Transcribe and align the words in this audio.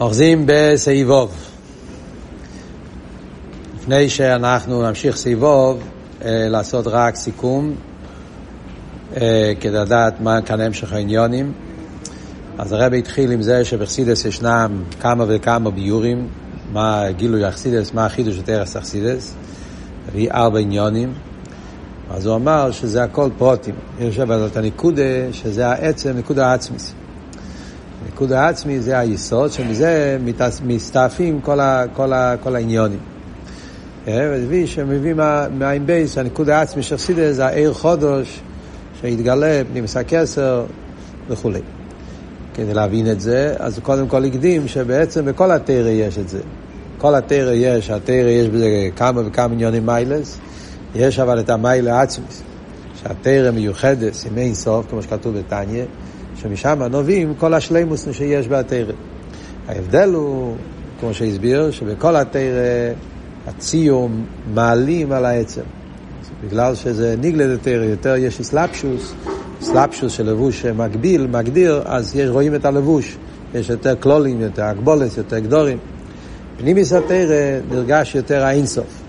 אוחזים 0.00 0.44
בסעיבוב. 0.46 1.34
לפני 3.76 4.08
שאנחנו 4.08 4.82
נמשיך 4.82 5.16
סעיבוב, 5.16 5.82
אה, 6.24 6.46
לעשות 6.48 6.86
רק 6.86 7.16
סיכום, 7.16 7.74
אה, 9.16 9.52
כדי 9.60 9.72
לדעת 9.72 10.20
מה 10.20 10.42
כאן 10.42 10.60
המשך 10.60 10.92
העניונים. 10.92 11.52
אז 12.58 12.72
הרב 12.72 12.94
התחיל 12.94 13.32
עם 13.32 13.42
זה 13.42 13.64
שבחסידס 13.64 14.24
ישנם 14.24 14.82
כמה 15.00 15.24
וכמה 15.28 15.70
ביורים, 15.70 16.28
מה 16.72 17.04
גילוי 17.16 17.48
אכסידס, 17.48 17.92
מה 17.92 18.06
החידוש 18.06 18.36
של 18.36 18.42
תרס 18.42 18.76
אכסידס, 18.76 19.34
הביא 20.08 20.30
ארבע 20.32 20.58
עניונים. 20.58 21.12
אז 22.10 22.26
הוא 22.26 22.36
אמר 22.36 22.70
שזה 22.70 23.02
הכל 23.02 23.30
פרוטים. 23.38 23.74
יש 23.98 24.18
אבל 24.18 24.46
את 24.46 24.56
הניקודה, 24.56 25.32
שזה 25.32 25.68
העצם, 25.68 26.10
ניקודה 26.16 26.46
העצמיס. 26.46 26.94
נקודה 28.20 28.46
העצמית 28.46 28.80
זה 28.80 28.98
היסוד, 28.98 29.52
שמזה 29.52 30.18
מסתעפים 30.64 31.40
כל, 31.40 31.60
ה, 31.60 31.84
כל, 31.94 32.12
ה, 32.12 32.34
כל 32.42 32.56
העניינים. 32.56 32.98
ומביא 34.06 34.66
שמביא 34.66 35.14
מהעין 35.58 35.86
בייס, 35.86 36.18
הנקודה 36.18 36.58
העצמית 36.58 36.82
של 36.82 36.96
חסידות 36.96 37.36
זה 37.36 37.46
האור 37.46 37.72
חדש 37.72 38.40
שהתגלה, 39.00 39.62
פנימיות 39.72 39.96
הכתר 39.96 40.64
וכולי. 41.28 41.60
כדי 42.54 42.74
להבין 42.74 43.10
את 43.10 43.20
זה, 43.20 43.54
אז 43.58 43.78
קודם 43.82 44.08
כל 44.08 44.24
מקדים 44.24 44.68
שבעצם 44.68 45.24
בכל 45.24 45.50
התורה 45.50 45.88
יש 45.88 46.18
את 46.18 46.28
זה. 46.28 46.40
כל 46.98 47.14
התורה 47.14 47.52
יש, 47.52 47.90
התורה 47.90 48.28
יש 48.28 48.48
בזה 48.48 48.88
כמה 48.96 49.20
וכמה 49.26 49.54
עניינים 49.54 49.86
מעלות, 49.86 50.38
יש 50.94 51.18
אבל 51.18 51.40
את 51.40 51.50
המעלה 51.50 52.00
עצמית, 52.00 52.42
שהתורה 53.02 53.50
מיוחדת 53.50 54.12
אין 54.36 54.54
סוף, 54.54 54.86
כמו 54.90 55.02
שכתוב 55.02 55.38
בתניא, 55.38 55.84
שמשם 56.42 56.82
נובעים 56.90 57.34
כל 57.34 57.54
השלימוס 57.54 58.08
שיש 58.12 58.48
בתרא. 58.48 58.92
ההבדל 59.68 60.10
הוא, 60.14 60.56
כמו 61.00 61.14
שהסביר, 61.14 61.70
שבכל 61.70 62.16
התרא 62.16 62.92
הציום 63.46 64.26
מעלים 64.54 65.12
על 65.12 65.24
העצם. 65.24 65.60
בגלל 66.44 66.74
שזה 66.74 67.14
ניגלד 67.18 67.50
יותר, 67.50 67.82
יותר 67.90 68.16
יש 68.16 68.40
אסלאפשוס, 68.40 69.14
אסלאפשוס 69.62 70.12
של 70.12 70.30
לבוש 70.30 70.64
מגביל, 70.64 71.26
מגדיר, 71.26 71.82
אז 71.84 72.16
יש, 72.16 72.28
רואים 72.28 72.54
את 72.54 72.64
הלבוש. 72.64 73.16
יש 73.54 73.70
יותר 73.70 73.94
קלולים, 73.94 74.40
יותר 74.40 74.64
הגבולת, 74.64 75.16
יותר 75.16 75.38
גדורים. 75.38 75.78
פנימיס 76.58 76.92
התרא 76.92 77.60
נרגש 77.70 78.14
יותר 78.14 78.44
האינסוף. 78.44 79.02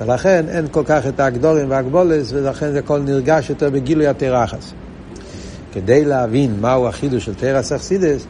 ולכן 0.00 0.44
אין 0.48 0.66
כל 0.70 0.82
כך 0.84 1.06
את 1.06 1.20
הגדורים 1.20 1.70
והגבולס, 1.70 2.32
ולכן 2.32 2.72
זה 2.72 2.78
הכל 2.78 2.98
נרגש 2.98 3.50
יותר 3.50 3.70
בגילוי 3.70 4.06
התרחס. 4.06 4.72
כדי 5.72 6.04
להבין 6.04 6.60
מהו 6.60 6.88
החידוש 6.88 7.24
של 7.24 7.34
תרס 7.34 7.72
אכסידס, 7.72 8.26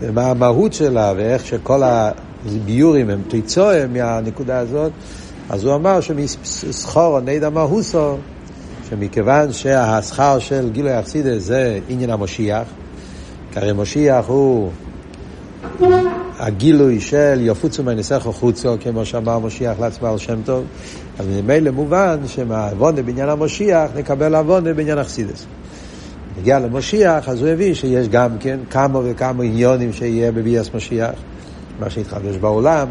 ומה 0.00 0.30
המהות 0.30 0.72
שלה, 0.72 1.12
ואיך 1.16 1.46
שכל 1.46 1.82
הביורים 1.84 3.10
הם 3.10 3.22
תיצוהם 3.28 3.92
מהנקודה 3.92 4.58
הזאת, 4.58 4.92
אז 5.48 5.64
הוא 5.64 5.74
אמר 5.74 6.00
שמסחור 6.00 7.20
נידא 7.20 7.48
מהוסו, 7.48 8.16
שמכיוון 8.90 9.52
שהשכר 9.52 10.38
של 10.38 10.70
גילוי 10.72 10.98
אכסידס 10.98 11.42
זה 11.42 11.78
עניין 11.88 12.10
המשיח, 12.10 12.64
כי 13.52 13.58
הרי 13.58 13.72
משיח 13.72 14.26
הוא 14.26 14.70
הגילוי 16.38 17.00
של 17.00 17.38
יפוצו 17.40 17.82
מניסךו 17.82 18.32
חוצו, 18.32 18.76
כמו 18.80 19.04
שאמר 19.04 19.38
משיח 19.38 19.80
לעצמו 19.80 20.08
על 20.08 20.18
שם 20.18 20.42
טוב, 20.44 20.64
אז 21.18 21.26
ממילא 21.26 21.70
מובן 21.70 22.18
שמהעוונה 22.26 23.02
בעניין 23.02 23.28
המשיח 23.28 23.90
נקבל 23.96 24.34
עוונה 24.34 24.72
בעניין 24.72 24.98
אכסידס. 24.98 25.46
נגיע 26.40 26.58
למשיח, 26.58 27.28
אז 27.28 27.40
הוא 27.40 27.48
הבין 27.48 27.74
שיש 27.74 28.08
גם 28.08 28.38
כן 28.40 28.58
כמה 28.70 29.00
וכמה 29.04 29.44
עניונים 29.44 29.92
שיהיה 29.92 30.32
בביאס 30.32 30.70
משיח, 30.74 31.14
מה 31.80 31.90
שהתחדש 31.90 32.36
בעולם, 32.36 32.88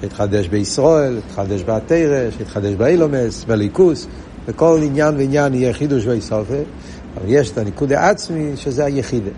שהתחדש 0.00 0.48
בישראל, 0.48 1.18
שהתחדש 1.28 1.62
בתרא, 1.62 2.30
שהתחדש 2.38 2.74
באילומס, 2.74 3.44
בליכוס, 3.44 4.06
וכל 4.46 4.80
עניין 4.82 5.16
ועניין 5.16 5.54
יהיה 5.54 5.72
חידוש 5.72 6.06
ואיסופה, 6.06 6.54
אבל 7.16 7.24
יש 7.28 7.50
את 7.50 7.58
הניקוד 7.58 7.92
העצמי 7.92 8.52
שזה 8.56 8.84
היחידה. 8.84 9.30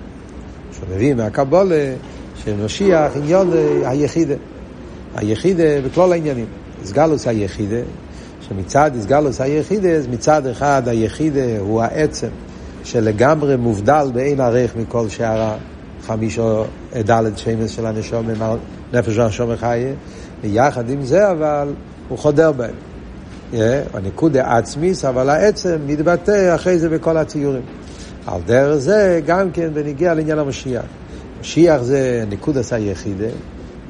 שהוא 0.73 0.89
מביא 0.95 1.15
מהקבולה 1.15 1.95
שמשיח 2.45 3.17
עניון 3.17 3.51
היחידה. 3.85 4.35
היחידה 5.15 5.81
בכל 5.87 6.13
העניינים. 6.13 6.47
הסגלוס 6.83 7.27
היחידה, 7.27 7.81
שמצד 8.49 8.91
הסגלוס 8.99 9.41
היחידה, 9.41 9.89
מצד 10.11 10.47
אחד 10.47 10.83
היחידה 10.89 11.59
הוא 11.59 11.83
העצם 11.83 12.29
שלגמרי 12.89 13.57
מובדל 13.57 14.11
באין 14.15 14.41
ערך 14.41 14.77
מכל 14.77 15.09
שאר 15.09 15.57
החמישו 16.01 16.65
דלת 16.95 17.39
שמש 17.39 17.77
של 17.77 17.87
הנשום, 17.87 18.27
נפש 18.93 19.19
הנשום 19.19 19.51
החיה, 19.51 19.93
ויחד 20.43 20.91
עם 20.91 21.05
זה 21.05 21.31
אבל 21.31 21.69
הוא 22.09 22.19
חודר 22.19 22.53
בהם. 22.53 22.75
Yeah, 23.53 23.57
הניקוד 23.95 24.37
העצמיס, 24.37 25.05
אבל 25.05 25.29
העצם 25.31 25.77
מתבטא 25.87 26.55
אחרי 26.55 26.79
זה 26.79 26.89
בכל 26.89 27.17
הציורים. 27.17 27.63
על 28.27 28.41
דרך 28.47 28.77
זה 28.77 29.21
גם 29.27 29.51
כן 29.51 29.75
בניגיע 29.75 30.15
לעניין 30.15 30.39
המשיח. 30.39 30.85
משיח 31.41 31.83
זה 31.83 32.25
ניקודס 32.29 32.73
היחידה, 32.73 33.27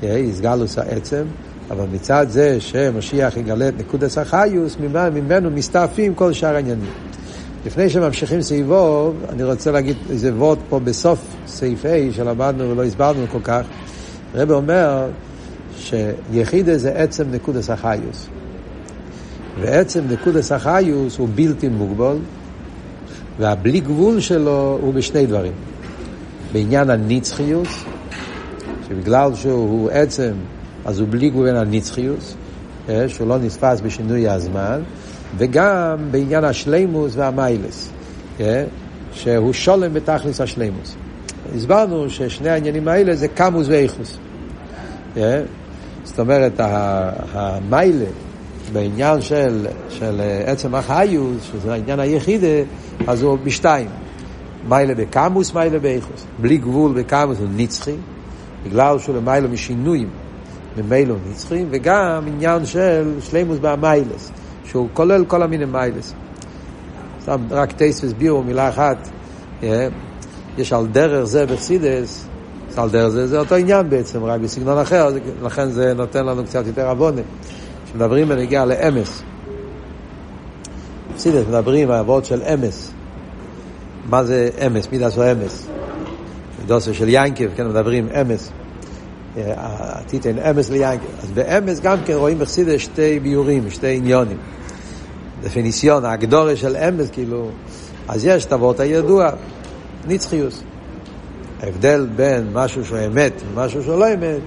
יסגלוס 0.03 0.79
העצם, 0.79 1.25
אבל 1.71 1.85
מצד 1.93 2.27
זה 2.29 2.61
שמשיח 2.61 3.37
יגלה 3.37 3.69
את 3.69 3.75
נקודס 3.79 4.19
החיוס, 4.19 4.77
ממנו 5.15 5.51
מסתעפים 5.51 6.15
כל 6.15 6.33
שאר 6.33 6.55
העניינים. 6.55 7.08
לפני 7.67 7.91
שממשיכים 7.91 8.43
סעיבו, 8.43 9.13
אני 9.29 9.45
רוצה 9.45 9.71
להגיד 9.71 9.97
איזה 10.11 10.35
וורד 10.35 10.59
פה 10.69 10.79
בסוף 10.79 11.19
סעיף 11.47 11.85
A 11.85 12.15
שלמדנו 12.17 12.71
ולא 12.71 12.85
הסברנו 12.85 13.27
כל 13.33 13.41
כך. 13.45 13.63
הרב 14.35 14.51
אומר 14.51 15.09
שיחידה 15.77 16.79
זה 16.79 16.93
עצם 16.93 17.25
נקודס 17.31 17.71
החיוס. 17.71 18.29
ועצם 19.61 20.05
נקודס 20.11 20.53
החיוס 20.53 21.19
הוא 21.19 21.29
בלתי 21.35 21.69
מוגבל, 21.69 22.17
והבלי 23.39 23.81
גבול 23.81 24.21
שלו 24.21 24.79
הוא 24.83 24.95
בשני 24.95 25.27
דברים. 25.27 25.53
בעניין 26.53 26.91
הנצחיות, 26.91 27.69
שבגלל 28.89 29.35
שהוא 29.35 29.91
עצם, 29.91 30.33
אז 30.85 31.01
הוא 31.01 31.09
בלי 31.11 31.31
גבול 31.31 31.49
הנצחיות, 31.49 32.35
אה, 32.89 33.09
שהוא 33.09 33.29
לא 33.29 33.39
נתפס 33.39 33.81
בשינוי 33.81 34.29
הזמן, 34.29 34.81
וגם 35.37 35.97
בעניין 36.11 36.45
השלימוס 36.45 37.13
והמיילס, 37.17 37.91
אה, 38.41 38.65
שהוא 39.13 39.53
שולם 39.53 39.95
בתכלס 39.95 40.41
השלימוס. 40.41 40.97
הסברנו 41.57 42.11
ששני 42.11 42.49
העניינים 42.49 42.89
האלה 42.89 43.15
זה 43.15 43.29
קמוס 43.29 43.67
ואיכוס. 43.69 44.19
אה, 45.17 45.43
זאת 46.05 46.21
אומרת, 46.21 46.53
המיילה 47.33 48.05
בעניין 48.73 49.21
של, 49.21 49.67
של 49.91 50.21
עצם 50.47 50.75
החיוס, 50.75 51.43
שזה 51.53 51.73
העניין 51.73 52.01
היחידה, 52.01 52.47
אז 53.07 53.23
הוא 53.23 53.39
בשתיים. 53.45 53.89
מיילה 54.69 54.95
בקמוס, 54.95 55.55
מיילה 55.55 55.79
באיכוס. 55.79 56.27
בלי 56.41 56.57
גבול 56.57 56.93
בקמוס 56.93 57.39
הוא 57.39 57.49
נצחי, 57.57 57.97
בגלל 58.67 58.99
שהוא 58.99 59.17
למיילה 59.17 59.49
משינויים, 59.49 60.09
ממילא 60.77 61.13
הוא 61.13 61.21
נצחי, 61.31 61.65
וגם 61.71 62.23
עניין 62.27 62.67
של 62.67 63.13
שלימוס 63.21 63.59
באמיילס, 63.59 64.31
שהוא 64.69 64.89
כולל 64.93 65.25
כל 65.25 65.43
המיני 65.43 65.65
מיילס. 65.65 66.15
סתם 67.23 67.41
רק 67.51 67.73
טייס 67.73 68.05
הסבירו 68.05 68.43
מילה 68.43 68.69
אחת, 68.69 69.09
אה, 69.63 69.89
יש 70.59 70.73
על 70.73 70.87
דרך 70.87 71.25
זה 71.25 71.47
בחסידס, 71.47 72.27
על 72.77 72.91
דרך 72.91 73.09
זה, 73.09 73.27
זה 73.27 73.39
אותו 73.39 73.55
עניין 73.55 73.91
בעצם, 73.91 74.25
רק 74.25 74.41
בסגנון 74.41 74.79
אחר, 74.79 75.09
לכן 75.43 75.71
זה 75.71 75.95
נותן 75.95 76.27
לנו 76.27 76.45
קצת 76.45 76.67
יותר 76.67 76.89
עוונה. 76.89 77.21
כשמדברים 77.85 78.29
בנגיעה 78.29 78.65
לאמס, 78.65 79.23
בחסידס 81.15 81.47
מדברים 81.49 81.91
על 81.91 81.97
עבוד 81.97 82.25
של 82.25 82.43
אמס, 82.43 82.93
מה 84.11 84.25
זה 84.25 84.51
אמס, 84.67 84.89
מי 84.93 84.99
דעשו 84.99 85.33
אמס. 85.33 85.67
דוסו 86.67 86.95
של 86.95 87.07
ינקב, 87.09 87.47
כן, 87.57 87.69
מדברים 87.69 88.09
אמס. 88.21 88.51
תיתן 90.07 90.39
אמס 90.39 90.71
ליינקב. 90.71 91.05
אז 91.23 91.31
באמס 91.31 91.81
גם 91.81 91.99
כן 92.05 92.13
רואים 92.13 92.39
בחסידה 92.39 92.79
שתי 92.79 93.21
ביורים, 93.21 93.71
שתי 93.71 93.97
עניונים. 93.97 94.37
דפיניסיון, 95.43 96.05
הגדורה 96.05 96.57
של 96.57 96.77
אמס, 96.77 97.11
כאילו, 97.11 97.51
אז 98.09 98.27
יש 98.27 98.45
את 98.45 98.53
אבות 98.53 98.81
הידוע, 98.81 99.31
נצחיוס. 100.07 100.63
ההבדל 101.63 102.07
בין 102.17 102.49
משהו 102.53 102.85
שהוא 102.85 102.99
אמת 103.07 103.33
ומשהו 103.55 103.83
שהוא 103.83 103.99
לא 103.99 104.15
אמת, 104.15 104.41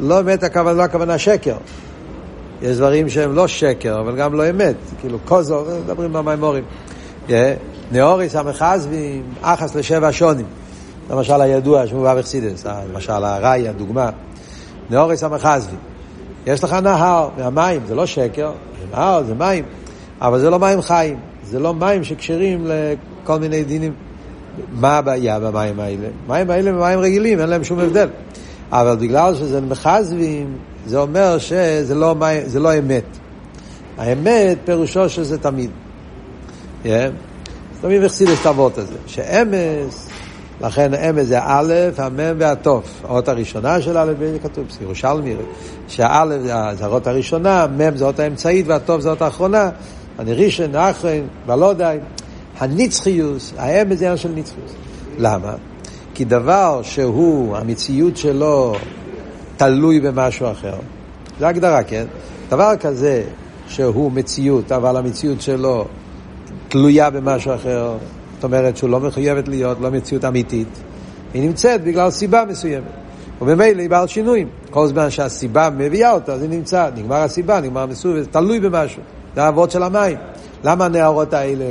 לא 0.00 0.20
אמת 0.20 0.42
הכוונה, 0.42 0.72
לא 0.72 0.82
הכוונה 0.82 1.18
שקר. 1.18 1.56
יש 2.62 2.76
דברים 2.76 3.08
שהם 3.08 3.34
לא 3.34 3.48
שקר, 3.48 4.00
אבל 4.00 4.16
גם 4.16 4.34
לא 4.34 4.50
אמת. 4.50 4.76
כאילו, 5.00 5.18
כוזו, 5.24 5.64
מדברים 5.84 6.12
במימורים. 6.12 6.64
נאוריס 7.92 8.36
המחזבים, 8.36 9.22
אחס 9.42 9.74
לשבע 9.74 10.08
שונים. 10.12 10.46
למשל 11.10 11.40
הידוע 11.40 11.86
שמובא 11.86 12.14
בחסידס, 12.14 12.66
למשל 12.66 13.12
הראי, 13.12 13.68
הדוגמה. 13.68 14.10
נאוריס 14.90 15.24
המחזבים. 15.24 15.78
יש 16.46 16.64
לך 16.64 16.72
נהר 16.72 17.28
מהמים, 17.38 17.80
זה 17.86 17.94
לא 17.94 18.06
שקר, 18.06 18.52
זה 18.80 18.96
נהר, 18.96 19.22
זה 19.24 19.34
מים, 19.34 19.64
אבל 20.20 20.38
זה 20.38 20.50
לא 20.50 20.58
מים 20.58 20.82
חיים, 20.82 21.16
זה 21.44 21.58
לא 21.58 21.74
מים 21.74 22.04
שקשרים 22.04 22.66
לכל 22.66 23.38
מיני 23.38 23.64
דינים. 23.64 23.92
מה 24.72 24.98
הבעיה 24.98 25.40
במים 25.40 25.80
האלה? 25.80 26.08
מים 26.28 26.50
האלה 26.50 26.70
הם 26.70 26.78
מים 26.78 26.98
רגילים, 26.98 27.40
אין 27.40 27.48
להם 27.48 27.64
שום 27.64 27.78
הבדל. 27.78 28.08
אבל 28.72 28.96
בגלל 28.96 29.34
שזה 29.34 29.60
מחזבים, 29.60 30.56
זה 30.86 30.98
אומר 30.98 31.38
שזה 31.38 31.94
לא, 31.94 32.14
זה 32.46 32.60
לא 32.60 32.78
אמת. 32.78 33.04
האמת 33.98 34.58
פירושו 34.64 35.08
שזה 35.08 35.38
תמיד. 35.38 35.70
Yeah. 36.84 36.88
תמיד 37.80 38.02
החסיד 38.04 38.28
את 38.28 38.46
האבות 38.46 38.78
הזה, 38.78 38.94
שאמס, 39.06 40.09
לכן 40.60 40.94
אמס 40.94 41.26
זה 41.26 41.38
א', 41.42 41.74
המם 41.96 42.34
והתוף. 42.38 43.02
האות 43.08 43.28
הראשונה 43.28 43.80
של 43.80 43.98
א', 43.98 44.12
זה 44.18 44.38
כתוב 44.42 44.64
בירושלמי, 44.80 45.34
שהא' 45.88 46.24
זה 46.74 46.84
האות 46.84 47.06
הראשונה, 47.06 47.66
מם 47.66 47.96
זה 47.96 48.04
האות 48.04 48.18
האמצעית 48.18 48.66
והתוף 48.68 49.00
זה 49.00 49.08
האות 49.08 49.22
האחרונה. 49.22 49.70
אני 50.18 50.34
ראשון, 50.34 50.76
אחרון, 50.76 51.26
ולא 51.46 51.74
הנצחיוס, 52.58 53.52
האמס 53.56 53.98
זה 53.98 54.04
עניין 54.04 54.16
של 54.16 54.28
נצחיוס. 54.34 54.72
למה? 55.18 55.54
כי 56.14 56.24
דבר 56.24 56.80
שהוא, 56.82 57.56
המציאות 57.56 58.16
שלו 58.16 58.74
תלוי 59.56 60.00
במשהו 60.00 60.50
אחר, 60.50 60.74
זה 61.38 61.48
הגדרה, 61.48 61.82
כן? 61.82 62.04
דבר 62.48 62.76
כזה 62.80 63.22
שהוא 63.68 64.12
מציאות, 64.12 64.72
אבל 64.72 64.96
המציאות 64.96 65.40
שלו 65.40 65.84
תלויה 66.68 67.10
במשהו 67.10 67.54
אחר, 67.54 67.96
זאת 68.40 68.44
אומרת 68.44 68.76
שהוא 68.76 68.90
לא 68.90 69.00
מחויבת 69.00 69.48
להיות, 69.48 69.80
לא 69.80 69.90
מציאות 69.90 70.24
אמיתית, 70.24 70.68
היא 71.34 71.42
נמצאת 71.42 71.84
בגלל 71.84 72.10
סיבה 72.10 72.44
מסוימת. 72.48 72.84
וממילא 73.40 73.80
היא 73.80 73.90
בעל 73.90 74.06
שינויים. 74.06 74.48
כל 74.70 74.86
זמן 74.86 75.10
שהסיבה 75.10 75.70
מביאה 75.76 76.12
אותה, 76.12 76.32
אז 76.32 76.42
היא 76.42 76.50
נמצאת. 76.50 76.98
נגמר 76.98 77.16
הסיבה, 77.16 77.60
נגמר 77.60 77.80
המסור, 77.80 78.12
זה 78.12 78.26
תלוי 78.26 78.60
במשהו. 78.60 79.02
זה 79.34 79.44
האבות 79.44 79.70
של 79.70 79.82
המים. 79.82 80.16
למה 80.64 80.84
הנערות 80.84 81.34
האלה 81.34 81.64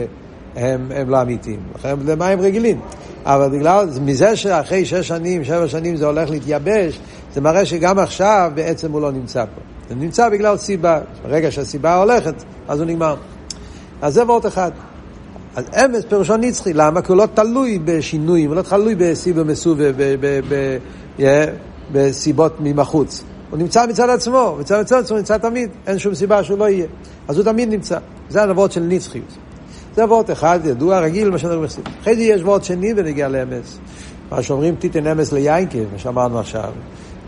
הם, 0.56 0.92
הם 0.96 1.10
לא 1.10 1.22
אמיתיים? 1.22 1.60
לכן 1.76 1.96
זה 2.06 2.16
מים 2.16 2.42
רגילים. 2.42 2.80
אבל 3.26 3.50
בגלל, 3.50 3.88
מזה 4.02 4.36
שאחרי 4.36 4.86
שש 4.86 5.08
שנים, 5.08 5.44
שבע 5.44 5.68
שנים 5.68 5.96
זה 5.96 6.06
הולך 6.06 6.30
להתייבש, 6.30 7.00
זה 7.34 7.42
מראה 7.42 7.66
שגם 7.66 8.00
עכשיו 8.00 8.52
בעצם 8.56 8.92
הוא 8.92 9.02
לא 9.02 9.12
נמצא 9.12 9.46
פה. 9.46 9.62
הוא 9.90 10.04
נמצא 10.04 10.30
בגלל 10.30 10.58
סיבה. 10.58 11.00
ברגע 11.24 11.52
שהסיבה 11.52 11.96
הולכת, 11.96 12.44
אז 12.68 12.80
הוא 12.80 12.88
נגמר. 12.88 13.16
אז 14.02 14.14
זה 14.14 14.24
וורט 14.24 14.46
אחד. 14.46 14.72
אז 15.56 15.66
אמס 15.86 16.06
פירושו 16.06 16.38
נצחי, 16.38 16.74
למה? 16.74 17.02
כי 17.02 17.12
הוא 17.12 17.18
לא 17.18 17.26
תלוי 17.34 17.80
בשינויים, 17.86 18.50
הוא 18.50 18.56
לא 18.56 18.62
תלוי 18.62 18.96
בסיבה 18.98 19.44
מסובה, 19.44 19.84
בסיבות 21.92 22.54
מבחוץ. 22.60 23.24
הוא 23.50 23.60
נמצא 23.60 23.86
מצד 23.90 24.10
עצמו, 24.10 24.56
מצד 24.60 24.80
עצמו 24.80 24.98
הוא 25.10 25.18
נמצא 25.18 25.38
תמיד, 25.38 25.70
אין 25.88 26.00
שום 26.00 26.16
סיבה 26.16 26.44
שהוא 26.44 26.58
לא 26.58 26.70
יהיה. 26.70 26.86
אז 27.28 27.38
הוא 27.38 27.46
תמיד 27.46 27.70
נמצא. 27.70 27.98
זה 28.30 28.44
הנבות 28.44 28.72
של 28.72 28.82
נצחיות. 28.82 29.38
זה 29.96 30.06
וורט 30.06 30.32
אחד, 30.32 30.60
ידוע, 30.66 31.00
רגיל, 31.00 31.30
מה 31.30 31.38
שאנחנו 31.38 31.62
מחסיד. 31.62 31.84
אחרי 32.02 32.16
זה 32.16 32.22
יש 32.22 32.42
וורט 32.42 32.64
שני 32.64 32.94
ונגיע 32.96 33.28
לאמס. 33.28 33.80
מה 34.32 34.44
שאומרים 34.44 34.76
תיתן 34.76 35.08
אמס 35.08 35.32
ליינקב, 35.32 35.84
מה 35.92 36.00
שאמרנו 36.00 36.40
עכשיו. 36.40 36.72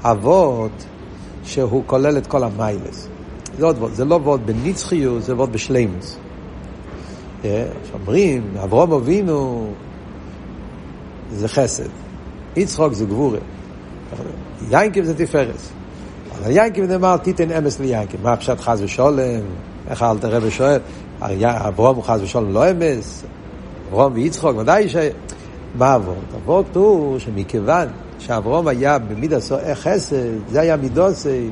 אבות 0.03 0.85
שהוא 1.43 1.83
כולל 1.85 2.17
את 2.17 2.27
כל 2.27 2.43
המיילס. 2.43 3.07
זה, 3.57 3.67
זה 3.93 4.05
לא 4.05 4.15
וורט 4.15 4.41
בנצחיות, 4.45 5.23
זה 5.23 5.35
וורט 5.35 5.49
בשלימוס. 5.49 6.17
שאומרים, 7.43 8.43
אברום 8.63 8.91
אבינו 8.91 9.67
זה 11.31 11.47
חסד, 11.47 11.89
יצחוק 12.55 12.93
זה 12.93 13.05
גבורה, 13.05 13.39
יינקב 14.69 15.03
זה 15.03 15.17
תפארס. 15.17 15.69
אבל 16.31 16.51
יינקב 16.51 16.81
נאמר 16.81 17.17
תיתן 17.17 17.51
אמס 17.51 17.79
ליינקב, 17.79 18.17
מה 18.23 18.35
פשט 18.35 18.59
חס 18.59 18.79
ושולם, 18.81 19.41
איך 19.89 20.03
אל 20.03 20.17
תראה 20.17 20.39
ושואל, 20.41 20.79
אברום 21.45 21.95
הוא 21.95 22.03
חס 22.03 22.19
ושולם 22.21 22.53
לא 22.53 22.71
אמס, 22.71 23.23
אברום 23.89 24.13
ויצחוק, 24.13 24.57
ודאי 24.57 24.89
ש... 24.89 24.95
מה 25.75 25.95
אבות? 25.95 26.15
אבות 26.35 26.75
הוא 26.75 27.19
שמכיוון 27.19 27.87
שאברום 28.19 28.67
היה 28.67 28.99
במידע 28.99 29.37
חסד, 29.73 30.49
זה 30.49 30.61
היה 30.61 30.77
מידוסי, 30.77 31.49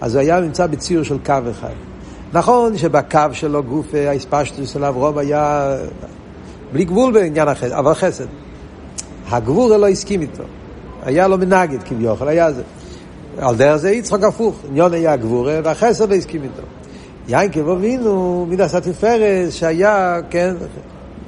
אז 0.00 0.14
הוא 0.14 0.20
היה 0.20 0.40
נמצא 0.40 0.66
בציור 0.66 1.02
של 1.02 1.18
קו 1.26 1.34
אחד. 1.50 1.87
נכון 2.32 2.76
שבקו 2.76 3.18
שלו 3.32 3.62
גוף 3.62 3.86
האספשטוס 3.94 4.72
של 4.72 4.84
אברום 4.84 5.18
היה 5.18 5.76
בלי 6.72 6.84
גבול 6.84 7.12
בעניין 7.12 7.48
החסד, 7.48 7.72
אבל 7.72 7.94
חסד. 7.94 8.26
הגבור 9.28 9.76
לא 9.76 9.88
הסכים 9.88 10.20
איתו. 10.20 10.42
היה 11.02 11.28
לו 11.28 11.38
מנגד 11.38 11.82
כביכול, 11.82 12.28
היה 12.28 12.52
זה. 12.52 12.62
על 13.38 13.56
דרך 13.56 13.76
זה 13.76 13.90
יצחק 13.90 14.22
הפוך, 14.22 14.56
עניון 14.70 14.92
היה 14.92 15.16
גבור 15.16 15.48
והחסד 15.64 16.10
לא 16.10 16.14
הסכים 16.14 16.42
איתו. 16.42 16.62
יין 17.28 17.52
כבו 17.52 17.72
אבינו, 17.72 18.46
מידס 18.48 18.74
התפארס, 18.74 19.54
שהיה, 19.54 20.20
כן, 20.30 20.54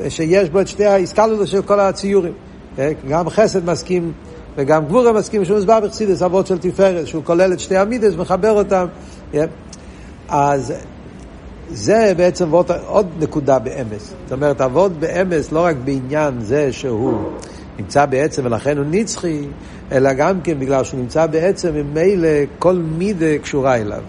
שיש 0.08 0.50
בו 0.50 0.60
את 0.60 0.68
שתי 0.68 0.84
האיסקלולו 0.84 1.46
של 1.46 1.62
כל 1.62 1.80
הציורים. 1.80 2.32
כן? 2.76 2.92
גם 3.08 3.30
חסד 3.30 3.70
מסכים 3.70 4.12
וגם 4.56 4.84
גבורה 4.84 5.12
מסכים 5.12 5.44
שהוא 5.44 5.58
מסבר 5.58 5.80
בחסידס 5.80 6.22
אבות 6.22 6.46
של 6.46 6.58
תפארת, 6.58 7.06
שהוא 7.06 7.24
כולל 7.24 7.52
את 7.52 7.60
שתי 7.60 7.76
המידס, 7.76 8.14
מחבר 8.14 8.50
אותם. 8.50 8.86
אז 10.30 10.72
זה 11.70 12.12
בעצם 12.16 12.50
עוד, 12.50 12.70
עוד 12.86 13.06
נקודה 13.20 13.58
באמס. 13.58 14.12
זאת 14.24 14.32
אומרת, 14.32 14.60
אבות 14.60 14.92
באמס 14.92 15.52
לא 15.52 15.64
רק 15.64 15.76
בעניין 15.84 16.40
זה 16.40 16.72
שהוא 16.72 17.30
נמצא 17.78 18.06
בעצם 18.06 18.42
ולכן 18.44 18.78
הוא 18.78 18.86
נצחי, 18.90 19.46
אלא 19.92 20.12
גם 20.12 20.40
כן 20.40 20.58
בגלל 20.58 20.84
שהוא 20.84 21.00
נמצא 21.00 21.26
בעצם, 21.26 21.74
ממילא 21.74 22.28
כל 22.58 22.74
מידה 22.74 23.38
קשורה 23.42 23.76
אליו. 23.76 24.02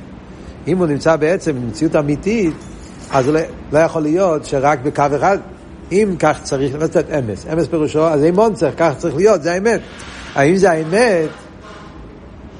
אם 0.67 0.77
הוא 0.77 0.87
נמצא 0.87 1.15
בעצם 1.15 1.55
במציאות 1.55 1.95
אמיתית, 1.95 2.53
אז 3.11 3.27
לא, 3.27 3.39
לא 3.71 3.79
יכול 3.79 4.01
להיות 4.01 4.45
שרק 4.45 4.79
בקו 4.83 5.03
אחד, 5.15 5.37
אם 5.91 6.15
כך 6.19 6.39
צריך, 6.43 6.75
לתת 6.75 7.05
אמס, 7.11 7.45
אמס 7.53 7.67
פירושו, 7.67 8.07
אז 8.07 8.23
אימון 8.23 8.53
צריך, 8.53 8.73
כך 8.77 8.91
צריך 8.97 9.15
להיות, 9.15 9.43
זה 9.43 9.51
האמת. 9.51 9.79
האם 10.35 10.55
זה 10.55 10.71
האמת, 10.71 11.29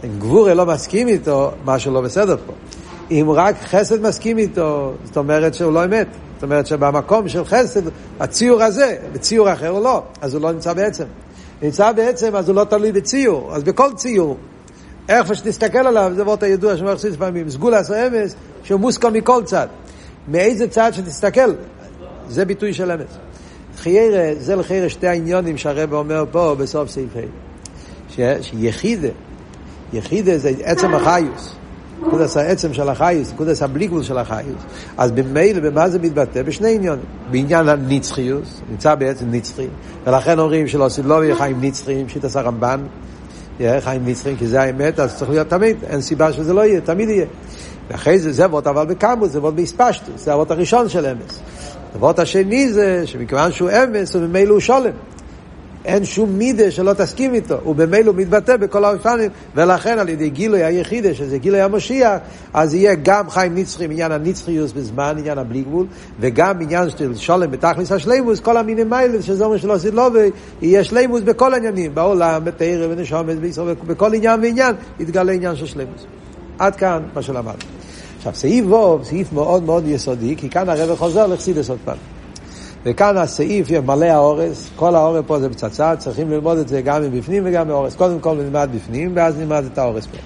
אם 0.03 0.19
גבורה 0.19 0.53
לא 0.53 0.65
מסכים 0.65 1.07
איתו, 1.07 1.51
משהו 1.65 1.93
לא 1.93 2.01
בסדר 2.01 2.37
פה. 2.45 2.53
אם 3.11 3.29
רק 3.29 3.55
חסד 3.63 4.01
מסכים 4.01 4.37
איתו, 4.37 4.93
זאת 5.03 5.17
אומרת 5.17 5.53
שהוא 5.53 5.73
לא 5.73 5.85
אמת. 5.85 6.07
זאת 6.35 6.43
אומרת 6.43 6.67
שבמקום 6.67 7.29
של 7.29 7.45
חסד, 7.45 7.81
הציור 8.19 8.63
הזה, 8.63 8.97
בציור 9.13 9.53
אחר 9.53 9.69
הוא 9.69 9.83
לא, 9.83 10.03
אז 10.21 10.33
הוא 10.33 10.41
לא 10.41 10.51
נמצא 10.51 10.73
בעצם. 10.73 11.03
נמצא 11.61 11.91
בעצם, 11.91 12.35
אז 12.35 12.49
הוא 12.49 12.55
לא 12.55 12.63
תלוי 12.63 12.91
בציור. 12.91 13.55
אז 13.55 13.63
בכל 13.63 13.93
ציור, 13.95 14.37
איך 15.09 15.35
שתסתכל 15.35 15.87
עליו, 15.87 16.11
זה 16.15 16.23
וורט 16.23 16.43
הידוע 16.43 16.77
שאומר 16.77 16.95
חסיד 16.95 17.15
פעמים, 17.15 17.49
סגולס 17.49 17.91
או 17.91 17.95
אמס, 17.95 18.35
שהוא 18.63 18.79
מוסכם 18.79 19.13
מכל 19.13 19.43
צד. 19.43 19.67
מאיזה 20.27 20.67
צד 20.67 20.91
שתסתכל, 20.93 21.53
זה 22.29 22.45
ביטוי 22.45 22.73
של 22.73 22.91
אמס. 22.91 23.17
חיירה, 23.77 24.29
זה 24.39 24.55
לחיירה 24.55 24.89
שתי 24.89 25.07
העניונים 25.07 25.57
שהרבא 25.57 25.97
אומר 25.97 26.23
פה 26.31 26.55
בסוף 26.57 26.89
סעיף 26.89 27.09
ה', 27.15 28.43
שיחידה, 28.43 29.07
יחידה 29.93 30.37
זה 30.37 30.51
עצם 30.63 30.93
החיוס. 30.93 31.60
נקודס 32.07 32.37
העצם 32.37 32.73
של 32.73 32.89
החייס, 32.89 33.33
נקודס 33.33 33.63
הבלי 33.63 33.87
גבול 33.87 34.03
של 34.03 34.17
החייס. 34.17 34.55
אז 34.97 35.11
במילא, 35.11 35.59
במה 35.59 35.89
זה 35.89 35.99
מתבטא? 35.99 36.41
בשני 36.41 36.75
עניונים. 36.75 37.05
בעניין 37.31 37.69
הנצחיוס, 37.69 38.61
נמצא 38.69 38.95
בעצם 38.95 39.25
נצחי, 39.31 39.67
ולכן 40.05 40.39
אומרים 40.39 40.67
שלא 40.67 40.85
עושים 40.85 41.07
לא 41.07 41.23
יהיה 41.23 41.35
חיים 41.35 41.57
נצחיים, 41.61 42.09
שיטת 42.09 42.35
הרמב"ן, 42.35 42.81
יהיה 43.59 43.81
חיים 43.81 44.01
נצחיים, 44.05 44.37
כי 44.37 44.47
זה 44.47 44.61
האמת, 44.61 44.99
אז 44.99 45.17
צריך 45.17 45.31
להיות 45.31 45.47
תמיד, 45.47 45.77
אין 45.89 46.01
סיבה 46.01 46.33
שזה 46.33 46.53
לא 46.53 46.65
יהיה, 46.65 46.81
תמיד 46.81 47.09
יהיה. 47.09 47.25
ואחרי 47.89 48.19
זה, 48.19 48.31
זה 48.31 48.45
אבות 48.45 48.67
אבל 48.67 48.85
בקמוס, 48.85 49.31
זה 49.31 49.37
אבות 49.37 49.55
באספשטוס, 49.55 50.25
זה 50.25 50.33
אבות 50.33 50.51
הראשון 50.51 50.89
של 50.89 51.05
אמס. 51.05 51.39
אבות 51.95 52.19
השני 52.19 52.69
זה 52.69 53.07
שמכיוון 53.07 53.51
שהוא 53.51 53.69
אמס, 53.69 54.15
וממילא 54.15 54.53
הוא 54.53 54.59
שולם. 54.59 54.91
אין 55.85 56.05
שום 56.05 56.37
מידה 56.37 56.71
שלא 56.71 56.93
תסכים 56.93 57.33
איתו, 57.33 57.55
הוא 57.63 57.75
מתבטא 58.15 58.57
בכל 58.57 58.85
האופנים, 58.85 59.29
ולכן 59.55 59.99
על 59.99 60.09
ידי 60.09 60.29
גילוי 60.29 60.63
היחידה, 60.63 61.13
שזה 61.13 61.37
גילוי 61.37 61.61
המשיח, 61.61 62.17
אז 62.53 62.73
יהיה 62.73 62.95
גם 62.95 63.29
חיים 63.29 63.55
נצחי, 63.55 63.85
עניין 63.85 64.11
הנצחיוס 64.11 64.71
בזמן, 64.71 65.15
עניין 65.17 65.37
הבלי 65.37 65.61
גבול, 65.61 65.85
וגם 66.19 66.61
עניין 66.61 66.89
של 66.89 67.15
שולם 67.15 67.51
בתכלס 67.51 67.91
השלימוס, 67.91 68.39
כל 68.39 68.57
המינים 68.57 68.89
מיילס, 68.89 69.25
שזה 69.25 69.45
אומר 69.45 69.57
שלא 69.57 69.73
עשית 69.73 69.93
לו, 69.93 70.07
ויהיה 70.61 70.83
שלימוס 70.83 71.21
בכל 71.21 71.53
העניינים, 71.53 71.95
בעולם, 71.95 72.45
בתאיר 72.45 72.87
ונשומת, 72.91 73.39
בישראל, 73.39 73.75
בכל 73.87 74.13
עניין 74.13 74.39
ועניין, 74.39 74.75
יתגלה 74.99 75.31
עניין 75.31 75.55
של 75.55 75.65
שלימוס. 75.65 76.05
עד 76.59 76.75
כאן 76.75 77.03
מה 77.15 77.21
שלמדנו. 77.21 77.53
עכשיו, 78.17 78.35
סעיף 78.35 78.65
ווב, 78.65 79.03
סעיף 79.03 79.33
מאוד 79.33 79.63
מאוד 79.63 79.83
יסודי, 79.87 80.35
כי 80.37 80.49
כאן 80.49 80.69
הרב 80.69 80.97
חוזר 80.97 81.27
לחסידס 81.27 81.69
עוד 81.69 81.79
פעם. 81.85 82.20
וכאן 82.85 83.17
הסעיף 83.17 83.69
יהיה 83.69 83.81
מלא 83.81 84.05
הערות, 84.05 84.69
כל 84.75 84.95
הערות 84.95 85.23
פה 85.27 85.39
זה 85.39 85.49
פצצה, 85.49 85.95
צריכים 85.95 86.31
ללמוד 86.31 86.57
את 86.57 86.67
זה 86.67 86.81
גם 86.81 87.01
מבפנים 87.01 87.43
וגם 87.45 87.67
מהערות. 87.67 87.95
קודם 87.95 88.19
כל 88.19 88.35
נלמד 88.35 88.69
בפנים, 88.75 89.11
ואז 89.15 89.37
נלמד 89.37 89.63
את 89.73 89.77
הערות 89.77 90.05
פה. 90.05 90.17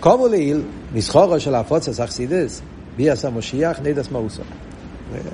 כאמור 0.00 0.28
לעיל, 0.28 0.62
מטרתה 0.94 1.40
של 1.40 1.54
הפצת 1.54 2.00
החסידות, 2.00 2.62
ביאת 2.96 3.24
המשיח, 3.24 3.80
נדע 3.82 4.10
מהותו. 4.10 4.42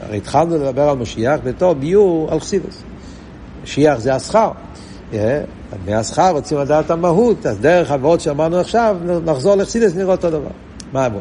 הרי 0.01 0.17
התחלנו 0.17 0.57
לדבר 0.57 0.89
על 0.89 0.97
משיח 0.97 1.41
בתור 1.45 1.73
ביאור 1.73 2.29
על 2.33 2.41
חסידות. 2.41 2.83
משיח 3.65 3.99
זה 3.99 4.15
השכר. 4.15 4.51
מהשכר 5.87 6.31
רוצים 6.31 6.59
לדעת 6.59 6.91
המהות, 6.91 7.47
אז 7.47 7.59
דרך 7.59 7.91
הוורט 7.91 8.21
שאמרנו 8.21 8.57
עכשיו, 8.57 8.97
נחזור 9.25 9.55
לחסידות, 9.55 9.95
נראה 9.95 10.13
אותו 10.13 10.31
דבר. 10.31 10.51
מה 10.93 11.07
אמרו? 11.07 11.21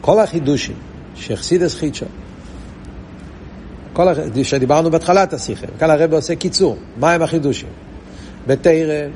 כל 0.00 0.20
החידושים 0.20 0.76
שחסידס 1.14 1.74
חידשו, 1.74 2.06
כל 3.92 4.08
שדיברנו 4.42 4.90
בהתחלת 4.90 5.32
השיחה, 5.32 5.66
כאן 5.78 5.90
הרב 5.90 6.12
עושה 6.12 6.34
קיצור, 6.36 6.76
מהם 7.00 7.22
החידושים? 7.22 7.68
בתרא 8.46 9.08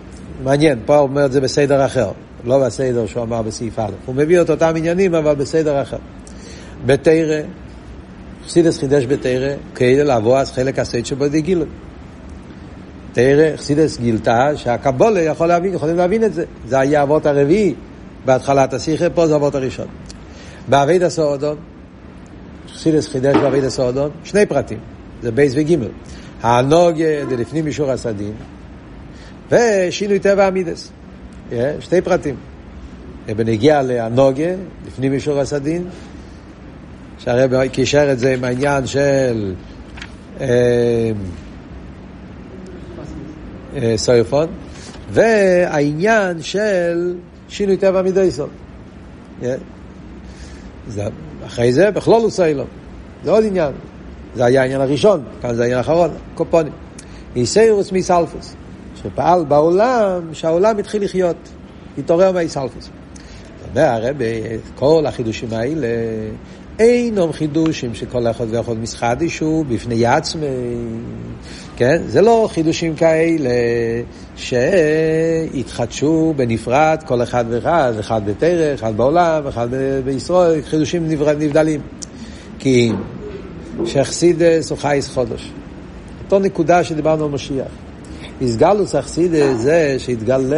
מעניין, 0.45 0.79
פה 0.87 0.97
הוא 0.97 1.09
אומר 1.09 1.27
את 1.27 1.33
זה 1.33 1.41
בסדר 1.41 1.87
אחר, 1.87 2.11
לא 2.45 2.59
בסדר 2.59 3.07
שהוא 3.07 3.23
אמר 3.23 3.43
בסעיף 3.43 3.79
א', 3.79 3.91
הוא 4.07 4.15
מביא 4.15 4.41
את 4.41 4.51
אותם 4.51 4.73
עניינים 4.77 5.15
אבל 5.15 5.35
בסדר 5.35 5.83
אחר. 5.83 5.97
בתרא, 6.87 7.41
חסידס 8.47 8.79
חידש 8.79 9.07
בתרא, 9.07 9.55
כאילו 9.75 10.05
לבוא 10.05 10.39
אז 10.39 10.53
חלק 10.53 10.79
הסייד 10.79 11.07
שבו 11.07 11.29
די 11.29 11.41
גילו. 11.41 11.65
תרא, 13.13 13.57
חסידס 13.57 13.99
גילתה 13.99 14.57
שהקבולה 14.57 15.23
יכול 15.23 15.47
להבין, 15.47 15.75
יכולים 15.75 15.97
להבין 15.97 16.25
את 16.25 16.35
זה. 16.35 16.45
זה 16.69 16.79
היה 16.79 17.03
אבות 17.03 17.27
הרביעי 17.27 17.75
בהתחלת 18.25 18.75
השיחה, 18.75 19.11
פה 19.11 19.27
זה 19.27 19.35
אבות 19.37 19.55
הראשון. 19.55 19.87
באבית 20.69 21.03
הסעודון, 21.03 21.57
חסידס 22.77 23.09
חידש 23.09 23.37
באבית 23.37 23.65
הסעודון, 23.65 24.11
שני 24.25 24.47
פרטים, 24.47 24.79
זה 25.23 25.33
בייס 25.33 25.53
וגימל. 25.57 25.89
הנוגה 26.43 27.25
דלפנים 27.29 27.67
אישור 27.67 27.91
הסדין, 27.91 28.33
ושינוי 29.51 30.19
טבע 30.19 30.47
המידס. 30.47 30.93
שתי 31.81 32.01
פרטים. 32.01 32.35
בנגיע 33.27 33.83
להנוגה, 33.83 34.55
לפנים 34.87 35.13
אישור 35.13 35.41
הסדין, 35.41 35.85
שהרב 37.19 37.69
קישר 37.69 38.13
את 38.13 38.19
זה 38.19 38.35
עם 38.35 38.45
העניין 38.45 38.87
של 38.87 39.55
אה, 40.41 40.47
אה, 43.77 43.95
סויפון, 43.97 44.47
והעניין 45.13 46.43
של 46.43 47.15
שינוי 47.49 47.77
טבע 47.77 48.03
מידייסון. 48.03 48.49
אחרי 51.47 51.73
זה, 51.73 51.91
בכלול 51.91 52.23
הוא 52.23 52.31
סיילום. 52.31 52.67
זה 53.25 53.31
עוד 53.31 53.45
עניין. 53.45 53.73
זה 54.35 54.45
היה 54.45 54.63
העניין 54.63 54.81
הראשון, 54.81 55.23
כאן 55.43 55.55
זה 55.55 55.63
העניין 55.63 55.79
האחרון, 55.79 56.11
קופונים. 56.35 56.73
איסיירוס 57.37 57.93
מיסלפוס, 57.93 58.55
שפעל 59.03 59.45
בעולם, 59.45 60.23
שהעולם 60.33 60.79
התחיל 60.79 61.05
לחיות, 61.05 61.37
התעורר 61.99 62.33
מהאיסלפוס. 62.33 62.91
אומר 63.71 63.83
הרב, 63.83 64.17
כל 64.75 65.05
החידושים 65.07 65.49
האלה, 65.53 65.89
אינם 66.79 67.33
חידושים 67.33 67.95
שכל 67.95 68.27
אחד 68.27 68.47
ואחד 68.51 68.73
מסחדישו 68.73 69.65
בפני 69.69 70.07
עצמי, 70.07 70.47
כן? 71.77 72.03
זה 72.07 72.23
לא 72.23 72.49
חידושים 72.53 72.97
כאלה 72.97 73.51
שהתחדשו 75.57 76.35
בנפרד 76.37 76.99
כל 77.07 77.23
אחד 77.23 77.45
ואחד, 77.49 77.93
אחד 78.01 78.23
בתרא, 78.27 78.75
אחד 78.75 78.97
בעולם, 78.97 79.47
אחד 79.47 79.69
בישראל, 80.05 80.63
חידושים 80.63 81.09
נבדלים. 81.09 81.81
כי 82.59 82.93
שאכסידס 83.85 84.71
הוא 84.71 84.79
חייס 84.79 85.09
חודש. 85.15 85.53
אותו 86.25 86.39
נקודה 86.39 86.85
שדיברנו 86.85 87.25
על 87.25 87.31
משיח. 87.31 87.67
הסגלוס 88.43 88.95
אכסידס 88.95 89.57
זה 89.57 89.97
שהתגלה 89.99 90.57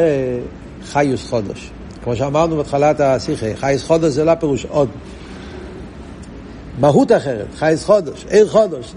חיוס 0.85 1.27
חודש. 1.31 1.71
כמו 2.05 2.17
שאמרנו 2.17 2.57
בהתחלת 2.57 3.01
השיחה, 3.01 3.47
חייס 3.55 3.85
חודש 3.85 4.13
זה 4.13 4.25
לא 4.25 4.35
פירוש 4.35 4.67
עוד. 4.69 4.89
מהות 6.81 7.13
אחרת, 7.13 7.47
חייס 7.55 7.85
חודש, 7.85 8.25
עיר 8.31 8.49
חודש. 8.49 8.95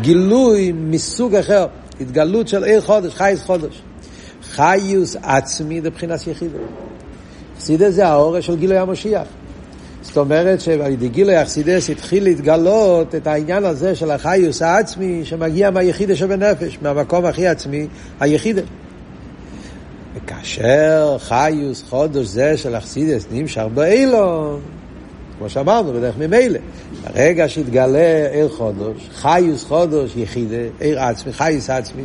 גילוי 0.00 0.72
מסוג 0.72 1.34
אחר, 1.34 1.66
התגלות 2.00 2.48
של 2.48 2.64
עיר 2.64 2.80
חודש, 2.80 3.14
חייס 3.14 3.42
חודש. 3.42 3.82
חיוס 4.50 5.16
עצמי 5.22 5.80
מבחינת 5.80 6.26
יחידה. 6.26 6.58
חסידס 7.58 7.94
זה 7.94 8.06
האורש 8.06 8.46
של 8.46 8.56
גילוי 8.56 8.78
המשיח. 8.78 9.26
זאת 10.02 10.16
אומרת 10.16 10.60
שעל 10.60 10.92
ידי 10.92 11.08
גילוי 11.08 11.42
אכסידס 11.42 11.90
התחיל 11.90 12.24
להתגלות 12.24 13.14
את 13.14 13.26
העניין 13.26 13.64
הזה 13.64 13.94
של 13.94 14.10
החיוס 14.10 14.62
העצמי 14.62 15.24
שמגיע 15.24 15.70
מהיחידה 15.70 16.16
שבנפש, 16.16 16.78
מהמקום 16.82 17.24
הכי 17.24 17.46
עצמי, 17.46 17.86
היחידה. 18.20 18.62
וכאשר 20.14 21.16
חיוס 21.20 21.82
חודש 21.88 22.26
זה 22.26 22.56
של 22.56 22.76
אכסידס 22.76 23.26
נמשך 23.30 23.64
באילון, 23.74 24.60
כמו 25.38 25.48
שאמרנו, 25.48 25.92
בדרך 25.92 26.18
ממילא. 26.18 26.58
ברגע 27.14 27.48
שהתגלה 27.48 28.28
עיר 28.32 28.48
חודש, 28.48 29.10
חיוס 29.14 29.64
חודש 29.64 30.16
יחידה, 30.16 30.56
עיר 30.80 31.00
עצמי, 31.00 31.32
חיוס 31.32 31.70
עצמי 31.70 32.02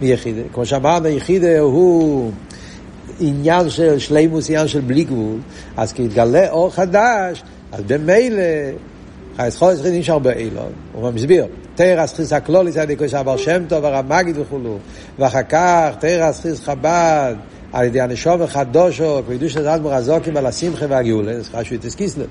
מיחידה. 0.00 0.42
כמו 0.52 0.66
שאמרנו, 0.66 1.08
יחידה 1.08 1.58
הוא 1.58 2.30
עניין 3.20 3.70
של 3.70 3.98
שלימוס, 3.98 4.50
עניין 4.50 4.68
של 4.68 4.80
בלי 4.80 5.04
גבול, 5.04 5.38
אז 5.76 5.92
כי 5.92 6.04
התגלה 6.04 6.50
אור 6.50 6.70
חדש, 6.70 7.42
אז 7.72 7.82
במילא, 7.86 8.42
חייס 9.36 9.56
חודש 9.56 9.80
חייס 9.80 9.98
נשאר 9.98 10.18
באילון, 10.18 10.72
הוא 10.92 11.10
מסביר, 11.10 11.46
תרס 11.74 12.14
חיס 12.14 12.32
ידי 12.82 12.96
כושר 12.96 13.20
אבר 13.20 13.36
שם 13.36 13.62
טוב, 13.68 13.84
הרב 13.84 14.14
מגיד 14.14 14.38
וכולו, 14.38 14.78
ואחר 15.18 15.42
כך 15.42 15.90
תרס 15.98 16.40
חיס 16.40 16.60
חב"ד, 16.64 17.34
על 17.76 17.84
ידי 17.84 18.00
הנשום 18.00 18.42
החדושו, 18.42 19.22
קבידוש 19.26 19.56
את 19.56 19.66
אדמו"ר 19.66 19.94
הזוקים 19.94 20.36
על 20.36 20.46
השמחה 20.46 20.84
והגאולה, 20.88 21.40
זה 21.40 21.50
חשוב 21.50 21.78
את 21.86 21.94
קיסלב, 21.94 22.26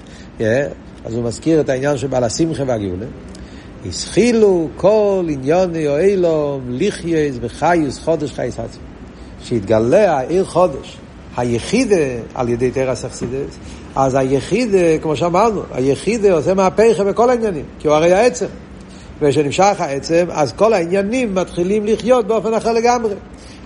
אז 1.06 1.14
הוא 1.14 1.24
מזכיר 1.24 1.62
את 1.62 1.70
העניין 1.70 1.98
שבעל 1.98 2.24
השמחה 2.24 2.64
והגאולה. 2.68 3.06
הסחילו 3.88 4.68
כל 4.78 5.26
עניוני 5.30 5.88
או 5.88 5.98
אילום 5.98 6.62
ליחייס 6.70 7.36
וחיוס 7.42 8.00
חודש 8.00 8.32
חייס 8.32 8.60
עצמי. 8.60 8.84
שהתגלה 9.44 10.18
העיר 10.18 10.46
חודש, 10.46 10.98
היחידה 11.38 12.06
על 12.36 12.50
ידי 12.50 12.72
תרס 12.72 13.06
אכסידס, 13.06 13.58
אז 13.96 14.16
היחידה, 14.16 14.98
כמו 15.02 15.16
שאמרנו, 15.16 15.62
היחידה 15.72 16.34
עושה 16.34 16.54
מהפכה 16.54 17.04
בכל 17.04 17.30
העניינים, 17.30 17.66
כי 17.80 17.88
הוא 17.88 17.96
הרי 17.96 18.14
העצם. 18.14 18.48
וכשנמשך 19.22 19.76
העצם, 19.80 20.26
אז 20.32 20.54
כל 20.54 20.74
העניינים 20.74 21.36
מתחילים 21.36 21.86
לחיות 21.86 22.28
באופן 22.28 22.54
אחר 22.54 22.72
לגמרי. 22.72 23.14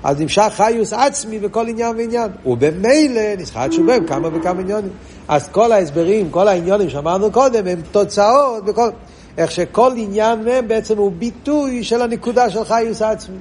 אז 0.03 0.21
נמשך 0.21 0.51
חיוס 0.55 0.93
עצמי 0.93 1.39
בכל 1.39 1.67
עניין 1.67 1.95
ועניין. 1.97 2.31
ובמילא 2.45 3.35
נסחט 3.37 3.71
שובם 3.71 4.05
כמה 4.07 4.27
וכמה 4.33 4.61
עניונים. 4.61 4.91
אז 5.27 5.47
כל 5.51 5.71
ההסברים, 5.71 6.29
כל 6.31 6.47
העניונים 6.47 6.89
שאמרנו 6.89 7.31
קודם, 7.31 7.67
הם 7.67 7.81
תוצאות 7.91 8.65
בכל... 8.65 8.89
איך 9.37 9.51
שכל 9.51 9.91
עניין 9.97 10.43
מהם 10.43 10.67
בעצם 10.67 10.97
הוא 10.97 11.11
ביטוי 11.11 11.83
של 11.83 12.01
הנקודה 12.01 12.49
של 12.49 12.63
חיוס 12.63 13.01
עצמי. 13.01 13.37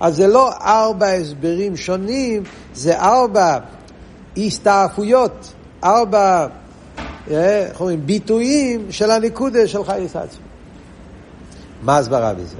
אז 0.00 0.16
זה 0.16 0.26
לא 0.26 0.52
ארבע 0.52 1.06
הסברים 1.06 1.76
שונים, 1.76 2.42
זה 2.74 2.98
ארבע 2.98 3.58
הסתעפויות, 4.36 5.52
ארבע, 5.84 6.46
אה, 7.30 7.66
איך 7.66 7.80
אומרים, 7.80 8.06
ביטויים 8.06 8.86
של 8.90 9.10
הנקודה 9.10 9.66
של 9.66 9.84
חייס 9.84 10.16
עצמי. 10.16 10.44
מה 11.82 11.98
הסברה 11.98 12.34
בזה? 12.34 12.56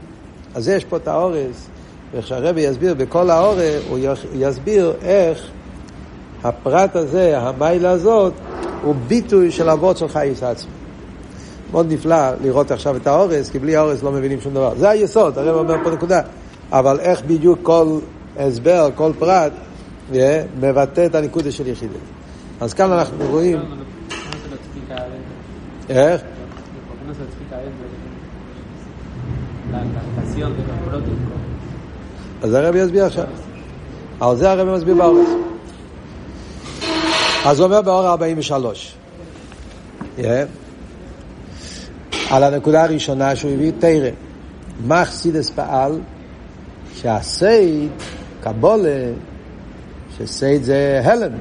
אז 0.54 0.68
יש 0.68 0.84
פה 0.84 0.96
את 0.96 1.08
האורס, 1.08 1.66
ואיך 2.12 2.26
שהרבי 2.26 2.60
יסביר 2.60 2.94
בכל 2.94 3.30
האורס, 3.30 3.82
הוא 3.88 3.98
יסביר 4.34 4.92
איך 5.02 5.46
הפרט 6.44 6.96
הזה, 6.96 7.38
המיילה 7.38 7.90
הזאת, 7.90 8.32
הוא 8.82 8.94
ביטוי 9.08 9.50
של 9.50 9.70
אבות 9.70 9.96
של 9.96 10.08
חייס 10.08 10.42
עצמי. 10.42 10.70
מאוד 11.72 11.92
נפלא 11.92 12.30
לראות 12.42 12.70
עכשיו 12.70 12.96
את 12.96 13.06
האורס, 13.06 13.50
כי 13.50 13.58
בלי 13.58 13.76
האורס 13.76 14.02
לא 14.02 14.12
מבינים 14.12 14.40
שום 14.40 14.54
דבר. 14.54 14.72
זה 14.76 14.90
היסוד, 14.90 15.38
הרב 15.38 15.56
אומר 15.56 15.84
פה 15.84 15.90
נקודה. 15.90 16.20
אבל 16.72 17.00
איך 17.00 17.22
בדיוק 17.26 17.58
כל 17.62 17.98
הסבר, 18.36 18.88
כל 18.94 19.12
פרט, 19.18 19.52
yeah, 20.12 20.16
מבטא 20.60 21.06
את 21.06 21.14
הניקודה 21.14 21.52
של 21.52 21.66
יחידה. 21.66 21.98
אז 22.60 22.74
כאן 22.74 22.92
אנחנו 22.92 23.24
רואים... 23.30 23.58
איך? 25.88 26.22
אז 32.42 32.54
הרב 32.54 32.76
יסביר 32.76 33.04
עכשיו. 33.04 33.24
על 34.20 34.36
זה 34.36 34.50
הרב 34.50 34.76
מסביר 34.76 34.94
בהערות. 34.94 35.28
אז 37.44 37.60
הוא 37.60 37.66
אומר 37.66 37.82
בהערה 37.82 38.08
43. 38.08 38.94
Yeah. 40.18 40.22
על 42.30 42.44
הנקודה 42.44 42.82
הראשונה 42.82 43.36
שהוא 43.36 43.52
הביא 43.52 43.72
תורה. 43.78 44.10
מה 44.86 45.04
חסידות 45.04 45.50
פעל 45.50 46.00
שהסוד, 46.94 47.90
קבלה, 48.42 49.12
שסוד 50.18 50.62
זה 50.62 51.00
העלם, 51.04 51.32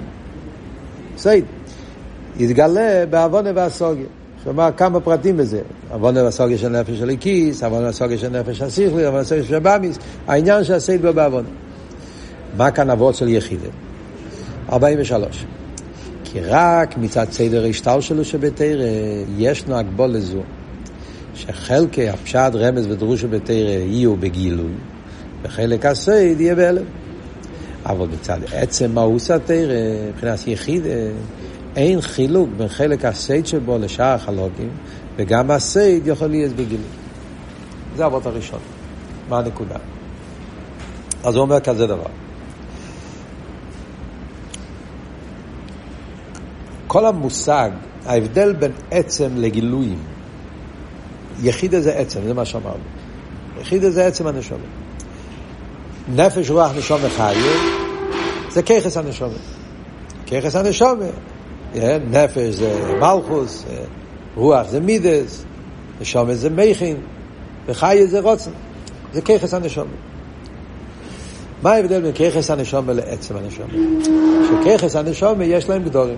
סוד, 1.18 1.46
יתגלה 2.38 3.06
בהבנה 3.10 3.50
והשגה. 3.56 4.06
שאומר 4.50 4.70
כמה 4.78 5.00
פרטים 5.00 5.38
בזה, 5.38 5.62
הבנה 5.92 6.24
והשגה 6.24 6.58
של 6.58 6.70
נפש 6.70 7.00
האלוקית, 7.00 7.64
הבנה 7.64 7.86
והשגה 7.86 8.18
של 8.18 8.30
נפש 8.30 8.62
השכלית, 8.62 9.06
הבנה 9.06 9.18
והשגה 9.18 9.44
של 9.44 9.56
הבהמית, 9.56 9.98
העניין 10.28 10.64
הסוד 10.76 11.02
בא 11.02 11.14
בהבנה. 11.14 11.48
מה 12.58 12.72
כאן 12.72 12.90
אבות 12.90 13.16
של 13.16 13.28
יחידה? 13.28 13.68
43. 14.72 15.46
כי 16.24 16.40
רק 16.42 16.98
מצד 16.98 17.26
סדר 17.32 17.66
השתלשלות 17.66 18.26
שבתורה 18.26 18.86
ישנו 19.38 19.78
הגבלה 19.78 20.10
זו, 20.10 20.42
שחלקי 21.36 22.10
הפשט 22.10 22.52
רמז 22.54 22.88
ודרוש 22.92 23.22
שבתורה 23.22 23.56
יהיו 23.56 24.16
בגילוי, 24.16 24.74
וחלק 25.44 25.86
הסוד 25.86 26.42
יהיה 26.42 26.56
בהעלם. 26.56 26.86
אבל 27.86 28.08
מצד 28.08 28.40
עצם 28.54 28.92
מהות 28.92 29.32
התורה, 29.32 29.76
מבחינת 30.10 30.48
יחידה, 30.48 30.84
אין 31.80 32.02
חילוק 32.02 32.50
בין 32.58 32.68
חלק 32.68 33.06
הסוד 33.06 33.48
שבה 33.48 33.78
לשאר 33.78 34.06
החלקים, 34.06 34.70
וגם 35.16 35.52
הסוד 35.52 36.08
יכול 36.08 36.28
להיות 36.28 36.54
בגילוי. 36.54 36.86
זה 37.96 38.04
האבות 38.04 38.26
הראשון. 38.26 38.60
מה 39.30 39.38
הנקודה? 39.38 39.76
אז 41.24 41.36
הוא 41.36 41.42
אומר 41.42 41.60
כזה 41.60 41.88
דבר. 41.88 42.10
כל 46.88 47.06
המושג, 47.06 47.70
ההבדל 48.06 48.54
בין 48.54 48.72
עצם 48.92 49.30
לגילויים, 49.36 50.00
יחיד 51.42 51.74
איזה 51.74 51.94
עצם, 51.94 52.20
זה 52.24 52.34
מה 52.34 52.46
שאמרנו. 52.46 52.84
יחיד 53.62 53.84
איזה 53.84 54.08
עצם 54.08 54.28
הנשומת. 54.28 54.60
נפש 56.16 56.50
רוח 56.50 56.72
נשום 56.78 57.00
חיים, 57.18 57.58
זה 58.50 58.64
ככס 58.64 58.98
הנשומת. 58.98 59.32
ככס 60.28 60.56
הנשומת, 60.56 61.12
נפש 62.12 62.54
זה 62.56 62.98
מלכוס, 63.00 63.66
רוח 64.36 64.68
זה 64.68 64.80
מידס, 64.80 65.46
נשומת 66.02 66.38
זה 66.38 66.50
מייכין, 66.50 66.98
וחי 67.66 68.08
זה 68.08 68.20
רוצן. 68.20 68.52
זה 69.14 69.22
ככס 69.22 69.54
הנשומת. 69.54 69.88
מה 71.64 71.72
ההבדל 71.72 72.02
בין 72.02 72.12
ככס 72.14 72.52
הנשומת 72.52 72.96
לעצם 72.96 73.36
הנשומת? 73.38 73.70
שככס 74.48 74.96
הנשומת 74.96 75.46
יש 75.50 75.70
להם 75.70 75.84
גדורים. 75.84 76.18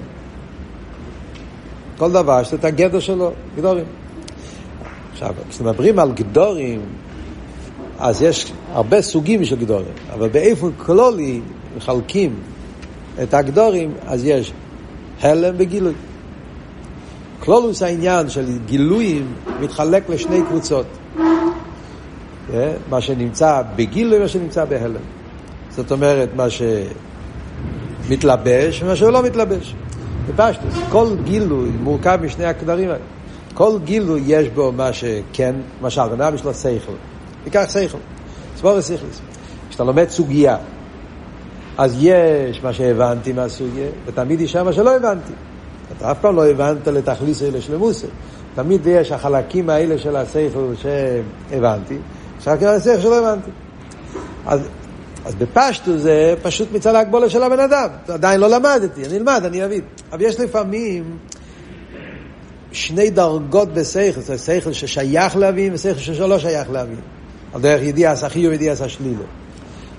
כל 1.97 2.11
דבר 2.11 2.39
יש 2.41 2.53
את 2.53 2.65
הגדר 2.65 2.99
שלו, 2.99 3.31
גדורים. 3.57 3.85
עכשיו, 5.11 5.35
כשמדברים 5.49 5.99
על 5.99 6.11
גדורים, 6.11 6.81
אז 7.99 8.21
יש 8.21 8.51
הרבה 8.71 9.01
סוגים 9.01 9.45
של 9.45 9.55
גדורים, 9.55 9.93
אבל 10.13 10.29
באיפן 10.29 10.69
כלולי 10.77 11.41
מחלקים 11.77 12.35
את 13.23 13.33
הגדורים, 13.33 13.93
אז 14.07 14.25
יש 14.25 14.53
הלם 15.21 15.55
וגילוי. 15.57 15.93
כלולוס 17.39 17.81
העניין 17.81 18.29
של 18.29 18.45
גילויים 18.65 19.33
מתחלק 19.61 20.09
לשני 20.09 20.41
קבוצות. 20.47 20.85
אה? 22.53 22.73
מה 22.89 23.01
שנמצא 23.01 23.61
בגילוי 23.75 24.17
ומה 24.19 24.27
שנמצא 24.27 24.65
בהלם. 24.65 25.01
זאת 25.69 25.91
אומרת, 25.91 26.29
מה 26.35 26.45
שמתלבש 28.07 28.83
ומה 28.83 28.95
שלא 28.95 29.23
מתלבש. 29.23 29.75
בפשטוס, 30.27 30.75
כל 30.89 31.07
גילוי 31.23 31.69
מורכב 31.69 32.19
משני 32.21 32.45
הכדרים 32.45 32.89
האלה. 32.89 33.03
כל 33.53 33.79
גילוי 33.83 34.21
יש 34.25 34.47
בו 34.47 34.71
מה 34.71 34.93
שכן, 34.93 35.55
למשל, 35.81 36.07
בן 36.07 36.21
אדם 36.21 36.35
יש 36.35 36.43
לו 36.43 36.53
שכל. 36.53 36.93
ניקח 37.45 37.63
שכל, 37.69 37.97
סבור 38.57 38.81
סיכליס. 38.81 39.21
כשאתה 39.69 39.83
לומד 39.83 40.09
סוגיה, 40.09 40.57
אז 41.81 41.95
יש 41.99 42.63
מה 42.63 42.73
שהבנתי 42.73 43.33
מהסוגיה, 43.33 43.87
ותמיד 44.05 44.41
יש 44.41 44.55
מה 44.55 44.73
שלא 44.73 44.95
הבנתי. 44.95 45.33
אתה 45.97 46.11
אף 46.11 46.17
פעם 46.21 46.35
לא 46.35 46.47
הבנת 46.47 46.87
לתכליס 46.87 47.43
אלה 47.43 47.61
שלמוסר. 47.61 48.07
תמיד 48.55 48.81
יש 48.85 49.11
החלקים 49.11 49.69
האלה 49.69 49.97
של 49.97 50.15
השכל 50.15 50.73
שהבנתי, 50.81 51.97
שרק 52.39 52.63
השכל 52.63 53.01
שלא 53.01 53.19
הבנתי. 53.19 53.51
אז, 54.45 54.59
אז 55.25 55.35
בפשטו 55.35 55.97
זה 55.97 56.35
פשוט 56.41 56.71
מצד 56.71 56.95
ההגבולה 56.95 57.29
של 57.29 57.43
הבן 57.43 57.59
אדם. 57.59 57.87
עדיין 58.07 58.39
לא 58.39 58.47
למדתי, 58.47 59.05
אני 59.05 59.17
אלמד, 59.17 59.41
אני 59.45 59.65
אבין. 59.65 59.81
אבל 60.11 60.21
יש 60.21 60.39
לפעמים 60.39 61.17
שני 62.71 63.09
דרגות 63.09 63.73
בשכל, 63.73 64.21
זה 64.21 64.37
שכל 64.37 64.73
ששייך 64.73 65.37
להבין 65.37 65.73
ושכל 65.73 65.99
שלא 65.99 66.39
שייך 66.39 66.71
להבין. 66.71 67.01
על 67.53 67.61
דרך 67.61 67.81
ידיעס 67.81 68.23
החיוב 68.23 68.51
וידיעס 68.51 68.81
השלילה. 68.81 69.40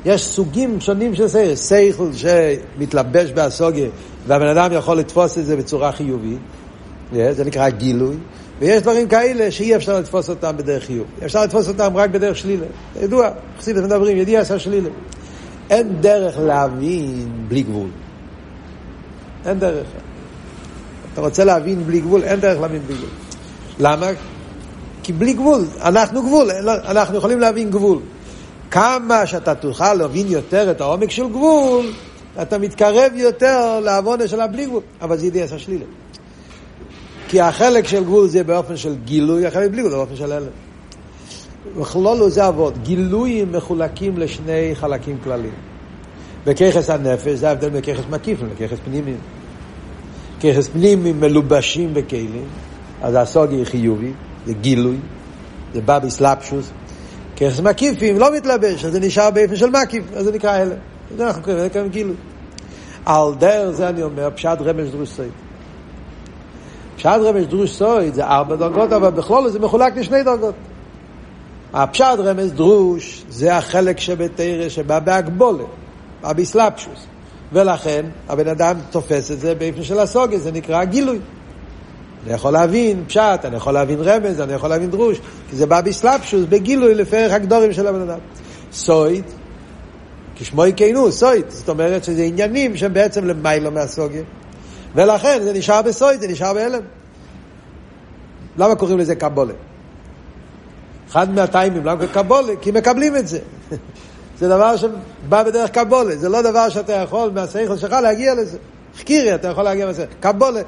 יש 0.05 0.25
סוגים 0.25 0.81
שונים 0.81 1.15
של 1.15 1.29
שכל, 1.29 1.57
שכל 1.57 2.11
שמתלבש 2.13 3.31
באסוגיה 3.31 3.89
והבן 4.27 4.47
אדם 4.47 4.73
יכול 4.73 4.99
לתפוס 4.99 5.39
את 5.39 5.47
זה 5.47 5.57
בצורה 5.57 5.93
חיובית, 5.93 6.39
זה 7.13 7.45
נקרא 7.45 7.69
גילוי, 7.69 8.17
ויש 8.59 8.83
דברים 8.83 9.09
כאלה 9.09 9.51
שאי 9.51 9.77
אפשר 9.77 9.99
לתפוס 9.99 10.31
אותם 10.31 10.57
בדרך 10.57 10.85
חיוב. 10.85 11.07
אפשר 11.25 11.43
לתפוס 11.43 11.69
אותם 11.69 11.97
רק 11.97 12.11
בדרך 12.11 12.37
שלילה. 12.37 12.67
ידוע, 13.01 13.29
חסידת 13.59 13.85
מדברים, 13.85 14.17
ידיע 14.17 14.41
עשה 14.41 14.59
שלילה. 14.59 14.89
אין 15.71 16.01
דרך 16.01 16.39
להבין 16.39 17.29
בלי 17.49 17.63
גבול. 17.63 17.89
אין 19.47 19.59
דרך. 19.59 19.87
אתה 21.13 21.21
רוצה 21.21 21.45
להבין 21.45 21.85
בלי 21.87 22.01
גבול, 22.01 22.23
אין 22.23 22.41
דרך 22.41 22.61
להבין 22.61 22.83
בלי 22.87 22.97
גבול. 22.97 23.09
למה? 23.79 24.07
כי 25.03 25.13
בלי 25.13 25.33
גבול, 25.33 25.65
אנחנו 25.83 26.23
גבול, 26.23 26.51
אנחנו 26.69 27.17
יכולים 27.17 27.41
להבין 27.41 27.71
גבול. 27.71 27.99
כמה 28.73 29.27
שאתה 29.27 29.55
תוכל 29.55 29.95
להבין 29.95 30.27
יותר 30.29 30.71
את 30.71 30.81
העומק 30.81 31.11
של 31.11 31.29
גבול, 31.29 31.87
אתה 32.43 32.59
מתקרב 32.59 33.13
יותר 33.15 33.81
לעוונה 33.81 34.29
של 34.29 34.41
הבלי 34.41 34.67
גבול, 34.67 34.83
אבל 35.01 35.17
זה 35.17 35.27
ידיע 35.27 35.47
שלילה. 35.59 35.85
כי 37.29 37.41
החלק 37.41 37.87
של 37.87 38.05
גבול 38.05 38.29
זה 38.29 38.45
באופן 38.45 38.77
של 38.77 38.95
גילוי, 39.05 39.47
החלק 39.47 39.71
בלי 39.71 39.79
גבול 39.79 39.91
זה 39.91 39.97
באופן 39.97 40.17
של 40.17 40.33
הלם. 40.33 40.47
וכלולו 41.77 42.31
זה 42.31 42.49
אבות, 42.49 42.79
גילויים 42.79 43.53
מחולקים 43.53 44.19
לשני 44.19 44.71
חלקים 44.75 45.19
כלליים. 45.25 45.55
בככס 46.47 46.91
הנפש 46.91 47.39
זה 47.39 47.49
ההבדל 47.49 47.69
בין 47.69 47.83
ככס 47.83 48.05
מקיפים 48.11 48.49
לככס 48.53 48.79
פנימיים. 48.85 49.19
ככס 50.41 50.69
פנימיים 50.69 51.21
מלובשים 51.21 51.95
בכלים, 51.95 52.45
אז 53.03 53.15
הסוגי 53.15 53.65
חיובי, 53.65 54.13
זה 54.47 54.53
גילוי, 54.53 54.97
זה 55.75 55.81
בא 55.81 55.99
בסלפשוס. 55.99 56.71
ככס 57.43 57.61
מקיפים 57.61 58.19
לא 58.19 58.37
מתלבש, 58.37 58.85
אז 58.85 58.93
זה 58.93 59.01
נשאר 59.01 59.31
באופן 59.31 59.57
של 59.57 59.71
מקיף, 59.71 60.05
אז 60.15 60.25
זה 60.25 60.33
נקרא 60.33 60.51
הלם. 60.51 60.77
זה 61.17 61.27
אנחנו 61.27 61.43
קוראים, 61.43 61.69
כאן 61.69 61.89
גילוי. 61.89 62.17
על 63.07 63.35
דרך 63.39 63.71
זה 63.71 63.89
אני 63.89 64.03
אומר, 64.03 64.29
פשט 64.35 64.59
רמש 64.61 64.89
דרוש 64.89 65.09
סויד. 65.09 65.31
פשט 66.97 67.07
רמש 67.07 67.47
דרוש 67.47 67.71
סויד 67.71 68.15
זה 68.15 68.25
ארבע 68.25 68.57
דרגות, 68.57 68.93
אבל 68.93 69.11
בכלול 69.11 69.49
זה 69.49 69.59
מחולק 69.59 69.97
לשני 69.97 70.23
דרגות. 70.23 70.55
הפשט 71.73 72.19
רמז 72.19 72.53
דרוש 72.53 73.25
זה 73.29 73.57
החלק 73.57 74.01
שבתרא 74.01 74.69
שבא 74.69 74.99
בהגבולת, 74.99 75.67
בא 76.23 76.33
בסלפשוס. 76.33 77.07
ולכן 77.53 78.07
הבן 78.29 78.49
אדם 78.49 78.77
תופס 78.91 79.31
את 79.31 79.41
זה 79.41 79.55
באופן 79.55 79.83
של 79.83 79.99
הסוגיה, 79.99 80.39
זה 80.39 80.53
נקרא 80.53 80.85
גילוי. 80.85 81.19
אני 82.27 82.35
יכול 82.35 82.53
להבין 82.53 83.05
פשט, 83.07 83.45
אני 83.45 83.57
יכול 83.57 83.73
להבין 83.73 83.99
רמז, 84.01 84.41
אני 84.41 84.53
יכול 84.53 84.71
להבין 84.71 84.91
דרוש, 84.91 85.21
כי 85.51 85.57
זה 85.57 85.67
בא 85.67 85.81
בסלפשוס, 85.81 86.45
בגילוי 86.49 86.95
לפרח 86.95 87.33
הגדורים 87.33 87.73
של 87.73 87.87
הבן 87.87 88.01
אדם. 88.01 88.19
סויד, 88.73 89.25
כשמו 90.37 90.67
יקיינו, 90.67 91.13
סויד, 91.13 91.45
זאת 91.49 91.69
אומרת 91.69 92.05
שזה 92.05 92.23
עניינים 92.23 92.77
שהם 92.77 92.95
בעצם 92.95 93.25
למיילו 93.25 93.71
מהסוגיה. 93.71 94.23
ולכן 94.95 95.39
זה 95.43 95.53
נשאר 95.53 95.83
בסויד, 95.83 96.21
זה 96.21 96.29
נשאר 96.29 96.55
בהלם. 96.55 96.83
למה 98.59 98.75
קוראים 98.75 98.99
לזה 98.99 99.15
קבולה? 99.15 99.55
אחד 101.11 101.31
מהטיימים, 101.31 101.87
למה 101.87 102.07
קבולה? 102.07 102.53
כי 102.61 102.71
מקבלים 102.71 103.17
את 103.17 103.29
זה. 103.29 103.39
זה 104.39 104.49
דבר 104.49 104.77
שבא 104.77 105.43
בדרך 105.43 105.71
קבולה, 105.71 106.17
זה 106.17 106.29
לא 106.29 106.43
דבר 106.43 106.69
שאתה 106.69 106.93
יכול 106.93 107.31
מהשכל 107.35 107.77
שלך 107.77 107.93
להגיע 107.93 108.35
לזה. 108.35 108.59
חקירי 108.99 109.35
אתה 109.35 109.49
יכול 109.49 109.65
להגיע 109.65 109.87
לזה. 109.87 110.07
קבולה, 110.21 110.61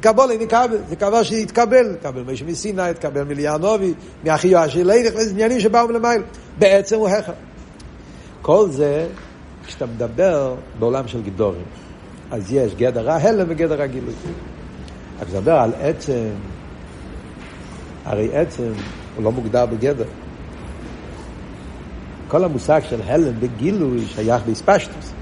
קבולה 0.00 0.36
נקבל, 0.36 0.78
זה 0.88 0.94
דבר 0.96 1.22
שיתקבל, 1.22 1.96
קבל 2.02 2.22
מישהו 2.22 2.46
מסיני, 2.46 2.94
תקבל 2.94 3.22
מיליאנובי, 3.22 3.94
מאחי 4.24 4.48
יואשי 4.48 4.84
לידך, 4.84 5.14
זה 5.14 5.30
עניינים 5.30 5.60
שבאו 5.60 5.88
מלמעלה. 5.88 6.22
בעצם 6.58 6.96
הוא 6.96 7.08
הכר. 7.08 7.32
כל 8.42 8.68
זה, 8.70 9.06
כשאתה 9.66 9.86
מדבר 9.86 10.54
בעולם 10.78 11.08
של 11.08 11.22
גידורים, 11.22 11.64
אז 12.30 12.52
יש 12.52 12.74
גדר 12.74 13.10
ההלם 13.10 13.46
וגדר 13.48 13.82
הגילוי. 13.82 14.14
כשאתה 15.20 15.38
מדבר 15.38 15.52
על 15.52 15.70
עצם, 15.80 16.28
הרי 18.04 18.36
עצם 18.36 18.72
הוא 19.16 19.24
לא 19.24 19.32
מוגדר 19.32 19.66
בגדר. 19.66 20.04
כל 22.28 22.44
המושג 22.44 22.80
של 22.88 23.00
הלם 23.06 23.34
וגילוי 23.40 24.06
שייך 24.06 24.42
באספשטוס. 24.46 25.12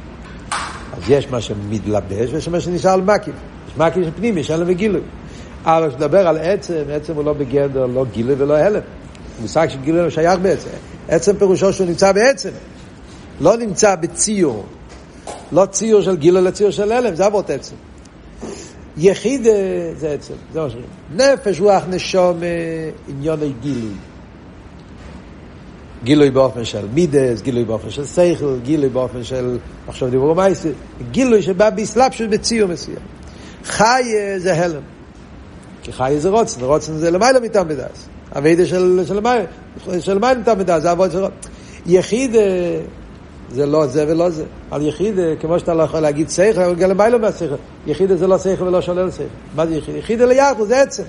אז 0.93 1.03
יש 1.09 1.31
מה 1.31 1.41
שמתלבש 1.41 2.33
ויש 2.33 2.49
מה 2.49 2.61
שנשאר 2.61 2.91
על 2.91 3.01
מקיף. 3.01 3.35
מקיף 3.79 4.05
של 4.05 4.11
פנימי, 4.17 4.41
יש 4.41 4.51
הלם 4.51 4.67
וגילוי. 4.69 5.01
אבל 5.65 5.89
כשנדבר 5.89 6.29
על 6.29 6.39
עצם, 6.39 6.83
עצם 6.93 7.15
הוא 7.15 7.25
לא 7.25 7.33
בגדר, 7.33 7.87
לא 7.87 8.05
גילוי 8.13 8.35
ולא 8.39 8.57
הלם. 8.57 8.81
מושג 9.41 9.69
של 9.69 9.79
גילוי 9.81 10.11
שייך 10.11 10.39
בעצם. 10.41 10.69
עצם 11.09 11.37
פירושו 11.39 11.73
שהוא 11.73 11.87
נמצא 11.87 12.13
בעצם. 12.13 12.51
לא 13.41 13.57
נמצא 13.57 13.95
בציור. 13.95 14.67
לא 15.53 15.67
ציור 15.67 16.03
של 16.03 16.17
גילוי, 16.17 16.41
אלא 16.41 16.51
ציור 16.51 16.71
של 16.71 16.93
הלם, 16.93 17.15
זה 17.15 17.27
אבות 17.27 17.51
עצם. 17.51 17.75
יחיד 18.97 19.43
זה 19.97 20.11
עצם, 20.11 20.35
זה 20.53 20.61
מה 20.61 20.71
שאומרים. 20.71 20.91
נפש, 21.15 21.61
רוח, 21.61 21.83
נשום, 21.91 22.41
עניון 23.09 23.41
גילוי. 23.61 23.95
גילוי 26.05 26.31
באופן 26.31 26.65
של 26.65 26.87
מידס, 26.95 27.43
גילוי 27.43 27.65
באופן 27.65 27.91
של 27.91 28.05
סייכל, 28.05 28.59
גילוי 28.63 28.89
באופן 28.89 29.25
של 29.25 29.59
מחשב 29.89 30.09
דיבור 30.11 30.35
מייסי, 30.35 30.69
גילוי 31.11 31.43
שבא 31.43 31.71
בסלאפשוס 31.71 32.27
בציור 32.31 32.69
מסוים. 32.69 32.97
חי 33.67 34.13
זה 34.39 34.65
הלם. 34.65 34.83
כי 35.83 35.93
חי 35.93 36.15
זה 36.19 36.29
רוצן, 36.29 36.61
רוצן 36.61 36.97
זה 36.97 37.11
למעלה 37.11 37.41
מטעם 37.41 37.69
בדס. 37.69 38.09
הווידה 38.35 38.67
של, 38.67 39.03
של 39.07 39.17
למעלה, 39.17 39.45
של 40.01 40.15
למעלה 40.15 40.39
מטעם 40.39 40.59
בדס, 40.59 40.83
זה 40.83 40.91
עבוד 40.91 41.11
של 41.11 41.19
רוצן. 41.19 41.35
יחיד 41.87 42.37
זה 43.51 43.67
לא 43.67 43.87
זה 43.87 44.05
ולא 44.09 44.31
זה. 44.31 44.45
על 44.71 44.87
יחיד, 44.87 45.15
כמו 45.41 45.59
שאתה 45.59 45.75
לא 45.75 45.83
יכול 45.83 46.01
להגיד 46.01 46.31
שכל, 46.31 46.75
גם 46.75 46.91
למעלה 46.91 47.19
מהשכל. 47.19 47.55
יחיד 47.87 48.17
זה 48.17 48.27
לא 48.27 48.39
שכל 48.39 48.65
ולא 48.65 48.81
שולל 48.81 49.11
שכל. 49.11 49.25
מה 49.55 49.67
זה 49.67 49.75
יחיד? 49.75 49.97
יחיד 49.97 50.23
ליחד, 50.23 50.63
זה 50.67 50.81
עצם. 50.83 51.03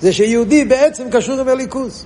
זה 0.00 0.12
שיהודי 0.12 0.64
בעצם 0.64 1.10
קשור 1.10 1.40
עם 1.40 1.48
הליכוס. 1.48 2.04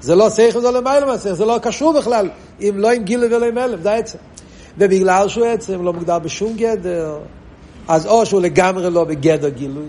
זה 0.00 0.14
לא 0.14 0.30
שכל, 0.30 0.60
זה 0.60 0.70
למעלה 0.70 1.06
מהשכל, 1.06 1.32
זה 1.32 1.44
לא 1.44 1.58
קשור 1.62 1.92
בכלל, 1.92 2.30
אם 2.60 2.74
לא 2.76 2.90
עם 2.90 3.02
גילה 3.02 3.36
ולא 3.36 3.46
עם 3.46 3.58
הלם, 3.58 3.82
זה 3.82 3.92
עצם. 3.92 4.18
ובגלל 4.78 5.28
שהוא 5.28 5.46
עצם, 5.46 5.84
לא 5.84 5.92
מוגדר 5.92 6.18
בשום 6.18 6.56
גדר, 6.56 7.18
אז 7.88 8.06
או 8.06 8.26
שהוא 8.26 8.40
לגמרי 8.40 8.90
לא 8.90 9.04
בגדר 9.04 9.48
גילוי, 9.48 9.86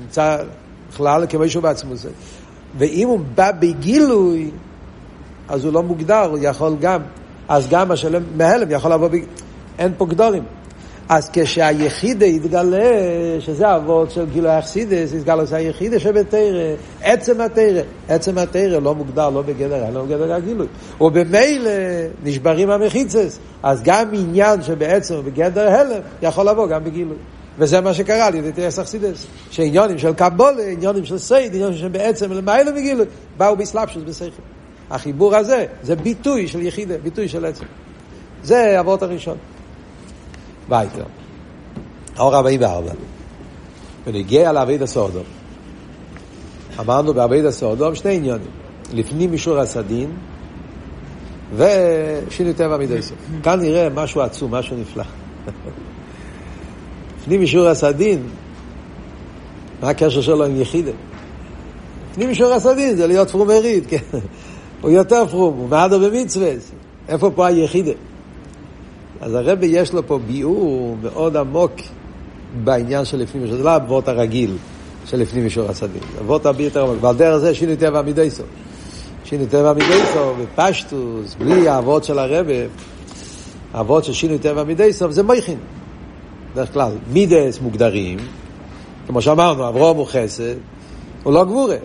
נמצא 0.00 0.38
בכלל 0.90 1.26
כמו 1.28 1.48
שהוא 1.48 1.62
בעצמו 1.62 1.96
זה. 1.96 2.10
ואם 2.78 3.08
הוא 3.08 3.20
בא 3.34 3.52
בגילוי, 3.52 4.50
אז 5.48 5.64
הוא 5.64 5.72
לא 5.72 5.82
מוגדר, 5.82 6.24
הוא 6.24 6.38
יכול 6.42 6.76
גם, 6.80 7.00
אז 7.48 7.68
גם 7.68 7.90
השלם 7.90 8.22
מהלם 8.36 8.70
יכול 8.70 8.92
לבוא, 8.92 9.08
בג... 9.08 9.22
אין 9.78 9.92
פה 9.98 10.06
גדורים. 10.06 10.42
אז 11.14 11.30
כשהיחידה 11.32 12.26
יתגלה, 12.26 12.90
שזה 13.40 13.76
אבות 13.76 14.10
של 14.10 14.26
גילוי 14.32 14.50
האכסידס, 14.50 15.12
יתגלה 15.12 15.46
שהיחידה 15.46 15.98
שבתרא, 15.98 16.74
עצם 17.02 17.40
התרא, 17.40 17.82
עצם 18.08 18.38
התרא 18.38 18.78
לא 18.78 18.94
מוגדר 18.94 19.30
לא 19.30 19.42
בגדר, 19.42 19.90
לא 19.92 20.02
בגדר 20.02 20.32
הגילוי. 20.32 20.66
ובמילא 21.00 21.70
נשברים 22.24 22.70
המחיצס, 22.70 23.38
אז 23.62 23.82
גם 23.82 24.08
עניין 24.12 24.62
שבעצם 24.62 25.14
בגדר 25.24 25.68
הלם, 25.68 26.00
יכול 26.22 26.48
לבוא 26.48 26.66
גם 26.66 26.84
בגילוי. 26.84 27.16
וזה 27.58 27.80
מה 27.80 27.94
שקרה 27.94 28.26
על 28.26 28.34
ידי 28.34 28.52
תרס 28.52 28.78
אכסידס, 28.78 29.26
שעניונים 29.50 29.98
של 29.98 30.12
קבולה, 30.12 30.62
עניונים 30.62 31.04
של 31.04 31.18
סייד, 31.18 31.54
עניונים 31.54 31.78
שבעצם 31.78 32.32
למעלה 32.32 32.72
מגילוי, 32.72 33.06
באו 33.36 33.56
בסלפשוס 33.56 34.02
בשכל. 34.06 34.42
החיבור 34.90 35.36
הזה, 35.36 35.66
זה 35.82 35.96
ביטוי 35.96 36.48
של 36.48 36.62
יחידה, 36.62 36.94
ביטוי 37.02 37.28
של 37.28 37.44
עצם. 37.44 37.64
זה 38.42 38.80
אבות 38.80 39.02
הראשון. 39.02 39.36
וייטר. 40.72 41.04
אור 42.18 42.36
44. 42.36 42.90
ונגיע 44.06 44.52
לעביד 44.52 44.82
הסעודום. 44.82 45.22
אמרנו 46.80 47.14
בעביד 47.14 47.44
הסעודום 47.44 47.94
שני 47.94 48.16
עניונים. 48.16 48.50
לפנים 48.92 49.30
מישור 49.30 49.58
הסדין 49.58 50.10
ושינו 51.56 52.52
טבע 52.56 52.76
מידי 52.76 53.02
סוף. 53.02 53.16
כאן 53.42 53.60
נראה 53.60 53.88
משהו 53.88 54.20
עצום, 54.20 54.54
משהו 54.54 54.76
נפלא. 54.76 55.04
לפנים 57.20 57.40
מישור 57.40 57.68
הסדין, 57.68 58.22
מה 59.82 59.88
הקשר 59.88 60.20
שלו 60.20 60.44
עם 60.44 60.60
יחידה? 60.60 60.90
לפנים 62.12 62.28
מישור 62.28 62.52
הסדין 62.52 62.96
זה 62.96 63.06
להיות 63.06 63.30
פרומרית, 63.30 63.84
כן. 63.88 64.18
הוא 64.80 64.90
יותר 64.90 65.26
פרום, 65.26 65.54
הוא 65.58 65.68
מעדו 65.68 66.00
במצווה. 66.00 66.50
איפה 67.08 67.30
פה 67.34 67.46
היחידה? 67.46 67.92
אז 69.22 69.34
הרבי 69.34 69.66
יש 69.66 69.92
לו 69.92 70.06
פה 70.06 70.18
ביאור 70.26 70.96
מאוד 71.02 71.36
עמוק 71.36 71.72
בעניין 72.64 73.04
של 73.04 73.18
לפנים 73.18 73.44
משורת, 73.44 73.58
זה 73.58 73.64
לא 73.64 73.76
אבות 73.76 74.08
הרגיל 74.08 74.56
של 75.06 75.16
לפנים 75.16 75.46
משורת 75.46 75.70
הסדין, 75.70 76.02
אבות 76.20 76.46
הרבה 76.46 76.62
יותר 76.62 76.82
עמוק, 76.82 76.96
ועל 77.00 77.16
דרך 77.16 77.36
זה 77.36 77.54
שינו 77.54 77.76
טבע 77.76 78.02
מידי 78.02 78.30
סוף. 78.30 78.46
שינו 79.24 79.44
טבע 79.50 79.72
מידי 79.72 80.00
סוף, 80.14 80.36
בפשטוס, 80.38 81.34
בלי 81.38 81.68
האבות 81.68 82.04
של 82.04 82.18
הרבי, 82.18 82.64
האבות 83.74 84.04
של 84.04 84.12
שינו 84.12 84.38
טבע 84.38 84.64
מידי 84.64 84.92
סוף 84.92 85.10
זה 85.10 85.22
מויכין. 85.22 85.58
בדרך 86.52 86.72
כלל, 86.72 86.92
מידס 87.12 87.60
מוגדרים, 87.60 88.18
כמו 89.06 89.22
שאמרנו, 89.22 89.68
אברום 89.68 89.96
הוא 89.96 90.06
חסד, 90.06 90.54
הוא 91.22 91.32
לא 91.32 91.44
גבורה. 91.44 91.76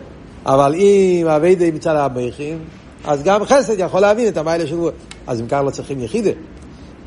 אבל 0.45 0.75
אם 0.75 1.27
אבי 1.27 1.71
מצד 1.71 1.95
המויכין, 1.95 2.57
אז 3.05 3.23
גם 3.23 3.45
חסד 3.45 3.79
יכול 3.79 3.99
להבין 3.99 4.27
את 4.27 4.37
המיילה 4.37 4.67
של 4.67 4.75
גבורה. 4.75 4.91
אז 5.27 5.41
אם 5.41 5.47
כך 5.47 5.61
לא 5.65 5.69
צריכים 5.69 6.03
יחידה. 6.03 6.31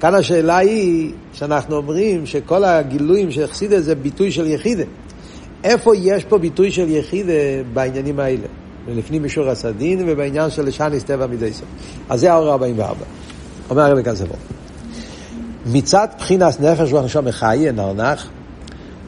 כאן 0.00 0.14
השאלה 0.14 0.56
היא 0.56 1.12
שאנחנו 1.32 1.76
אומרים 1.76 2.26
שכל 2.26 2.64
הגילויים 2.64 3.30
של 3.30 3.46
חסידה 3.46 3.80
זה 3.80 3.94
ביטוי 3.94 4.32
של 4.32 4.46
יחידה. 4.46 4.84
איפה 5.64 5.96
יש 5.96 6.24
פה 6.24 6.38
ביטוי 6.38 6.70
של 6.70 6.88
יחידה 6.88 7.32
בעניינים 7.72 8.20
האלה? 8.20 8.46
לפנים 8.88 9.22
מישור 9.22 9.48
הסדין 9.48 10.02
ובעניין 10.06 10.50
של 10.50 10.66
לשניס 10.66 11.04
טבע 11.04 11.26
מדי 11.26 11.52
סוף. 11.52 11.64
אז 12.08 12.20
זה 12.20 12.32
האור 12.32 12.48
44. 12.48 12.94
אומר 13.70 13.82
הרבי 13.82 14.02
סבור. 14.14 14.36
מצד 15.66 16.08
בחינס 16.18 16.60
נפש 16.60 16.92
רוח 16.92 17.04
נשום 17.04 17.24
מחיה 17.24 17.72
נרנח, 17.72 18.28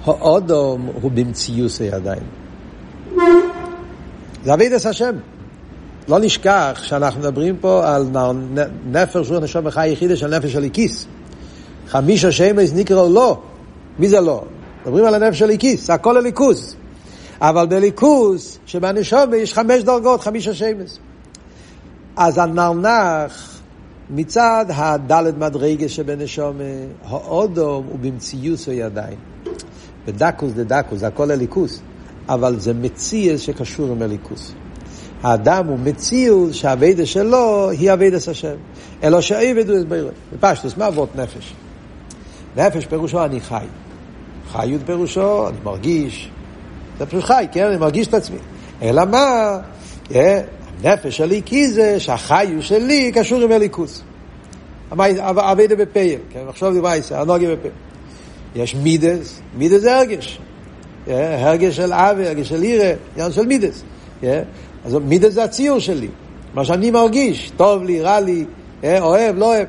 האודום 0.05 0.89
הוא 1.03 1.11
במציוס 1.11 1.81
הידיים. 1.81 2.23
זה 4.45 4.55
אבידס 4.55 4.87
השם. 4.87 5.13
לא 6.09 6.19
נשכח 6.19 6.81
שאנחנו 6.83 7.21
מדברים 7.21 7.57
פה 7.57 7.95
על 7.95 8.07
נפש 8.87 9.31
רוח 9.31 9.43
נשום 9.43 9.65
בחי 9.65 9.89
יחידה 9.89 10.17
של 10.17 10.37
נפש 10.39 10.53
של 10.53 10.65
איקיס. 10.65 11.07
חמישה 11.89 12.33
שמש 12.33 12.71
נקראו 12.75 13.13
לא. 13.13 13.41
מי 13.99 14.09
זה 14.09 14.21
לא? 14.21 14.45
מדברים 14.83 15.05
על 15.05 15.15
הנפש 15.15 15.39
של 15.39 15.51
איקיס, 15.51 15.91
הכל 15.91 16.17
הליכוס. 16.17 16.77
אבל 17.41 17.67
בליכוס, 17.67 18.59
שבנשום 18.67 19.35
יש 19.35 19.55
חמש 19.55 19.83
דרגות, 19.83 20.21
חמישה 20.21 20.55
שמש. 20.55 20.91
אז 22.17 22.39
הנרנח, 22.39 23.61
מצד 24.11 24.67
הדלת 24.69 25.39
מדרגה 25.39 25.89
שבנשום, 25.89 26.57
האודום 27.05 27.87
הוא 27.91 27.99
במציוס 27.99 28.69
הידיים. 28.69 29.19
בדקוס 30.07 30.53
דדקוס, 30.53 30.99
זה 30.99 31.07
הכל 31.07 31.31
הליכוס. 31.31 31.81
אבל 32.29 32.61
זה 32.61 32.75
מציאס 32.75 33.41
שקשור 33.41 33.91
עם 33.91 34.03
הליכוס. 34.03 34.53
האדם 35.23 35.67
הוא 35.67 35.79
מציאות 35.79 36.55
שהאביידה 36.55 37.07
שלו 37.07 37.71
היא 37.71 37.93
אביידס 37.93 38.29
השם. 38.29 38.55
אלא 39.03 39.21
שהעבד 39.21 39.71
הוא 39.71 39.79
הסביר. 39.79 40.11
בפשטוס, 40.33 40.77
מה 40.77 40.89
אבות 40.89 41.17
נפש? 41.17 41.55
נפש 42.57 42.87
פירושו 42.87 43.25
אני 43.25 43.41
חי. 43.41 43.65
חיות 44.53 44.81
פירושו, 44.87 45.49
אני 45.49 45.57
מרגיש. 45.65 46.31
זה 46.99 47.07
פשוט 47.07 47.25
חי, 47.25 47.47
כן? 47.53 47.67
אני 47.67 47.77
מרגיש 47.77 48.07
את 48.07 48.15
עצמי. 48.15 48.39
אלא 48.83 49.05
מה? 49.05 49.59
הנפש 50.11 51.17
שלי 51.17 51.43
כי 51.45 51.69
זה 51.69 52.01
שהחיו 52.01 52.63
שלי 52.63 53.13
קשור 53.15 53.41
עם 53.41 53.53
הליכוס. 53.53 54.03
אביידה 54.93 55.77
בפייל, 55.77 56.19
כן? 56.31 56.41
עכשיו 56.49 56.73
דיבר 56.73 56.93
איסה, 56.93 57.21
הנוגי 57.21 57.47
בפייל. 57.47 57.73
יש 58.55 58.75
מידס, 58.75 59.41
מידס 59.57 59.81
זה 59.81 59.97
הרגש. 59.97 60.39
הרגש 61.07 61.77
של 61.77 61.93
אבי, 61.93 62.27
הרגש 62.27 62.49
של 62.49 62.63
עירה, 62.63 62.93
עניין 63.17 63.33
של 63.33 63.47
מידס. 63.47 63.83
אז 64.85 64.95
מידה 64.95 65.31
זה 65.31 65.45
הציור 65.45 65.79
שלי, 65.79 66.09
מה 66.55 66.65
שאני 66.65 66.91
מרגיש, 66.91 67.53
טוב 67.57 67.83
לי, 67.83 68.01
רע 68.01 68.21
לי, 68.21 68.45
אה, 68.85 69.03
אוהב, 69.03 69.39
לא 69.39 69.45
אוהב. 69.45 69.67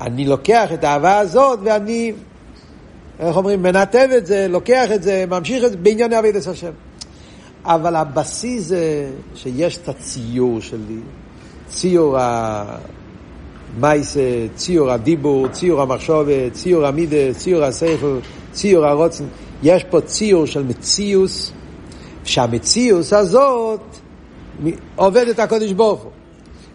אני 0.00 0.24
לוקח 0.26 0.72
את 0.72 0.84
האהבה 0.84 1.18
הזאת 1.18 1.58
ואני, 1.62 2.12
איך 3.20 3.36
אומרים, 3.36 3.62
מנתב 3.62 4.08
את 4.16 4.26
זה, 4.26 4.46
לוקח 4.48 4.92
את 4.94 5.02
זה, 5.02 5.24
ממשיך 5.28 5.64
את 5.64 5.70
זה 5.70 5.76
בענייני 5.76 6.18
אבידס 6.18 6.48
השם. 6.48 6.70
אבל 7.64 7.96
הבסיס 7.96 8.64
זה 8.64 9.10
שיש 9.34 9.76
את 9.76 9.88
הציור 9.88 10.60
שלי, 10.60 11.00
ציור 11.68 12.16
המייסה, 13.76 14.46
ציור 14.54 14.90
הדיבור, 14.90 15.48
ציור 15.48 15.82
המחשובת, 15.82 16.52
ציור 16.52 16.86
המידה, 16.86 17.34
ציור 17.36 17.64
השכל, 17.64 18.18
ציור 18.52 18.86
הרוצן. 18.86 19.24
יש 19.62 19.84
פה 19.84 20.00
ציור 20.00 20.46
של 20.46 20.62
מציאוס, 20.62 21.52
שהמציאוס 22.24 23.12
הזאת 23.12 23.80
עובד 24.96 25.28
את 25.28 25.38
הקודש 25.38 25.72
ברוך 25.72 26.02
הוא. 26.02 26.10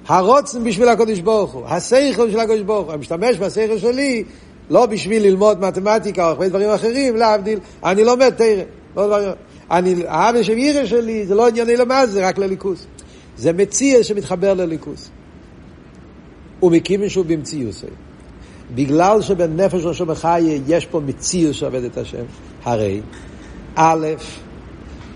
הרוצן 0.08 0.64
בשביל 0.64 0.90
הקודש 0.90 1.20
ברוך 1.20 1.52
הוא, 1.52 1.66
השכל 1.66 2.32
של 2.32 2.40
הקודש 2.40 2.62
ברוך 2.62 2.86
הוא. 2.86 2.92
אני 2.92 3.00
משתמש 3.00 3.38
בשכל 3.38 3.78
שלי 3.78 4.24
לא 4.70 4.86
בשביל 4.86 5.24
ללמוד 5.24 5.62
מתמטיקה 5.62 6.24
או 6.24 6.30
הרבה 6.30 6.50
דברים 6.50 6.70
אחרים, 6.70 7.16
להבדיל, 7.16 7.60
אני 7.84 8.04
לומד 8.04 8.30
תרא. 8.30 8.64
לא 8.96 9.08
דברים. 9.08 9.30
אני, 9.72 9.96
האבא 10.08 10.44
של 10.44 10.54
עירה 10.54 10.86
שלי 10.86 11.26
זה 11.26 11.36
לא 11.36 11.48
ענייני 11.48 11.76
למאז, 11.76 12.12
זה 12.12 12.28
רק 12.28 12.38
לליכוס. 12.38 12.86
זה 13.38 13.54
מציע 13.54 14.04
שמתחבר 14.04 14.54
לליכוס. 14.54 15.10
הוא 16.60 16.72
מקים 16.72 17.10
שהוא 17.10 17.26
במציאוס. 17.26 17.84
בגלל 18.76 19.22
שבנפש 19.22 19.86
ראשו 19.86 20.06
בחיי 20.06 20.62
יש 20.68 20.86
פה 20.86 21.00
מציאוס 21.00 21.56
שעובד 21.56 21.84
את 21.84 21.98
השם, 21.98 22.24
הרי 22.64 23.02
א', 23.76 24.08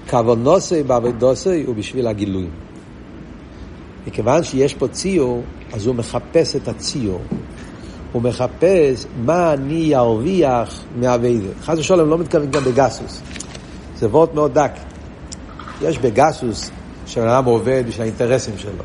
כוונוסי 0.10 0.84
בעבודוסי 0.84 1.64
הוא 1.68 1.76
בשביל 1.76 2.08
הגילוי. 2.08 2.48
מכיוון 4.08 4.44
שיש 4.44 4.74
פה 4.74 4.88
ציור, 4.88 5.44
אז 5.74 5.86
הוא 5.86 5.96
מחפש 5.96 6.56
את 6.56 6.68
הציור. 6.68 7.22
הוא 8.12 8.22
מחפש 8.22 9.06
מה 9.26 9.54
אני 9.54 9.96
ארוויח 9.96 10.84
מהאביידה. 10.96 11.48
חס 11.62 11.78
ושלום 11.78 12.10
לא 12.10 12.18
מתכוון 12.18 12.52
גם 12.52 12.64
בגסוס. 12.64 13.22
זה 13.98 14.08
וורט 14.08 14.34
מאוד 14.34 14.54
דק. 14.54 14.72
יש 15.82 15.98
בגסוס 15.98 16.72
שהאדם 17.06 17.46
עובד 17.46 17.84
בשביל 17.88 18.02
האינטרסים 18.02 18.58
שלו. 18.58 18.84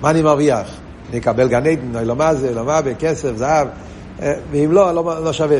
מה 0.00 0.10
אני 0.10 0.22
מרוויח? 0.22 0.68
אני 1.10 1.18
אקבל 1.18 1.48
גן 1.48 1.66
עדן, 1.66 2.06
לא 2.06 2.16
מה 2.16 2.34
זה, 2.34 2.54
לא 2.54 2.64
מה 2.64 2.82
בכסף, 2.82 3.36
זהב. 3.36 3.68
אה, 4.22 4.32
ואם 4.50 4.72
לא, 4.72 4.94
לא, 4.94 5.24
לא 5.24 5.32
שווה. 5.32 5.58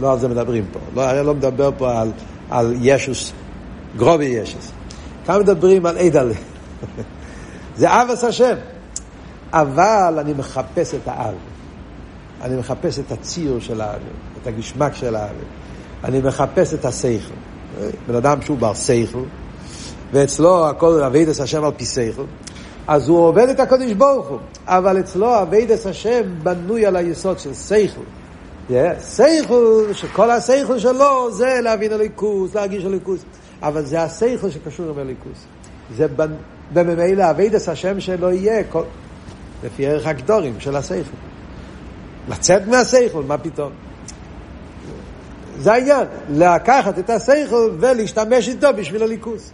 לא 0.00 0.12
על 0.12 0.18
זה 0.18 0.28
מדברים 0.28 0.64
פה. 0.72 0.78
לא, 0.94 1.10
אני 1.10 1.26
לא 1.26 1.34
מדבר 1.34 1.70
פה 1.78 2.00
על, 2.00 2.10
על 2.50 2.74
ישוס 2.80 3.32
גרובי 3.96 4.24
ישס. 4.24 4.72
כאן 5.26 5.40
מדברים 5.40 5.86
על 5.86 5.98
עדלה. 5.98 6.34
זה 7.76 8.02
אבס 8.02 8.24
השם. 8.24 8.54
אבל 9.52 10.16
אני 10.18 10.32
מחפש 10.32 10.94
את 10.94 11.00
האב. 11.06 11.34
אני 12.42 12.56
מחפש 12.56 12.98
את 12.98 13.12
הציור 13.12 13.60
של 13.60 13.80
האב, 13.80 14.00
את 14.42 14.46
הגשמק 14.46 14.94
של 14.94 15.16
האב. 15.16 15.34
אני 16.04 16.20
מחפש 16.20 16.74
את 16.74 16.84
השכל. 16.84 17.34
בן 18.08 18.14
אדם 18.14 18.42
שהוא 18.42 18.58
בר 18.58 18.74
שכל, 18.74 19.22
ואצלו 20.12 20.68
הכל 20.68 21.02
אבידס 21.02 21.40
השם 21.40 21.64
על 21.64 21.70
פי 21.76 21.84
שכל, 21.84 22.22
אז 22.86 23.08
הוא 23.08 23.18
עובד 23.18 23.48
את 23.48 23.60
הקודש 23.60 23.92
ברוך 23.92 24.28
הוא, 24.28 24.38
אבל 24.66 25.00
אצלו 25.00 25.42
אבידס 25.42 25.86
השם 25.86 26.22
בנוי 26.42 26.86
על 26.86 26.96
היסוד 26.96 27.38
של 27.38 27.54
שכל. 27.54 28.00
סייכל, 28.98 29.84
שכל 29.92 30.30
הסייכל 30.30 30.78
שלו 30.78 31.32
זה 31.32 31.60
להבין 31.62 31.92
הליכוס, 31.92 32.54
להרגיש 32.54 32.84
הליכוס. 32.84 33.20
אבל 33.62 33.84
זה 33.84 34.02
הסייכל 34.02 34.50
שקשור 34.50 34.90
עם 34.90 34.98
הליכוס. 34.98 35.44
זה 35.96 36.06
בממילא 36.72 37.30
אבידס 37.30 37.68
השם 37.68 38.00
שלו 38.00 38.30
יהיה, 38.30 38.64
כל... 38.64 38.82
לפי 39.64 39.86
ערך 39.86 40.06
הגדורים 40.06 40.60
של 40.60 40.76
הסייכל. 40.76 41.16
לצאת 42.28 42.66
מהסייכל, 42.66 43.22
מה 43.22 43.38
פתאום? 43.38 43.72
זה 45.58 45.72
העניין, 45.72 46.06
לקחת 46.30 46.98
את 46.98 47.10
הסייכל 47.10 47.70
ולהשתמש 47.80 48.48
איתו 48.48 48.68
בשביל 48.76 49.02
הליכוס. 49.02 49.50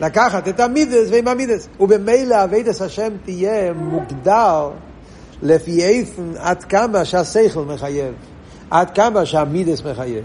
לקחת 0.00 0.48
את 0.48 0.60
המידס 0.60 1.08
ועם 1.10 1.28
המידס. 1.28 1.68
ובמילא 1.80 2.44
אבידס 2.44 2.82
השם 2.82 3.12
תהיה 3.24 3.72
מוגדר 3.72 4.70
לפי 5.42 5.84
איפן 5.84 6.32
עד 6.38 6.64
כמה 6.64 7.04
שהשכל 7.04 7.64
מחייב, 7.64 8.14
עד 8.70 8.90
כמה 8.90 9.26
שהמידס 9.26 9.82
מחייב, 9.82 10.24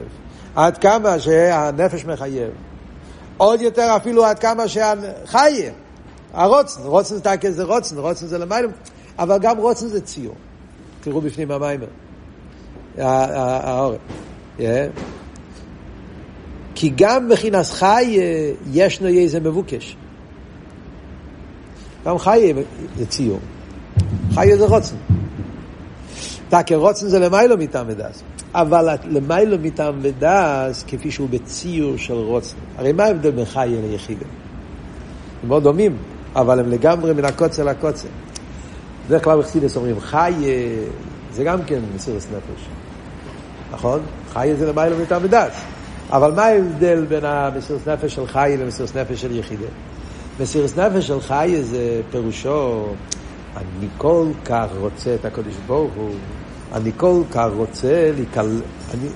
עד 0.56 0.78
כמה 0.78 1.20
שהנפש 1.20 2.06
מחייב. 2.06 2.50
עוד 3.38 3.62
יותר 3.62 3.96
אפילו 3.96 4.26
עד 4.26 4.40
כמה 4.40 4.68
שהחיה, 4.68 5.72
הרוצן, 6.34 6.82
רוצן 6.84 7.16
זה 7.16 7.52
זה 7.52 7.64
רוצן, 7.64 7.98
רוצן 7.98 8.28
זה 8.28 8.38
למעלה, 8.38 8.68
אבל 9.20 9.38
גם 9.40 9.58
רוצן 9.58 9.88
זה 9.88 10.02
ציור. 10.02 10.36
תראו 11.02 11.22
בפנים 11.22 11.52
המיימר, 11.52 11.88
האורן. 12.98 13.98
כי 16.76 16.94
גם 16.96 17.28
מבחינת 17.28 17.66
חי 17.66 18.20
ישנו 18.72 19.08
איזה 19.08 19.40
מבוקש. 19.40 19.96
גם 22.06 22.18
חי 22.18 22.54
זה 22.98 23.06
ציור. 23.06 23.40
חי 24.34 24.58
זה 24.58 24.66
רוצן. 24.66 24.96
תקי 26.50 26.76
רוצן 26.76 27.08
זה 27.08 27.20
למיילו 27.20 27.58
מטעם 27.58 27.86
ודס. 27.90 28.24
אבל 28.58 28.96
למיילו 29.04 29.58
מטעם 29.62 29.96
ודס, 30.02 30.86
כפי 30.88 31.12
שהוא 31.12 31.30
בציור 31.30 31.98
של 31.98 32.14
רוצן. 32.14 32.58
הרי 32.78 32.92
מה 32.92 33.04
ההבדל 33.04 33.32
בין 33.32 33.46
חי 33.46 33.76
ליחידה? 33.90 34.26
הם 35.44 35.50
מאוד 35.50 35.64
דומים, 35.64 35.98
אבל 36.36 36.60
הם 36.60 36.70
לגמרי 36.70 37.14
מן 37.14 37.26
הקוצר 37.26 37.64
לקוצר. 37.64 38.08
בדרך 39.08 39.24
כלל 39.24 39.40
בחסידס 39.40 39.78
אומרים, 39.78 40.00
חי 40.00 40.34
זה 41.34 41.44
גם 41.44 41.64
כן 41.64 41.80
מסירות 41.96 42.22
נפש. 42.22 42.66
נכון? 43.72 44.00
חי 44.34 44.54
זה 44.60 44.68
למיילו 44.72 44.98
מטעם 44.98 45.22
ודס. 45.24 45.64
אבל 46.10 46.32
מה 46.32 46.46
ההבדל 46.46 47.06
בין 47.06 47.26
המסירות 47.26 47.88
נפש 47.88 48.16
של 48.16 48.28
חי 48.28 48.56
למסירות 48.60 48.96
נפש 48.96 49.22
של 49.22 49.36
יחידה? 49.36 49.68
מסירות 50.40 50.78
נפש 50.78 51.08
של 51.08 51.22
חי 51.22 51.58
זה 51.62 52.02
פירושו, 52.12 52.86
אני 53.58 53.88
כל 53.98 54.28
כך 54.46 54.68
רוצה 54.80 55.16
את 55.16 55.26
הקדוש 55.26 55.54
ברוך 55.68 55.94
הוא, 55.96 56.10
אני 56.74 56.92
כל 56.98 57.22
כך 57.32 57.48
רוצה 57.56 58.12
להיכל... 58.16 58.50
אני, 58.94 59.08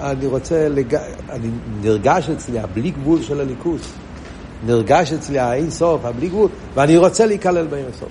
אני 0.00 0.26
רוצה, 0.26 0.68
לג... 0.68 0.94
אני 1.30 1.48
נרגש 1.80 2.30
אצלי 2.30 2.58
הבלי 2.58 2.90
גבול 2.90 3.22
של 3.22 3.40
הליכוס, 3.40 3.92
נרגש 4.66 5.12
אצלי 5.12 5.38
האין 5.38 5.70
סוף, 5.70 6.04
הבלי 6.04 6.28
גבול, 6.28 6.48
ואני 6.74 6.96
רוצה 6.96 7.26
להיכלל 7.26 7.66
באין 7.66 7.86
סוף. 7.98 8.08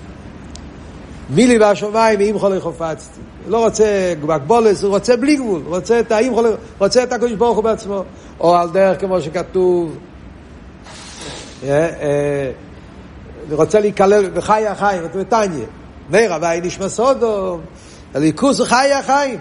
מילי 1.29 1.59
והשמיים, 1.59 2.19
אם 2.19 2.39
חולי 2.39 2.59
חופצתי. 2.59 3.19
לא 3.47 3.65
רוצה 3.65 4.13
גבולס, 4.21 4.83
הוא 4.83 4.89
רוצה 4.91 5.17
בלי 5.17 5.35
גבול, 5.35 5.61
רוצה 5.65 5.99
את 5.99 6.11
האם 6.11 6.33
חולי, 6.33 6.49
רוצה 6.77 7.03
את 7.03 7.13
הקדוש 7.13 7.31
ברוך 7.31 7.55
הוא 7.55 7.63
בעצמו. 7.63 8.03
או 8.39 8.55
על 8.55 8.69
דרך 8.69 9.01
כמו 9.01 9.21
שכתוב, 9.21 9.97
אה, 11.63 11.69
אה, 11.69 12.51
רוצה 13.51 13.79
להיכלל 13.79 14.29
בחי 14.29 14.67
החיים, 14.67 15.01
בתניא. 15.15 15.65
מאיר 16.09 16.33
הווי 16.33 16.61
נשמע 16.61 16.89
סודו, 16.89 17.59
הליכוס 18.13 18.59
הוא 18.59 18.67
חי 18.67 18.93
החיים. 18.93 19.39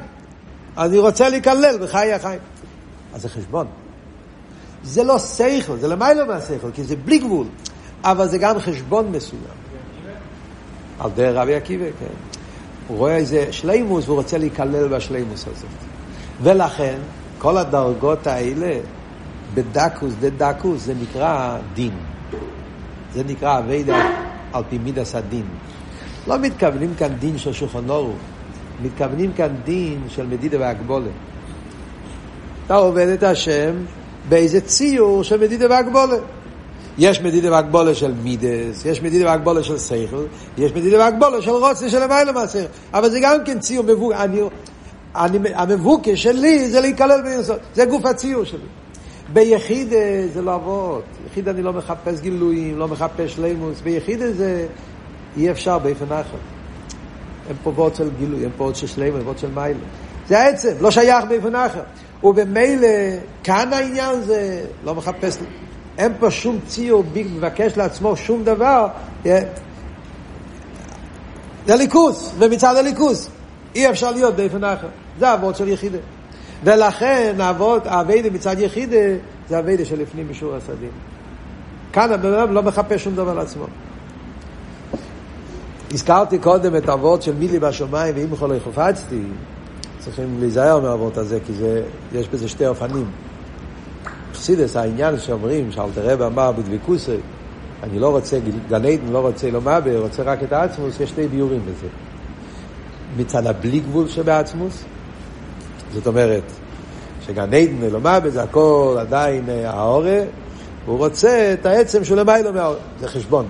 אני 0.79 0.99
רוצה 0.99 1.29
להיכלל 1.29 1.79
בחי 1.83 2.13
החיים. 2.13 2.41
אז 3.15 3.23
זה 3.23 3.29
חשבון. 3.29 3.67
זה 4.83 5.05
לא 5.05 5.19
שכל, 5.19 5.77
זה 5.77 5.89
למעלה 5.89 6.25
מהשכל, 6.25 6.71
כי 6.75 6.85
זה 6.85 6.97
בלי 6.97 7.19
גבול. 7.19 7.47
אבל 8.05 8.29
זה 8.29 8.39
גם 8.39 8.59
חשבון 8.59 9.13
מסוים. 9.13 9.43
על 11.01 11.11
דרך 11.15 11.37
רבי 11.37 11.55
עקיבא, 11.55 11.85
כן. 12.01 12.07
הוא 12.89 12.99
רואה 12.99 13.17
איזה 13.17 13.53
שלימוס 13.53 14.05
והוא 14.05 14.17
רוצה 14.17 14.39
להיכלל 14.39 14.89
בשלימוס 14.89 15.45
הזאת. 15.47 15.71
ולכן, 16.43 16.99
כל 17.39 17.57
הדרגות 17.57 18.27
האלה, 18.27 18.79
בדקוס, 19.55 20.13
דה 20.21 20.31
דקוס, 20.31 20.85
זה 20.85 20.95
נקרא 21.03 21.59
דין. 21.75 21.93
זה 23.15 23.25
נקרא 23.25 23.59
אביידה 23.59 23.97
על 24.53 24.63
פי 24.71 24.79
מידס 24.79 25.15
הדין. 25.15 25.45
לא 26.27 26.39
מתכוונים 26.39 26.95
כאן 26.99 27.09
דין 27.19 27.39
של 27.39 27.53
שולחן 27.53 27.91
אורוך, 27.91 28.17
מתכוונים 28.83 29.33
כאן 29.33 29.49
דין 29.65 30.01
של 30.09 30.27
מדידה 30.27 30.61
והגבולה. 30.61 31.11
אתה 32.67 32.75
עובד 32.75 33.09
את 33.09 33.23
השם 33.23 33.75
באיזה 34.29 34.61
ציור 34.61 35.25
של 35.25 35.41
מדידה 35.41 35.67
והגבולה. 35.71 36.17
יש 36.99 37.21
מדידה 37.21 37.53
והגבולה 37.53 37.95
של 37.95 38.13
מידס, 38.23 38.85
יש 38.85 39.03
מדידה 39.03 39.27
והגבולה 39.27 39.63
של 39.63 39.79
שכל, 39.79 40.25
יש 40.59 40.73
מדידה 40.73 40.99
והגבולה 40.99 41.43
של 41.43 41.51
רוצה 41.51 41.91
של 41.91 42.05
למעלה 42.05 42.33
מהשכל. 42.33 42.65
אבל 42.95 43.11
זה 43.11 43.19
גם 43.23 43.45
כן 43.45 43.59
ציור 43.59 43.85
מבוקש. 43.85 44.17
אני, 44.17 44.41
אני, 45.17 45.39
המבוקש 45.55 46.23
שלי 46.23 46.71
זה 46.71 46.81
להיכלל 46.81 47.23
ביסוד. 47.23 47.59
זה 47.75 47.85
גוף 47.85 48.07
הציור 48.07 48.45
שלי. 48.45 48.59
ביחיד 49.33 49.89
זה 50.35 50.43
לא 50.43 50.55
עבוד. 50.55 51.03
ביחיד 51.25 51.49
אני 51.49 51.63
לא 51.63 51.73
מחפש 51.73 52.21
גילויים, 52.21 52.79
לא 52.79 52.89
מחפש 52.89 53.35
שלימוס. 53.35 53.81
ביחיד 53.81 54.19
זה 54.19 54.67
אי 55.37 55.51
אפשר 55.51 55.79
באופן 55.79 56.05
אחר. 56.05 56.58
פה 57.63 57.73
ועוד 57.75 57.95
של 57.95 58.11
גילוי, 58.19 58.45
פה 58.57 58.65
עוד 58.65 58.77
של 58.77 58.87
שלימוס, 58.87 59.21
ועוד 59.25 59.39
של 59.39 59.51
מיילה. 59.55 59.79
זה 60.29 60.41
העצם, 60.41 60.73
לא 60.81 60.91
שייך 60.91 61.25
באופן 61.29 61.55
אחר. 61.55 61.83
ובמילא, 62.25 62.89
כאן 63.45 63.73
העניין 63.73 64.21
זה 64.21 64.65
לא 64.85 64.95
מחפש, 64.95 65.39
אין 65.99 66.13
פה 66.19 66.31
שום 66.31 66.59
ציור 66.67 67.05
מבקש 67.15 67.77
לעצמו 67.77 68.17
שום 68.17 68.45
דבר. 68.45 68.87
זה 71.67 71.77
ליכוס, 71.77 72.33
ומצד 72.39 72.77
הליכוס 72.77 73.31
אי 73.75 73.91
אפשר 73.91 74.13
להיות 74.13 74.37
באופן 74.37 74.65
אחר. 74.65 74.89
זה 75.19 75.35
אבות 75.35 75.57
של 75.57 75.69
יחידה. 75.69 75.99
ולכן 76.65 77.37
האבות, 77.41 77.87
האביידה 77.87 78.31
מצד 78.31 78.57
יחידה, 78.59 78.97
זה 79.49 79.57
האביידה 79.57 79.85
שלפנים 79.85 80.31
משיעור 80.31 80.55
הסדין. 80.55 80.91
כאן 81.93 82.13
הבן 82.13 82.33
אדם 82.33 82.53
לא 82.53 82.63
מחפש 82.63 83.05
שום 83.05 83.15
דבר 83.15 83.35
לעצמו. 83.35 83.65
הזכרתי 85.93 86.39
קודם 86.39 86.77
את 86.77 86.89
האבות 86.89 87.23
של 87.23 87.35
מילי 87.35 87.59
בשמיים 87.59 88.15
ואם 88.17 88.31
בכל 88.31 88.47
לא 88.47 88.59
חפצתי, 88.65 89.23
צריכים 89.99 90.37
להיזהר 90.41 90.81
מהאבות 90.81 91.17
הזה, 91.17 91.39
כי 91.47 91.53
זה, 91.53 91.83
יש 92.13 92.29
בזה 92.29 92.49
שתי 92.49 92.67
אופנים. 92.67 93.11
חסידס, 94.35 94.77
העניין 94.77 95.19
שאומרים, 95.19 95.73
שאלתר 95.73 96.13
רב 96.13 96.23
אמר 96.23 96.53
בדבקוסי, 96.53 97.17
אני 97.83 97.99
לא 97.99 98.09
רוצה 98.09 98.39
גן 98.69 98.75
עדן, 98.75 99.13
לא 99.13 99.19
רוצה 99.19 99.51
לא 99.51 99.61
מעבר, 99.61 100.01
רוצה 100.01 100.23
רק 100.23 100.43
את 100.43 100.53
העצמוס, 100.53 101.01
יש 101.01 101.11
שתי 101.11 101.29
ביורים 101.29 101.61
בזה. 101.61 101.87
מצד 103.17 103.47
הבלי 103.47 103.81
גבול 103.81 104.09
שבעצמוס, 104.09 104.85
זאת 105.93 106.07
אומרת, 106.07 106.43
שגן 107.27 107.43
עדן 107.43 107.77
ולא 107.81 108.01
מעבר 108.01 108.31
זה 108.31 108.43
הכל 108.43 108.97
עדיין 109.01 109.45
אה, 109.49 109.71
האורה, 109.71 110.21
הוא 110.87 110.99
רוצה 110.99 111.55
את 111.61 111.67
העצם 111.67 112.05
של 112.05 112.21
למיילו 112.21 112.53
מהאורה, 112.53 112.79
זה 113.01 113.09
חשבון. 113.09 113.47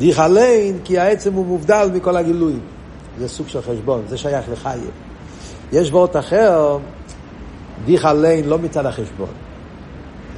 דיך 0.00 0.18
עליין, 0.18 0.78
כי 0.84 0.98
העצם 0.98 1.32
הוא 1.32 1.46
מובדל 1.46 1.90
מכל 1.94 2.16
הגילויים. 2.16 2.60
זה 3.18 3.28
סוג 3.28 3.48
של 3.48 3.62
חשבון, 3.62 4.02
זה 4.08 4.18
שייך 4.18 4.44
לחייב. 4.52 4.90
יש 5.72 5.90
וורט 5.90 6.16
אחר, 6.16 6.78
דיך 7.84 8.04
עליין 8.04 8.48
לא 8.48 8.58
מצד 8.58 8.86
החשבון, 8.86 9.28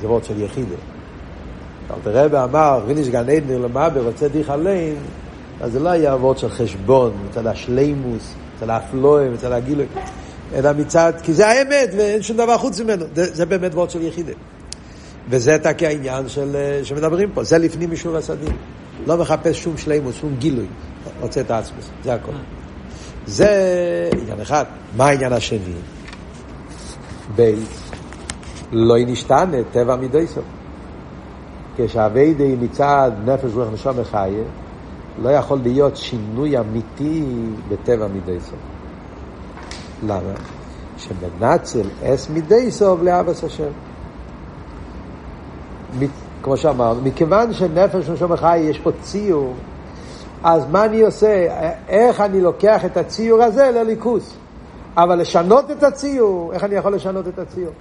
זה 0.01 0.09
וורט 0.09 0.25
של 0.25 0.43
יחידה. 0.43 0.75
אלתר 1.91 2.25
רבי 2.25 2.37
אמר, 2.39 2.81
ריניש 2.87 3.09
גן 3.09 3.29
עדן 3.31 3.63
למאבר 3.63 4.07
רוצה 4.07 4.29
דיך 4.29 4.51
עליין, 4.51 4.97
אז 5.61 5.73
זה 5.73 5.81
לא 5.81 5.89
היה 5.89 6.17
וורט 6.17 6.39
של 6.39 6.49
חשבון, 6.49 7.13
מצד 7.29 7.47
השלימוס, 7.47 8.35
מצד 8.57 8.71
האפלואה, 8.71 9.29
מצד 9.31 9.53
הגילוי, 9.53 9.87
אלא 10.55 10.71
מצד, 10.79 11.13
כי 11.23 11.33
זה 11.33 11.49
האמת 11.49 11.91
ואין 11.97 12.23
שום 12.23 12.37
דבר 12.37 12.59
חוץ 12.59 12.81
ממנו, 12.81 13.05
זה, 13.15 13.35
זה 13.35 13.47
באמת 13.47 13.75
וורט 13.75 13.91
של 13.91 14.03
יחידה. 14.03 14.33
וזה 15.29 15.59
תקי 15.59 15.87
העניין 15.87 16.29
של, 16.29 16.57
שמדברים 16.83 17.31
פה, 17.35 17.45
זה 17.45 17.59
לפנים 17.59 17.91
משור 17.91 18.17
הסדין. 18.17 18.57
לא 19.07 19.19
מחפש 19.19 19.63
שום 19.63 19.77
שלימוס, 19.77 20.15
שום 20.15 20.35
גילוי, 20.39 20.67
רוצה 21.21 21.41
את 21.41 21.51
העצמוס, 21.51 21.91
זה 22.05 22.15
הכל. 22.15 22.33
זה 23.27 24.11
עניין 24.23 24.41
אחד. 24.41 24.65
מה 24.97 25.07
העניין 25.07 25.33
השני? 25.33 25.75
בייס, 27.37 27.91
לא 28.73 28.95
נשתנה 29.07 29.57
טבע 29.73 29.97
מידי 29.97 30.27
סוף. 30.27 30.45
כשהאביידי 31.77 32.57
מצד 32.61 33.11
נפש 33.25 33.51
רוח 33.55 33.69
נשום 33.73 34.01
מחיה, 34.01 34.45
לא 35.23 35.31
יכול 35.31 35.59
להיות 35.63 35.97
שינוי 35.97 36.59
אמיתי 36.59 37.25
בטבע 37.69 38.07
מידי 38.07 38.41
סוף. 38.41 38.59
למה? 40.07 40.35
שמנצל 40.97 41.89
אס 42.03 42.31
מידי 42.31 42.71
סוף 42.71 43.01
לאבס 43.03 43.45
השם. 43.45 43.73
כמו 46.43 46.57
שאמרנו, 46.57 47.01
מכיוון 47.03 47.53
שנפש 47.53 48.09
נשום 48.09 48.33
מחיה 48.33 48.57
יש 48.57 48.79
פה 48.79 48.91
ציור, 49.03 49.55
אז 50.45 50.63
מה 50.71 50.85
אני 50.85 51.01
עושה? 51.01 51.47
איך 51.89 52.21
אני 52.21 52.41
לוקח 52.41 52.85
את 52.85 52.97
הציור 52.97 53.43
הזה 53.43 53.71
לליכוס? 53.71 54.35
אבל 54.97 55.21
לשנות 55.21 55.71
את 55.71 55.83
הציור, 55.83 56.53
איך 56.53 56.65
אני 56.65 56.75
יכול 56.75 56.95
לשנות 56.95 57.29
את 57.29 57.39
הציור? 57.39 57.73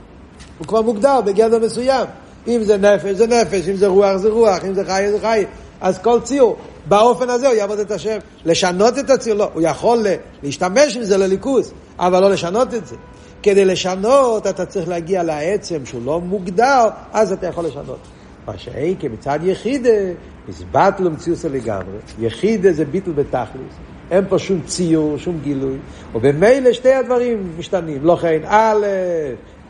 הוא 0.58 0.68
כבר 0.68 0.82
מוגדר 0.82 1.22
בגדר 1.22 1.60
מסוים. 1.60 2.08
אם 2.48 2.64
זה 2.64 2.78
נפש 2.78 3.10
זה 3.10 3.28
נפש, 3.28 3.70
אם 3.70 3.76
זה 3.76 3.88
רוח 3.88 4.16
זה 4.16 4.30
רוח, 4.30 4.66
אם 4.66 4.74
זה 4.74 4.86
חי 4.86 5.08
זה 5.12 5.20
חי. 5.20 5.46
אז 5.82 6.00
כל 6.00 6.20
ציור, 6.20 6.58
באופן 6.88 7.30
הזה 7.30 7.48
הוא 7.48 7.56
יעבוד 7.56 7.80
את 7.80 7.92
השם. 7.92 8.18
לשנות 8.46 9.00
את 9.00 9.10
הציור, 9.10 9.38
לא, 9.38 9.50
הוא 9.54 9.62
יכול 9.62 10.06
להשתמש 10.44 10.98
עם 10.98 11.04
זה 11.04 11.18
לליכוז, 11.18 11.74
אבל 12.00 12.20
לא 12.20 12.30
לשנות 12.30 12.74
את 12.74 12.88
זה. 12.88 12.96
כדי 13.44 13.66
לשנות 13.66 14.48
אתה 14.48 14.66
צריך 14.66 14.90
להגיע 14.90 15.24
לעצם 15.24 15.86
שהוא 15.86 16.02
לא 16.06 16.22
מוגדר, 16.22 16.88
אז 17.14 17.32
אתה 17.32 17.48
יכול 17.48 17.66
לשנות. 17.66 18.00
מה 18.52 18.58
שאין 18.58 18.96
כמצד 19.00 19.40
יחידה, 19.44 19.90
הסבטלו 20.50 21.12
מציוסה 21.12 21.50
לגמרי. 21.50 21.98
יחידה 22.20 22.72
זה 22.72 22.86
ביטל 22.86 23.12
בתכלס. 23.12 23.74
אין 24.12 24.24
פה 24.30 24.40
שום 24.40 24.62
ציור, 24.66 25.18
שום 25.18 25.40
גילוי, 25.44 25.78
ובמילא 26.16 26.74
שתי 26.74 26.94
הדברים 26.94 27.52
משתנים. 27.58 28.00
לא 28.04 28.16
כן, 28.16 28.40
א', 28.46 28.86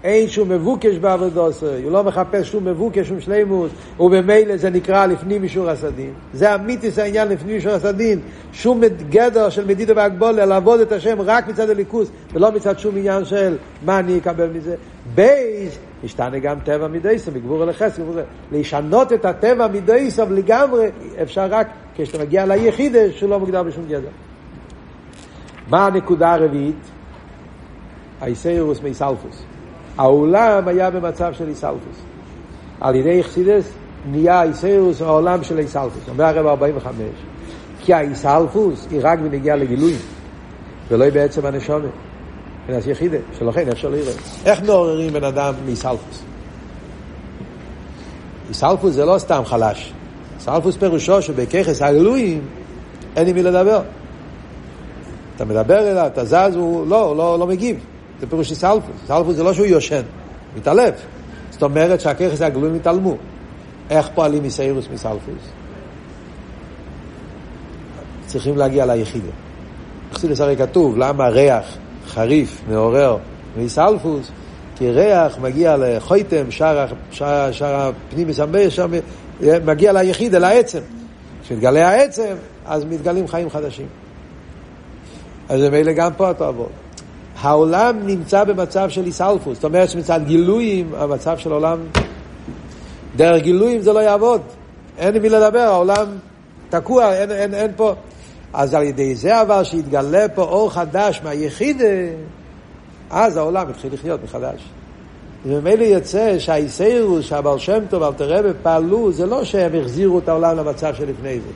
אין 0.04 0.30
שום 0.30 0.50
מבוקש 0.50 0.96
בעבודוסו, 0.96 1.66
הוא 1.84 1.92
לא 1.92 2.04
מחפש 2.04 2.52
שום 2.52 2.66
מבוקש, 2.66 3.08
שום 3.08 3.20
שלימות, 3.20 3.72
ובמילא 4.00 4.58
זה 4.58 4.70
נקרא 4.70 5.06
לפנים 5.06 5.42
משורת 5.42 5.70
הדין. 5.70 6.14
זה 6.34 6.56
אמיתית 6.56 7.00
העניין 7.00 7.28
לפנים 7.28 7.56
משורת 7.56 7.72
הדין, 7.72 8.20
שום 8.54 8.82
גדר 9.10 9.50
של 9.50 9.66
מדידה 9.66 9.94
והגבלה, 9.96 10.46
לעבוד 10.46 10.80
את 10.80 10.92
השם 10.92 11.22
רק 11.22 11.48
מצד 11.48 11.70
אלוקות, 11.70 12.12
ולא 12.34 12.52
מצד 12.52 12.80
שום 12.80 12.98
עניין 12.98 13.26
של 13.26 13.58
מה 13.86 14.00
אני 14.00 14.18
אקבל 14.18 14.50
מזה. 14.54 14.76
בייס, 15.16 15.78
משתנה 16.04 16.40
גם 16.40 16.60
טבע 16.60 16.88
מידותיו, 16.88 17.32
מגבורה 17.32 17.64
אל 17.64 17.70
החסד, 17.70 18.04
לשנות 18.52 19.14
את 19.14 19.26
הטבע 19.26 19.68
מידותיו 19.68 20.24
לגמרי, 20.30 20.88
אפשר 21.22 21.48
רק 21.50 21.68
כשאתה 21.96 22.24
מגיע 22.24 22.46
ליחידה 22.46 23.12
שלא 23.12 23.40
מוגדר 23.40 23.64
בשום 23.64 23.86
גדר. 23.88 24.10
מה 25.68 25.86
הנקודה 25.86 26.34
הרביעית? 26.34 26.76
האיסאירוס 28.22 28.82
מייסלפוס. 28.84 29.44
העולם 29.98 30.68
היה 30.68 30.90
במצב 30.90 31.34
של 31.34 31.48
איסלפוס. 31.48 32.02
על 32.82 32.96
ידי 32.96 33.22
אכסידס 33.22 33.74
נהיה 34.12 34.44
איסאירוס 34.44 35.02
העולם 35.02 35.44
של 35.44 35.60
איסלפוס. 35.60 36.10
אומר 36.10 36.26
הרב 36.26 36.48
45. 36.48 36.96
כי 37.80 37.94
האיסלפוס 37.94 38.88
היא 38.92 39.00
רק 39.04 39.20
בנגיעה 39.20 39.58
לגילויים, 39.58 40.00
ולא 40.90 41.10
בעצם 41.10 41.46
הנשומת. 41.46 42.11
אז 42.70 42.88
יחידה, 42.88 43.18
שלכן 43.40 43.70
אפשר 43.70 43.90
לראות. 43.90 44.16
איך 44.46 44.62
מעוררים 44.62 45.14
בן 45.14 45.24
אדם 45.24 45.54
מאיסלפוס? 45.66 46.24
איסלפוס 48.50 48.94
זה 48.94 49.06
לא 49.06 49.18
סתם 49.18 49.42
חלש. 49.46 49.94
איסלפוס 50.36 50.78
פירושו 50.78 51.22
שבככס 51.22 51.82
הגלויים 51.82 52.42
אין 53.16 53.28
עם 53.28 53.36
מי 53.36 53.44
לדבר. 53.44 53.82
אתה 55.36 55.46
מדבר 55.46 55.92
אליו, 55.92 56.08
אתה 56.08 56.26
זז, 56.26 56.56
הוא 56.56 56.88
לא, 56.88 57.18
לא, 57.18 57.40
לא 57.40 57.48
מגיב. 57.48 57.80
זה 58.20 58.28
פירוש 58.28 58.52
איסלפוס. 58.52 58.96
איסלפוס 59.04 59.36
זה 59.36 59.44
לא 59.44 59.54
שהוא 59.54 59.66
יושן, 59.66 59.96
הוא 59.96 60.58
מתעלף. 60.58 60.94
זאת 61.52 61.64
אומרת 61.64 62.02
שהככס 62.02 62.42
הגלויים 62.42 62.76
התעלמו. 62.76 63.18
איך 63.90 64.10
פועלים 64.16 64.44
מסיירוס 64.44 64.88
מסלפוס? 64.94 65.44
צריכים 68.26 68.58
להגיע 68.58 68.86
ליחידה. 68.86 69.32
בחסידס 70.12 70.42
הרי 70.42 70.58
כתוב, 70.58 70.98
למה 70.98 71.30
ריח 71.30 71.78
חריף, 72.08 72.62
מעורר 72.70 73.18
מסלפוס? 73.58 74.32
כי 74.76 74.90
ריח 74.90 75.38
מגיע 75.40 75.76
לחויטם, 75.80 76.52
שער, 76.52 76.86
שער, 77.12 77.52
שער 77.52 77.92
הפנים 78.10 78.28
מסמבה, 78.28 78.70
שם 78.70 78.92
מגיע 79.42 79.94
ליחידה, 79.94 80.40
לעצם. 80.40 80.80
כשמתגלה 81.44 81.90
העצם, 81.90 82.36
אז 82.66 82.86
מתגלים 82.86 83.28
חיים 83.28 83.50
חדשים. 83.50 83.86
אז 85.50 85.62
ממילא 85.62 85.92
גם 85.92 86.12
פה 86.18 86.32
אתה 86.32 86.48
עבוד. 86.48 86.70
העולם 87.42 88.00
נמצא 88.06 88.44
במצב 88.44 88.90
של 88.90 89.06
איסלפוס, 89.06 89.54
זאת 89.56 89.64
אומרת 89.64 89.90
שמצד 89.90 90.20
גילויים, 90.26 90.92
המצב 90.98 91.38
של 91.38 91.52
העולם, 91.52 91.78
דרך 93.16 93.44
גילויים 93.44 93.82
זה 93.82 93.94
לא 93.94 94.00
יעבוד. 94.00 94.42
אין 94.98 95.16
עם 95.16 95.22
מי 95.22 95.30
לדבר, 95.30 95.60
העולם 95.60 96.08
תקוע, 96.70 97.14
אין, 97.14 97.32
אין, 97.32 97.54
אין 97.54 97.72
פה. 97.76 97.96
אז 98.54 98.74
על 98.74 98.84
ידי 98.84 99.16
זה 99.16 99.42
אבל 99.42 99.64
שיתגלה 99.64 100.30
פה 100.36 100.42
אור 100.42 100.72
חדש 100.72 101.22
מהיחידה, 101.24 101.86
אז 103.10 103.38
העולם 103.38 103.70
התחיל 103.70 103.94
לחיות 103.94 104.24
מחדש. 104.24 104.62
וממילא 105.46 105.84
יוצא 105.84 106.40
שהאיסאירוס, 106.40 107.26
שהבעל 107.26 107.60
שם 107.60 107.80
טוב, 107.90 108.04
אל 108.04 108.14
תראה 108.14 108.54
פעלו, 108.64 109.12
זה 109.12 109.26
לא 109.26 109.44
שהם 109.44 109.72
החזירו 109.82 110.20
את 110.20 110.30
העולם 110.30 110.58
למצב 110.58 110.96
שלפני 110.96 111.40
זה. 111.40 111.50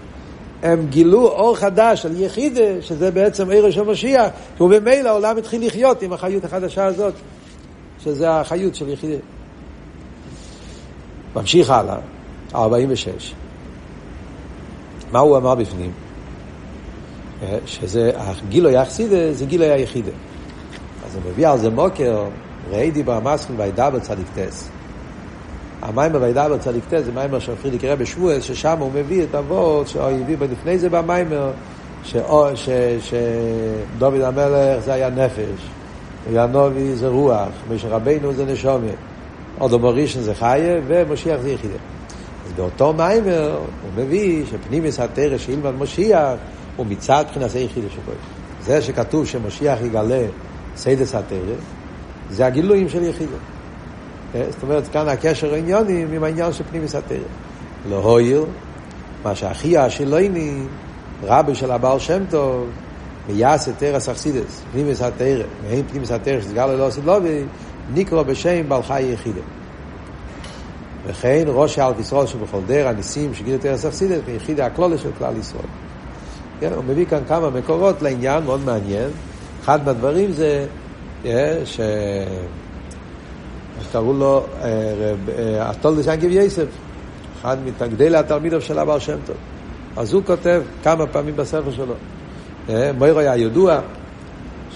הם 0.64 0.86
גילו 0.90 1.28
אור 1.28 1.56
חדש 1.56 2.06
על 2.06 2.22
יחידה, 2.22 2.82
שזה 2.82 3.12
בעצם 3.12 3.50
עיר 3.50 3.72
של 3.72 3.84
משיח, 3.84 4.30
ובמילא 4.62 5.10
העולם 5.10 5.38
התחיל 5.38 5.68
לחיות 5.68 6.02
עם 6.02 6.14
החיות 6.14 6.46
החדשה 6.46 6.86
הזאת, 6.86 7.14
שזה 8.04 8.32
החיות 8.32 8.76
של 8.76 8.90
יחידה. 8.90 9.18
ממשיך 11.36 11.70
הלאה, 11.70 11.98
46. 12.56 13.34
מה 15.12 15.20
הוא 15.20 15.38
אמר 15.38 15.56
בפנים? 15.56 16.05
שזה, 17.66 18.12
גילוי 18.50 18.82
יחסידה 18.82 19.34
זה 19.34 19.46
גילוי 19.46 19.70
היחידה. 19.70 20.12
אז 21.06 21.16
הוא 21.16 21.24
מביא 21.32 21.48
על 21.48 21.58
זה 21.58 21.70
מוקר, 21.70 22.24
ראי 22.72 22.92
דיבר 22.92 23.20
מסכן 23.20 23.54
וידבר 23.58 24.00
צדיק 24.00 24.26
טס. 24.36 24.70
המאמר 25.82 26.22
וידבר 26.22 26.58
צדי"ק 26.58 26.84
ט"ס 26.90 27.06
זה 27.06 27.12
מאמר 27.12 27.40
של 27.40 27.56
פרידיקער 27.56 27.84
רבי 27.84 28.04
בשבועות, 28.04 28.44
ששם 28.44 28.78
הוא 28.80 28.92
מביא 28.94 29.24
את 29.24 29.36
אבות, 29.36 29.88
שהוא 29.88 30.04
הביא 30.04 30.38
לפני 30.52 30.78
זה 30.78 30.90
במאמר, 30.90 31.52
שדוד 32.04 32.22
המלך 34.22 34.80
זה 34.80 34.94
היה 34.94 35.10
נפש, 35.10 35.70
וינובי 36.32 36.96
זה 36.96 37.08
רוח, 37.08 37.50
משה 37.70 37.88
רבינו 37.88 38.34
זה 38.34 38.46
נשמה, 38.46 38.96
אדם 39.60 39.74
הראשון 39.74 40.22
זה 40.22 40.36
חיה, 40.36 40.80
ומשיח 40.88 41.42
זה 41.42 41.52
יחידה. 41.52 41.78
אז 42.46 42.52
באותו 42.56 42.94
מאמר 42.94 43.56
הוא 43.56 44.04
מביא 44.04 44.46
שפנימיות 44.46 45.00
התורה 45.00 45.38
שילמד 45.38 45.72
משיח 45.80 46.34
הוא 46.76 46.86
מצד 46.86 47.24
מבחינת 47.28 47.56
היחידה 47.56 47.88
שבו. 47.90 48.12
זה 48.66 48.82
שכתוב 48.82 49.26
שמשיח 49.26 49.82
יגלה 49.82 50.24
סודות 50.76 51.16
התורה, 51.16 51.56
זה 52.30 52.46
הגילויים 52.46 52.90
של 52.90 53.04
יחידה. 53.04 53.38
זאת 54.34 54.64
אומרת, 54.64 54.88
כאן 54.88 55.08
הקשר 55.08 55.54
העניונים 55.54 56.14
עם 56.14 56.24
העניין 56.24 56.54
של 56.54 56.64
פנימיס 56.64 56.96
התרא. 56.96 57.18
לא 57.90 57.96
הויר, 57.96 58.46
מה 59.24 59.36
שהכי 59.36 59.78
השילויני, 59.78 60.62
רבי 61.24 61.56
של 61.56 61.72
הבעל 61.72 62.00
שם 62.00 62.24
טוב, 62.30 62.68
מייס 63.30 63.70
תרא 63.78 64.00
סכסידס, 64.00 64.62
פנימיס 64.72 65.02
התרא, 65.02 65.44
מהן 65.64 65.84
פנימיס 65.90 66.12
התרא 66.12 66.42
שסגר 66.42 66.66
ללא 66.66 66.90
סדלובי, 66.90 67.44
נקרא 67.94 68.24
בשם 68.24 68.70
בעל 68.70 68.84
חי 68.84 69.04
יחידה. 69.04 69.42
וכן 71.08 71.44
ראש 71.48 71.80
אלף 71.80 72.00
ישראל 72.00 72.26
שבכל 72.26 72.60
דר 72.66 72.88
הניסים 72.88 73.34
שגידו 73.34 73.58
תרא 73.58 73.78
סכסידס, 73.78 74.20
מיחידה 74.28 74.66
הכלולה 74.66 74.98
של 74.98 75.10
כלל 75.18 75.38
ישראל. 75.38 75.85
כן, 76.60 76.74
הוא 76.76 76.84
מביא 76.84 77.06
כאן 77.06 77.20
כמה 77.28 77.50
מקורות 77.50 78.02
לעניין 78.02 78.44
מאוד 78.44 78.60
מעניין. 78.66 79.10
אחד 79.64 79.86
מהדברים 79.86 80.32
זה 80.32 80.66
ש... 81.66 81.80
קראו 83.92 84.14
לו 84.14 84.46
התולדס 85.60 86.08
ינקב 86.08 86.28
יסף, 86.30 86.66
אחד 87.42 87.58
מתגדלי 87.66 88.18
התלמידов 88.18 88.64
של 88.64 88.80
הבעל 88.80 89.00
שם 89.00 89.18
טוב. 89.26 89.36
אז 89.98 90.14
הוא 90.14 90.24
כותב 90.26 90.62
כמה 90.84 91.08
פעמים 91.08 91.36
בספר 91.36 91.72
שלו. 91.72 91.94
מוירו 92.98 93.20
היה 93.20 93.38
ידוע, 93.38 93.80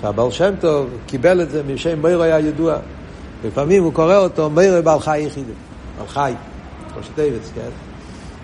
שהבעל 0.01 0.31
שם 0.31 0.53
טוב 0.59 0.87
קיבל 1.05 1.41
את 1.41 1.49
זה 1.49 1.63
משם 1.63 1.99
מוירו 1.99 2.23
היה 2.23 2.39
ידוע. 2.39 2.77
לפעמים 3.45 3.83
הוא 3.83 3.93
קורא 3.93 4.17
אותו 4.17 4.49
מוירו 4.49 4.83
בעל 4.83 4.99
חי 4.99 5.19
יחידי, 5.19 5.51
בעל 5.97 6.07
חי, 6.07 6.33
כמו 6.93 7.03
שטייבץ, 7.03 7.51
כן? 7.55 7.69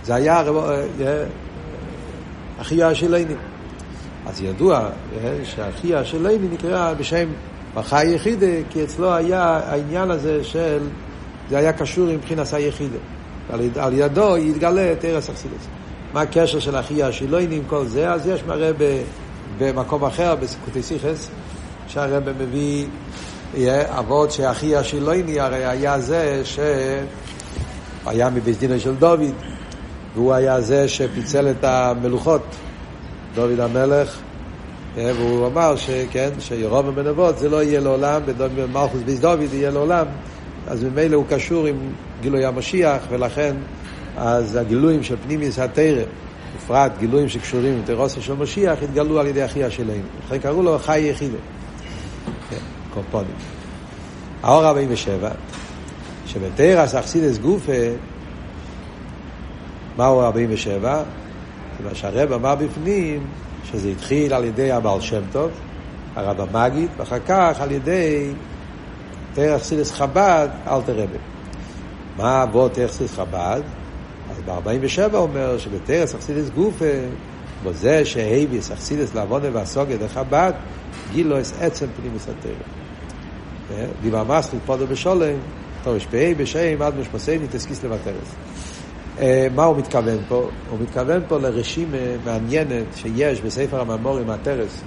זה 0.04 0.15
היה 0.15 0.43
אחיה 2.62 2.88
השלני. 2.88 3.36
אז 4.26 4.41
ידוע 4.41 4.89
שאחיה 5.43 5.99
השלני 5.99 6.47
נקרא 6.51 6.93
בשם 6.93 7.28
בחי 7.74 8.08
יחידה, 8.08 8.47
כי 8.70 8.84
אצלו 8.84 9.14
היה 9.14 9.60
העניין 9.66 10.12
הזה 10.12 10.43
של, 10.43 10.80
זה 11.49 11.58
היה 11.58 11.74
קשור 11.74 12.08
עם 12.08 12.16
מבחינת 12.16 12.53
היחידה. 12.53 12.97
על, 13.49 13.70
על 13.76 13.93
ידו 13.93 14.38
יתגלה 14.38 14.93
ארץ 15.03 15.30
אכסידס. 15.30 15.68
מה 16.14 16.22
הקשר 16.22 16.60
של 16.60 16.76
אחיה 16.76 17.08
השלני 17.08 17.56
עם 17.56 17.64
כל 17.68 17.86
זה? 17.86 18.12
אז 18.12 18.28
יש 18.28 18.43
מראה 18.47 18.72
במקום 19.58 20.06
אחר, 20.06 20.36
בסקוטי 20.36 20.84
סיכס, 20.84 21.30
שהרבא 21.88 22.32
מביא 22.39 22.88
אבות 23.88 24.32
שאחיה 24.32 24.80
השלני 24.80 25.39
הרי 25.39 25.66
היה 25.66 25.99
זה 25.99 26.41
שהיה 26.45 28.30
מבית 28.30 28.60
דינו 28.60 28.80
של 28.80 28.95
דוד. 28.95 29.55
והוא 30.16 30.34
היה 30.34 30.61
זה 30.61 30.88
שפיצל 30.88 31.51
את 31.51 31.63
המלוכות, 31.63 32.55
דוד 33.36 33.59
המלך, 33.59 34.20
אה, 34.97 35.11
והוא 35.16 35.47
אמר 35.47 35.76
שכן, 35.76 36.30
שירום 36.39 36.95
בן 36.95 37.07
אבות 37.07 37.38
זה 37.38 37.49
לא 37.49 37.63
יהיה 37.63 37.80
לעולם, 37.80 38.22
במלכוס 38.38 39.01
ביס 39.05 39.20
דוד 39.20 39.53
יהיה 39.53 39.72
לעולם, 39.72 40.05
אז 40.68 40.84
ממילא 40.84 41.16
הוא 41.16 41.26
קשור 41.30 41.66
עם 41.66 41.76
גילוי 42.22 42.45
המשיח, 42.45 43.01
ולכן 43.09 43.55
אז 44.18 44.55
הגילויים 44.55 45.03
של 45.03 45.16
פנימיס 45.24 45.59
התרא, 45.59 46.03
בפרט 46.55 46.91
גילויים 46.99 47.30
שקשורים 47.30 47.74
עם 47.89 48.09
של 48.22 48.34
משיח, 48.34 48.84
התגלו 48.84 49.20
על 49.20 49.28
ידי 49.28 49.45
אחיה 49.45 49.72
שלנו. 49.72 50.03
לכן 50.26 50.38
קראו 50.38 50.63
לו 50.63 50.80
חי 50.80 50.99
יחידה. 50.99 51.38
כן. 52.49 52.55
קומפונים. 52.93 53.36
האור 54.43 54.66
47, 54.66 55.30
שבתורת 56.26 56.95
החסידות 56.95 57.38
גופה, 57.38 57.72
מהו 59.98 60.22
47? 60.22 61.04
זה 61.78 61.89
מה 61.89 61.96
שהרב 61.96 62.32
אמר 62.32 62.56
בפנים, 62.56 63.24
שזה 63.64 63.89
התחיל 63.89 64.34
על 64.34 64.43
ידי 64.43 64.72
הבעל 64.72 65.02
שם 65.02 65.22
טוב, 65.32 65.52
הרב 66.16 66.41
המגיד, 66.41 66.89
ואחר 66.98 67.20
כך 67.28 67.62
על 67.62 67.72
ידי 67.72 68.32
תורת 69.34 69.64
חסידות 69.64 69.91
חב"ד, 69.91 70.50
אלטער 70.68 70.82
רבי. 70.82 71.18
מה 72.18 72.43
אבות 72.43 72.74
תורת 72.74 72.91
חסידות 72.91 73.14
חב"ד? 73.16 73.62
אז 74.32 74.41
ב-47 74.46 75.16
אומר 75.16 75.58
שבתורת 75.58 76.16
החסידות 76.16 76.49
גופה, 76.50 76.86
בזה 77.64 78.06
שהביא 78.06 78.72
החסידות 78.72 79.16
להבנה 79.16 79.47
והשגה 79.53 79.97
דחב"ד, 79.98 80.54
גילו 81.12 81.41
את 81.41 81.53
עצם 81.60 81.86
פנימיות 82.01 82.28
התורה. 82.30 83.86
דיבר 84.02 84.24
מסחיק 84.24 84.60
פודו 84.66 84.88
בשולם, 84.88 85.38
טוב, 85.84 85.96
יש 85.96 86.06
פ"א 86.06 86.34
בשם 86.38 86.82
עד 86.82 86.93
משמסייני 87.00 87.48
תסקיס 87.48 87.84
לבטרס. 87.84 88.36
מה 89.55 89.63
הוא 89.63 89.78
מתכוון 89.78 90.18
פה? 90.28 90.49
הוא 90.70 90.80
מתכוון 90.82 91.22
פה 91.28 91.38
לרשימה 91.38 91.97
מעניינת 92.26 92.86
שיש 92.95 93.41
בספר 93.41 93.82
הממורים 93.82 94.28
מהטרס. 94.28 94.82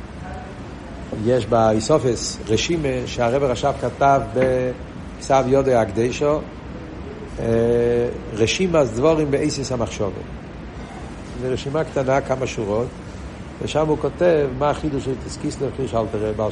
יש 1.24 1.46
באיסופס 1.46 2.38
רשימה 2.48 2.88
שהרב 3.06 3.42
רש"ב 3.42 3.72
כתב 3.80 4.20
בכסב 4.34 5.44
יודי 5.46 5.74
הקדשו, 5.74 6.40
רשימת 8.34 8.86
דבורים 8.86 9.30
באיסיס 9.30 9.72
המחשובת. 9.72 10.12
זו 11.42 11.48
רשימה 11.50 11.84
קטנה, 11.84 12.20
כמה 12.20 12.46
שורות, 12.46 12.86
ושם 13.62 13.88
הוא 13.88 13.98
כותב 13.98 14.48
מה 14.58 14.70
החידוש 14.70 15.04
של 15.04 15.14
תסקיסלר 15.26 15.68
חיש 15.76 15.94
אלתרבה. 15.94 16.44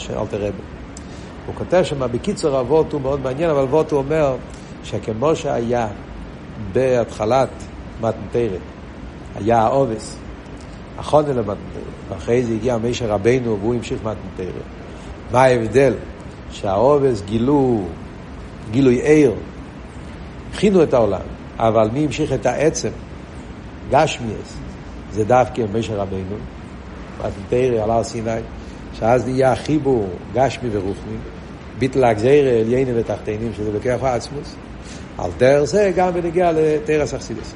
הוא 1.46 1.54
כותב 1.54 1.82
שם, 1.82 2.12
בקיצור 2.12 2.60
אבות 2.60 2.92
הוא 2.92 3.00
מאוד 3.00 3.20
מעניין, 3.20 3.50
אבל 3.50 3.62
אבות 3.62 3.90
הוא 3.92 3.98
אומר 3.98 4.36
שכמו 4.84 5.36
שהיה 5.36 5.88
בהתחלת 6.72 7.48
מתנתרת, 8.00 8.60
היה 9.34 9.58
העובס, 9.58 10.16
החונה 10.98 11.28
למתנתרת, 11.28 11.56
ואחרי 12.08 12.42
זה 12.42 12.52
הגיע 12.52 12.78
מישר 12.78 13.06
רבנו 13.06 13.58
והוא 13.60 13.74
המשיך 13.74 13.98
מתנתרת. 13.98 14.62
מה 15.32 15.42
ההבדל? 15.42 15.94
שהעובס 16.50 17.22
גילו, 17.22 17.84
גילוי 18.70 19.00
עיר, 19.02 19.34
הכינו 20.52 20.82
את 20.82 20.94
העולם, 20.94 21.20
אבל 21.58 21.90
מי 21.92 22.04
המשיך 22.04 22.32
את 22.32 22.46
העצם, 22.46 22.90
גשמיאס, 23.90 24.56
זה 25.12 25.24
דווקא 25.24 25.62
מישר 25.72 26.00
רבנו, 26.00 26.36
מתן 27.18 27.46
תורה 27.46 27.82
על 27.82 27.90
הר 27.90 28.02
סיני, 28.02 28.30
שאז 28.98 29.28
נהיה 29.28 29.52
החיבור 29.52 30.08
גשמי 30.34 30.68
ורוחני, 30.72 31.16
ביטל 31.78 32.04
הגזירה 32.04 32.50
עליונים 32.50 32.94
ותחתונים, 32.98 33.52
שזה 33.56 33.72
לוקח 33.72 33.98
עצמות. 34.02 34.56
על 35.18 35.30
דרך 35.38 35.64
זה 35.64 35.92
גם 35.96 36.12
בנוגע 36.14 36.52
לתורת 36.54 37.14
החסידות. 37.14 37.54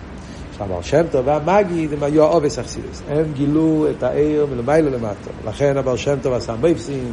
עכשיו, 0.51 0.83
שם 0.83 1.03
טוב 1.11 1.27
והמגיד 1.27 1.93
הם 1.93 2.03
היו 2.03 2.23
האבות 2.23 2.59
החסידות. 2.59 3.03
הם 3.09 3.25
גילו 3.33 3.87
את 3.91 4.03
האור 4.03 4.47
מלמעלה 4.47 4.91
למטה. 4.91 5.31
לכן 5.47 5.77
הבעל 5.77 5.97
שם 5.97 6.17
טוב 6.23 6.33
עשה 6.33 6.55
מופתים, 6.63 7.13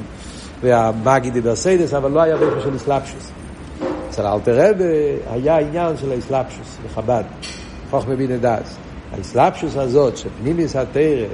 והמגיד 0.62 1.34
דיבר 1.34 1.56
סיידס, 1.56 1.94
אבל 1.94 2.12
לא 2.12 2.22
היה 2.22 2.38
בית 2.38 2.50
של 2.64 2.76
התלבשות. 2.76 3.32
אצל 4.10 4.28
אלטער 4.28 4.70
רבי 4.70 5.16
היה 5.30 5.58
עניין 5.58 5.98
של 5.98 6.12
ההתלבשות, 6.12 6.78
בחב"ד, 6.86 7.24
חוכמה 7.90 8.16
בינה 8.16 8.38
דס. 8.38 8.78
האסלאפשוס 9.12 9.78
הזאת, 9.78 10.18
שפנימיס 10.18 10.76
התרא, 10.76 11.26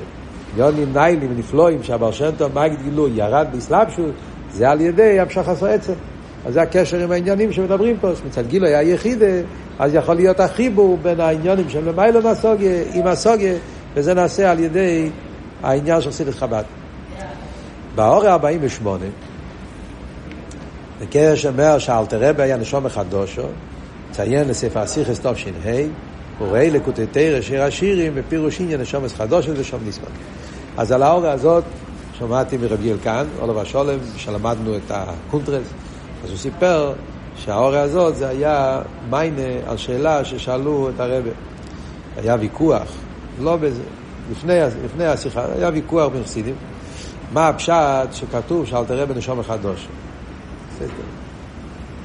יונים 0.57 0.93
ניילים 0.93 1.31
ונפלואים, 1.31 1.83
שהבר 1.83 2.11
שם 2.11 2.29
טוב 2.37 2.59
מגיד 2.59 2.81
גילו, 2.83 3.07
ירד 3.07 3.47
באסלאפשוס, 3.53 4.11
זה 4.51 4.69
על 4.69 4.81
ידי 4.81 5.19
המשך 5.19 5.47
עצם. 5.47 5.93
אז 6.45 6.53
זה 6.53 6.61
הקשר 6.61 6.97
עם 6.97 7.11
העניינים 7.11 7.53
שמדברים 7.53 7.97
פה, 8.01 8.09
מצד 8.27 8.47
גילו 8.47 8.67
היה 8.67 8.81
יחידה, 8.81 9.25
אז 9.79 9.95
יכול 9.95 10.15
להיות 10.15 10.39
החיבור 10.39 10.97
בין 11.01 11.19
העניינים 11.19 11.69
של 11.69 11.89
למיילו 11.89 12.21
מהסוגיה 12.21 12.83
עם 12.93 13.07
הסוגיה, 13.07 13.53
וזה 13.93 14.13
נעשה 14.13 14.51
על 14.51 14.59
ידי 14.59 15.09
העניין 15.63 16.01
של 16.01 16.09
חסידת 16.09 16.35
חב"ד. 16.35 16.63
באור 17.95 18.27
ה-48, 18.27 18.87
בקרש 21.01 21.41
שאומר 21.41 21.79
שאלתר 21.79 22.29
רבי 22.29 22.43
היה 22.43 22.57
נשום 22.57 22.85
החדושו, 22.85 23.43
ציין 24.11 24.47
לספר 24.47 24.79
הסיכס 24.79 25.19
טוב 25.19 25.37
ש"ה, 25.37 25.49
הוא 26.39 26.47
רואה 26.47 26.69
לקוטי 26.69 27.05
תרא 27.11 27.41
שיר 27.41 27.63
השירים 27.63 28.13
ופירוש 28.15 28.61
עניין 28.61 28.81
נשום 28.81 29.07
חדושו 29.07 29.51
ושום 29.55 29.79
נשמע. 29.87 30.07
אז 30.77 30.91
על 30.91 31.03
האור 31.03 31.27
הזאת 31.27 31.63
שמעתי 32.19 32.57
מרבי 32.57 32.91
אלקן, 32.91 33.25
עולו 33.39 33.55
והשולם, 33.55 33.97
שלמדנו 34.17 34.75
את 34.77 34.91
הקונטרס, 34.91 35.67
אז 36.23 36.29
הוא 36.29 36.37
סיפר 36.37 36.93
שהאורה 37.35 37.81
הזאת 37.81 38.15
זה 38.15 38.27
היה 38.27 38.81
מיינה 39.09 39.41
על 39.67 39.77
שאלה 39.77 40.25
ששאלו 40.25 40.89
את 40.89 40.99
הרבה. 40.99 41.29
היה 42.17 42.35
ויכוח, 42.39 42.87
לא 43.41 43.57
בזה, 43.57 43.81
לפני, 44.31 44.59
לפני 44.85 45.05
השיחה, 45.05 45.45
היה 45.57 45.69
ויכוח 45.73 46.11
בין 46.13 46.23
חסידים. 46.23 46.55
מה 47.33 47.47
הפשט 47.47 48.13
שכתוב 48.13 48.65
שאל 48.65 48.85
תראה 48.85 49.05
בנשום 49.05 49.39
אחד 49.39 49.57
דוש. 49.61 49.87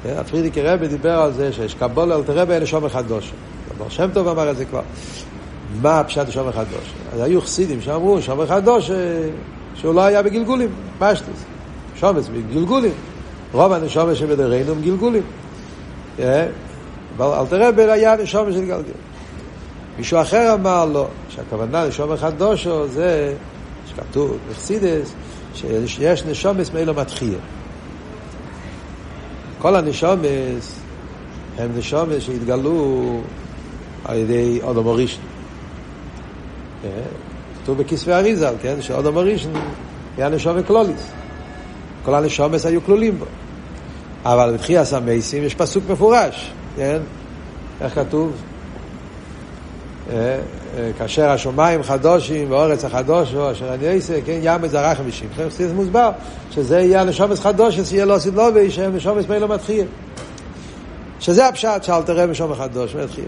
הפרידיקי 0.05 0.63
רבי 0.63 0.89
דיבר 0.89 1.19
על 1.19 1.33
זה 1.33 1.53
שיש 1.53 1.75
קבול 1.75 2.13
אל 2.13 2.23
תראה 2.23 2.45
בנשום 2.45 2.85
אחד 2.85 3.07
דוש. 3.07 3.33
דבר 3.77 3.89
שם 3.89 4.11
טוב 4.13 4.29
אמר 4.29 4.51
את 4.51 4.57
זה 4.57 4.65
כבר. 4.65 4.83
מה 5.83 6.01
הפשט 6.01 6.29
נשום 6.29 6.49
אחד 6.49 6.65
דוש? 6.71 6.93
אז 7.15 7.21
היו 7.21 7.41
חסידים 7.41 7.81
שאמרו 7.81 8.19
נשום 8.19 8.41
אחד 8.41 8.65
דוש 8.65 8.91
שהוא 9.75 9.95
לא 9.95 10.01
היה 10.01 10.23
בגלגולים, 10.23 10.71
פשטוס. 10.99 11.45
שומץ 11.97 12.29
בגלגולים. 12.29 12.93
רוב 13.53 13.73
הנשומת 13.73 14.17
שבדרינו 14.17 14.73
הם 14.73 14.81
גלגולים. 14.83 15.23
אבל 17.17 17.63
אל 17.63 17.73
בין 17.73 17.91
היה 17.91 18.17
נשומת 18.17 18.53
של 18.53 18.65
גלגל. 18.65 18.93
מישהו 19.99 20.21
אחר 20.21 20.55
אמר 20.55 20.85
לו, 20.85 21.07
שהכוונה 21.29 21.87
נשומת 21.87 22.19
חדושו 22.19 22.89
זה, 22.89 23.35
שכתוב 23.87 24.37
בחסידס, 24.51 25.15
שיש 25.87 26.25
נשומת 26.25 26.75
מאלו 26.75 26.95
מתחיל. 26.95 27.35
כל 29.59 29.77
הנשומת 29.77 30.63
הם 31.59 31.71
נשומת 31.77 32.23
שהתגלו 32.23 33.21
על 34.05 34.17
ידי 34.17 34.61
אודו 34.63 34.83
מורישן. 34.83 35.21
כתוב 37.63 37.79
בכספי 37.79 38.13
אריזל, 38.13 38.55
כן? 38.63 38.83
שאודו 38.83 39.13
מורישן 39.13 39.51
היה 40.17 40.29
נשומת 40.29 40.67
קלוליס. 40.67 41.13
כל 42.09 42.15
הנשומס 42.15 42.67
היו 42.67 42.85
כלולים 42.85 43.19
בו. 43.19 43.25
אבל 44.25 44.55
בתחייס 44.55 44.93
המייסים 44.93 45.45
יש 45.45 45.55
פסוק 45.55 45.85
מפורש, 45.91 46.53
כן? 46.77 46.99
איך 47.81 47.95
כתוב? 47.95 48.33
כאשר 50.99 51.31
השמיים 51.31 51.83
חדושים 51.83 52.51
ואורץ 52.51 52.85
החדושו 52.85 53.53
אשר 53.53 53.75
אני 53.75 53.89
אעשה, 53.89 54.21
כן, 54.27 54.39
ים 54.43 54.69
זרח 54.69 54.99
ושמכם, 55.07 55.51
זה 55.51 55.75
מוסבר, 55.75 56.11
שזה 56.51 56.81
יהיה 56.81 57.01
הנשומס 57.01 57.41
חדוש, 57.41 57.81
שיהיה 57.81 58.05
לו 58.05 58.21
סדלובי, 58.21 58.71
שהם 58.71 58.97
נשומס 58.97 59.29
מילא 59.29 59.49
מתחיל. 59.49 59.87
שזה 61.21 61.49
הפשט, 61.49 61.83
שאל 61.83 62.03
תראה 62.03 62.27
נשום 62.27 62.55
חדוש, 62.55 62.95
מתחיל. 62.95 63.25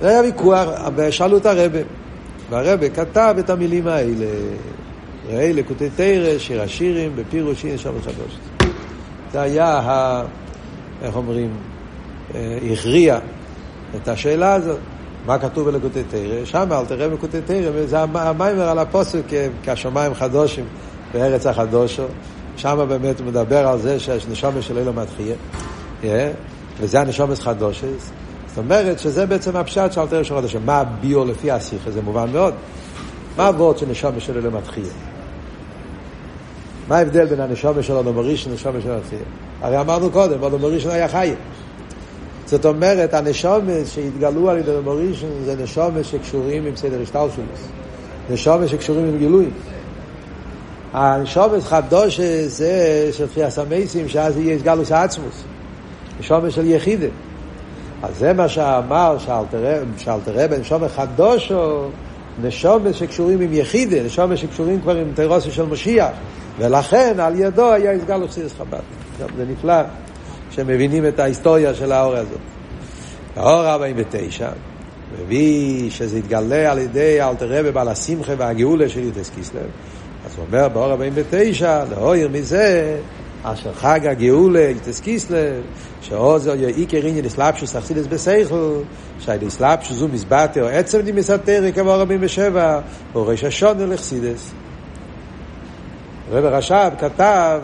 זה 0.00 0.08
היה 0.08 0.20
ויכוח, 0.20 0.68
שאלו 1.10 1.36
את 1.36 1.46
הרבה, 1.46 1.78
והרבה 2.50 2.88
כתב 2.88 3.34
את 3.38 3.50
המילים 3.50 3.86
האלה. 3.88 4.26
ראה 5.28 5.52
לקוטי 5.52 5.90
תרא, 5.96 6.38
שיר 6.38 6.62
השירים, 6.62 7.12
בפירוש 7.16 7.64
הנה 7.64 7.78
שם 7.78 7.92
חדוש. 8.02 8.38
זה 9.32 9.40
היה, 9.40 9.66
ה, 9.66 10.22
איך 11.02 11.16
אומרים, 11.16 11.50
הכריע 12.72 13.18
את 13.96 14.08
השאלה 14.08 14.54
הזאת. 14.54 14.78
מה 15.26 15.38
כתוב 15.38 15.70
בלקוטי 15.70 16.02
תרא? 16.10 16.44
שם 16.44 16.72
אל 16.72 16.84
תראה 16.84 17.08
בלקוטי 17.08 17.40
תרא, 17.40 17.70
וזה 17.74 18.00
המיימר 18.00 18.68
על 18.68 18.78
הפוסק 18.78 19.22
כשמיים 19.62 20.14
חדושים 20.14 20.64
בארץ 21.14 21.46
החדושו. 21.46 22.04
שם 22.56 22.86
באמת 22.88 23.20
הוא 23.20 23.26
מדבר 23.26 23.66
על 23.68 23.78
זה 23.78 24.00
שהנשומת 24.00 24.62
של 24.62 24.78
אילו 24.78 24.92
מתחיל, 24.92 25.32
וזה 26.80 27.00
הנשומת 27.00 27.38
חדושס. 27.38 28.10
זאת 28.48 28.58
אומרת 28.58 28.98
שזה 28.98 29.26
בעצם 29.26 29.56
הפשט 29.56 29.92
של 29.92 30.00
אלתר 30.00 30.22
של 30.22 30.34
חדשים. 30.34 30.60
מה 30.66 30.78
הביו 30.78 31.24
לפי 31.24 31.50
השיחה? 31.50 31.90
זה 31.90 32.02
מובן 32.02 32.30
מאוד. 32.32 32.54
מה 33.36 33.46
הוורד 33.46 33.78
של 33.78 33.86
נשומת 33.86 34.20
של 34.20 34.36
אילו 34.36 34.50
מתחיל? 34.50 35.09
מה 36.90 36.98
ההבדל 36.98 37.24
בין 37.24 37.40
הנשומה 37.40 37.82
של 37.82 37.96
אדום 37.96 38.18
הראשון 38.18 38.52
לנשומה 38.52 38.80
של 38.80 38.90
התחייה? 38.90 39.22
הרי 39.60 39.80
אמרנו 39.80 40.10
קודם, 40.10 40.44
אדום 40.44 40.64
הראשון 40.64 40.90
היה 40.90 41.08
חי. 41.08 41.32
זאת 42.46 42.66
אומרת, 42.66 43.14
הנשומה 43.14 43.72
שהתגלו 43.84 44.50
על 44.50 44.58
ידי 44.58 44.70
אדום 44.70 44.88
הראשון 44.88 45.30
זה 45.44 45.56
נשומה 45.62 46.04
שקשורים 46.04 46.66
עם 46.66 46.76
סדר 46.76 47.02
השטלשלוס. 47.02 47.68
נשומה 48.30 48.68
שקשורים 48.68 49.04
עם 49.04 49.18
גילויים. 49.18 49.50
הנשומה 50.92 51.60
חדוש 51.60 52.20
זה 52.46 53.08
של 53.12 53.26
תחייה 53.26 53.50
סמייסים, 53.50 54.08
שאז 54.08 54.36
יהיה 54.36 54.58
גלוס 54.58 54.92
העצמוס. 54.92 55.44
נשומה 56.20 56.50
של 56.50 56.66
יחידה. 56.66 57.06
אז 58.02 58.18
זה 58.18 58.32
מה 58.32 58.48
שאמר 58.48 59.16
שאלתר 59.98 60.32
רבי, 60.34 60.58
נשומה 60.58 60.88
חדוש 60.88 61.52
או 61.52 61.88
נשומה 62.42 62.92
שקשורים 62.92 63.40
עם 63.40 63.52
יחידה, 63.52 64.02
נשומה 64.02 64.36
שקשורים 64.36 64.80
כבר 64.80 64.96
עם 64.96 65.12
תירוסי 65.14 65.50
של 65.50 65.64
משיח. 65.66 66.10
ולכן 66.60 67.20
על 67.20 67.40
ידו 67.40 67.72
היה 67.72 67.92
הסגל 67.92 68.22
אוכסידס 68.22 68.52
חב"ד. 68.58 68.80
זה 69.36 69.44
נפלא 69.44 69.82
שמבינים 70.50 71.06
את 71.06 71.18
ההיסטוריה 71.18 71.74
של 71.74 71.92
האור 71.92 72.16
הזאת. 72.16 72.38
האור 73.36 73.66
49 73.66 74.48
מביא 75.18 75.90
שזה 75.90 76.18
יתגלה 76.18 76.72
על 76.72 76.78
ידי 76.78 77.22
אלתר 77.22 77.58
רבי 77.58 77.70
בעל 77.70 77.88
השמחה 77.88 78.32
והגאולה 78.38 78.88
של 78.88 79.00
יוטס 79.00 79.30
קיסלב. 79.34 79.62
אז 80.26 80.36
הוא 80.36 80.44
אומר 80.46 80.68
באור 80.68 80.90
49, 80.90 81.84
לאויר 81.90 82.28
מזה, 82.28 82.96
אשר 83.42 83.72
חג 83.72 84.06
הגאולה 84.06 84.60
יוטס 84.60 85.00
קיסלב, 85.00 85.62
שעוזר 86.02 86.52
עיקר 86.52 87.06
עניין 87.06 87.24
אסלאפשוס 87.24 87.76
אכסידס 87.76 88.06
בסייכל, 88.06 88.74
שהיידי 89.18 89.46
אסלאפשוס 89.46 89.96
זו 89.96 90.08
מזבטר, 90.08 90.66
עצם 90.66 91.00
די 91.00 91.12
מסתר 91.12 91.64
כמו 91.74 91.90
47, 91.90 92.80
או 93.14 93.26
ראש 93.26 93.44
השונה 93.44 93.86
לחסידס. 93.86 94.52
רב 96.30 96.44
רש"ב 96.44 96.90
כתב 96.98 97.60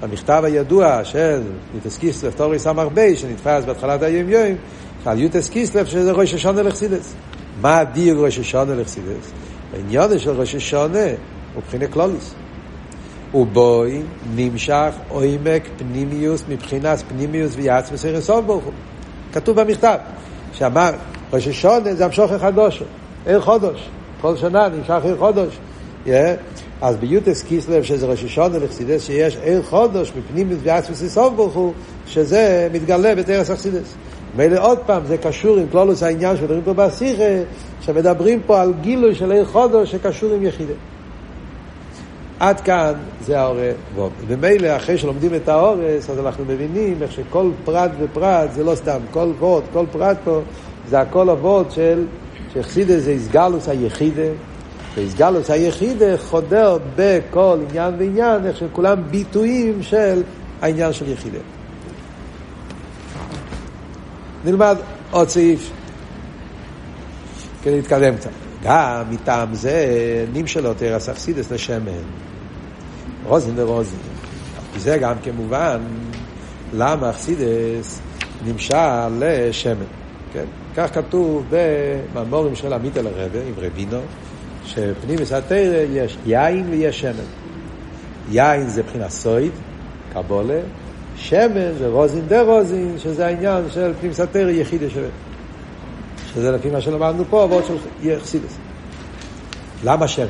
במכתב 0.00 0.42
הידוע 0.44 1.04
של 1.04 1.42
יוטס 1.74 1.98
קיסלב, 1.98 2.32
תורי 2.32 2.58
סמ"ר 2.58 2.88
בי, 2.88 3.16
שנתפס 3.16 3.64
בהתחלת 3.64 4.02
היום 4.02 4.28
יום, 4.28 4.56
על 5.06 5.18
יוטס 5.18 5.48
קיסלב 5.48 5.86
שזה 5.86 6.12
ראש 6.12 6.34
השונה 6.34 6.62
לחסידס. 6.62 7.14
מה 7.60 7.78
הדיר 7.78 8.24
ראש 8.24 8.38
השונה 8.38 8.74
לחסידס? 8.74 9.32
העניין 9.74 10.18
של 10.18 10.30
ראש 10.30 10.54
השונה 10.54 11.04
הוא 11.04 11.62
מבחינת 11.62 11.92
כלוליס. 11.92 12.34
ובוי 13.34 14.02
נמשך 14.34 14.90
עומק 15.08 15.62
פנימיוס 15.78 16.44
מבחינת 16.48 17.02
פנימיוס 17.08 17.52
ויעץ 17.56 17.92
מסר 17.92 18.20
סוף 18.20 18.44
ברוך 18.44 18.64
הוא. 18.64 18.72
כתוב 19.32 19.60
במכתב, 19.60 19.96
שאמר 20.52 20.92
ראש 21.32 21.48
השונה 21.48 21.94
זה 21.94 22.04
המשוך 22.04 22.32
החדוש, 22.32 22.82
עיר 23.26 23.40
חודש, 23.40 23.88
כל 24.20 24.36
שנה 24.36 24.68
נמשך 24.68 25.04
עיר 25.04 25.16
חודש. 25.18 25.58
אז 26.82 26.96
ביוטס 26.96 27.42
קיסלב 27.42 27.82
שזה 27.82 28.06
ראש 28.06 28.24
השונה 28.24 28.58
לחסידס 28.58 29.06
שיש 29.06 29.36
עיר 29.36 29.62
חודש 29.62 30.12
מפנימיוס 30.18 30.60
ויעץ 30.62 30.90
מסר 30.90 31.08
סוף 31.08 31.34
ברוך 31.34 31.54
הוא 31.54 31.72
שזה 32.06 32.68
מתגלה 32.72 33.14
בתרס 33.14 33.50
החסידס. 33.50 33.94
מילא 34.36 34.66
עוד 34.66 34.78
פעם, 34.78 35.02
זה 35.06 35.18
קשור 35.18 35.56
עם 35.56 35.66
כלולוס 35.72 36.02
העניין 36.02 36.36
שמדברים 36.36 36.62
פה 36.62 36.72
בשיחה, 36.72 37.22
שמדברים 37.80 38.40
פה 38.46 38.60
על 38.60 38.72
גילוי 38.80 39.14
של 39.14 39.32
עיר 39.32 39.44
חודש 39.44 39.90
שקשור 39.92 40.32
עם 40.32 40.46
יחידה. 40.46 40.72
עד 42.40 42.60
כאן 42.60 42.92
זה 43.24 43.40
האורה 43.40 43.70
ווב. 43.94 44.12
ומילא 44.26 44.76
אחרי 44.76 44.98
שלומדים 44.98 45.34
את 45.34 45.48
האורס, 45.48 46.10
אז 46.10 46.18
אנחנו 46.18 46.44
מבינים 46.44 47.02
איך 47.02 47.12
שכל 47.12 47.50
פרט 47.64 47.90
ופרט 48.00 48.52
זה 48.52 48.64
לא 48.64 48.74
סתם, 48.74 48.98
כל 49.10 49.32
וורט, 49.38 49.64
כל 49.72 49.84
פרט 49.92 50.16
פה, 50.24 50.40
זה 50.88 51.00
הכל 51.00 51.28
הוורט 51.28 51.70
של, 51.70 52.04
שחסידה 52.54 53.00
זה 53.00 53.10
איסגלוס 53.10 53.68
היחידה, 53.68 54.28
ואיסגלוס 54.94 55.50
היחידה 55.50 56.18
חודר 56.18 56.78
בכל 56.96 57.58
עניין 57.68 57.94
ועניין, 57.98 58.46
איך 58.46 58.56
שכולם 58.56 59.02
ביטויים 59.10 59.82
של 59.82 60.22
העניין 60.62 60.92
של 60.92 61.08
יחידה. 61.08 61.38
נלמד 64.44 64.76
עוד 65.10 65.28
סעיף 65.28 65.70
כדי 67.62 67.76
להתקדם 67.76 68.16
קצת. 68.16 68.30
גם 68.62 69.02
מטעם 69.10 69.54
זה 69.54 69.86
נמשלו 70.32 70.74
תרס 70.74 71.08
אכסידס 71.08 71.50
לשמן. 71.50 71.92
רוזין 73.26 73.54
ורוזין. 73.58 73.98
זה 74.78 74.98
גם 74.98 75.14
כמובן 75.22 75.80
למה 76.72 77.10
אכסידס 77.10 78.00
נמשל 78.46 79.08
לשמן. 79.18 79.84
כן? 80.32 80.44
כך 80.76 80.94
כתוב 80.94 81.44
בממורים 81.50 82.56
של 82.56 82.72
עמית 82.72 82.96
אל 82.96 83.06
הרבה, 83.06 83.38
עם 83.48 83.54
רבינו, 83.56 84.00
שפנימיס 84.66 85.32
התרא 85.32 85.84
יש 85.92 86.16
יין 86.26 86.66
ויש 86.70 87.00
שמן. 87.00 87.24
יין 88.30 88.68
זה 88.68 88.82
מבחינת 88.82 89.10
סויד, 89.10 89.52
קבולה, 90.12 90.60
שמן 91.16 91.72
זה 91.78 91.88
רוזין 91.88 92.28
דה 92.28 92.42
רוזין, 92.42 92.98
שזה 92.98 93.26
העניין 93.26 93.64
של 93.70 93.92
פנים 94.00 94.12
סתר 94.12 94.48
יחידה 94.48 94.90
שלו. 94.90 95.08
שזה 96.34 96.50
לפי 96.50 96.70
מה 96.70 96.80
שלמדנו 96.80 97.24
פה, 97.30 97.46
ועוד 97.50 97.64
של 97.66 97.76
יחסידס. 98.02 98.58
למה 99.84 100.08
שמן? 100.08 100.26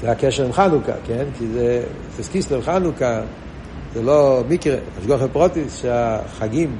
זה 0.00 0.10
הקשר 0.10 0.44
עם 0.44 0.52
חנוכה, 0.52 0.92
כן? 1.06 1.24
כי 1.38 1.46
זה, 1.46 1.82
זה 2.16 2.22
י"ט 2.22 2.37
כסלו 2.37 2.62
חנוכה, 2.62 3.20
זה 3.94 4.02
לא 4.02 4.42
מקרה, 4.48 4.76
השגחה 4.98 5.20
פרטית, 5.32 5.82
שהחגים 5.82 6.76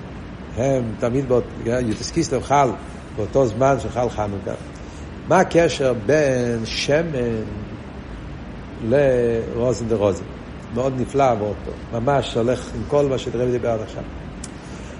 הם 0.56 0.82
תמיד, 0.98 1.28
באות, 1.28 1.44
י"ט 1.64 2.10
כסלו 2.10 2.40
חל 2.40 2.70
באותו 3.16 3.46
זמן 3.46 3.76
שחל 3.80 4.08
חנוכה. 4.08 4.54
מה 5.30 5.40
הקשר 5.40 5.94
בין 6.06 6.60
שמן 6.64 7.42
לרזין 8.88 9.88
דרזין? 9.88 10.26
מאוד 10.74 10.92
נפלא 11.00 11.30
עבור 11.30 11.48
אותו, 11.48 12.00
ממש 12.00 12.34
הולך 12.34 12.70
עם 12.74 12.82
כל 12.88 13.06
מה 13.06 13.18
שהרבי 13.18 13.50
דיבר 13.50 13.70
עד 13.70 13.80
עכשיו. 13.80 14.02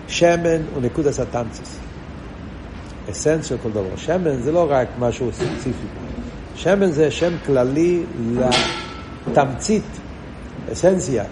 שמן 0.08 0.62
הוא 0.74 0.82
נקודת 0.82 1.18
התמצית, 1.18 1.78
essence 3.11 3.46
של 3.46 3.56
כל 3.62 3.70
דבר. 3.70 3.96
שמן 3.96 4.42
זה 4.42 4.52
לא 4.52 4.66
רק 4.70 4.88
משהו 4.98 5.30
ספציפי, 5.32 5.86
שמן 6.54 6.90
זה 6.90 7.10
שם 7.10 7.32
כללי 7.46 8.02
לתמצית, 9.26 9.84
אסנסיה, 10.72 11.24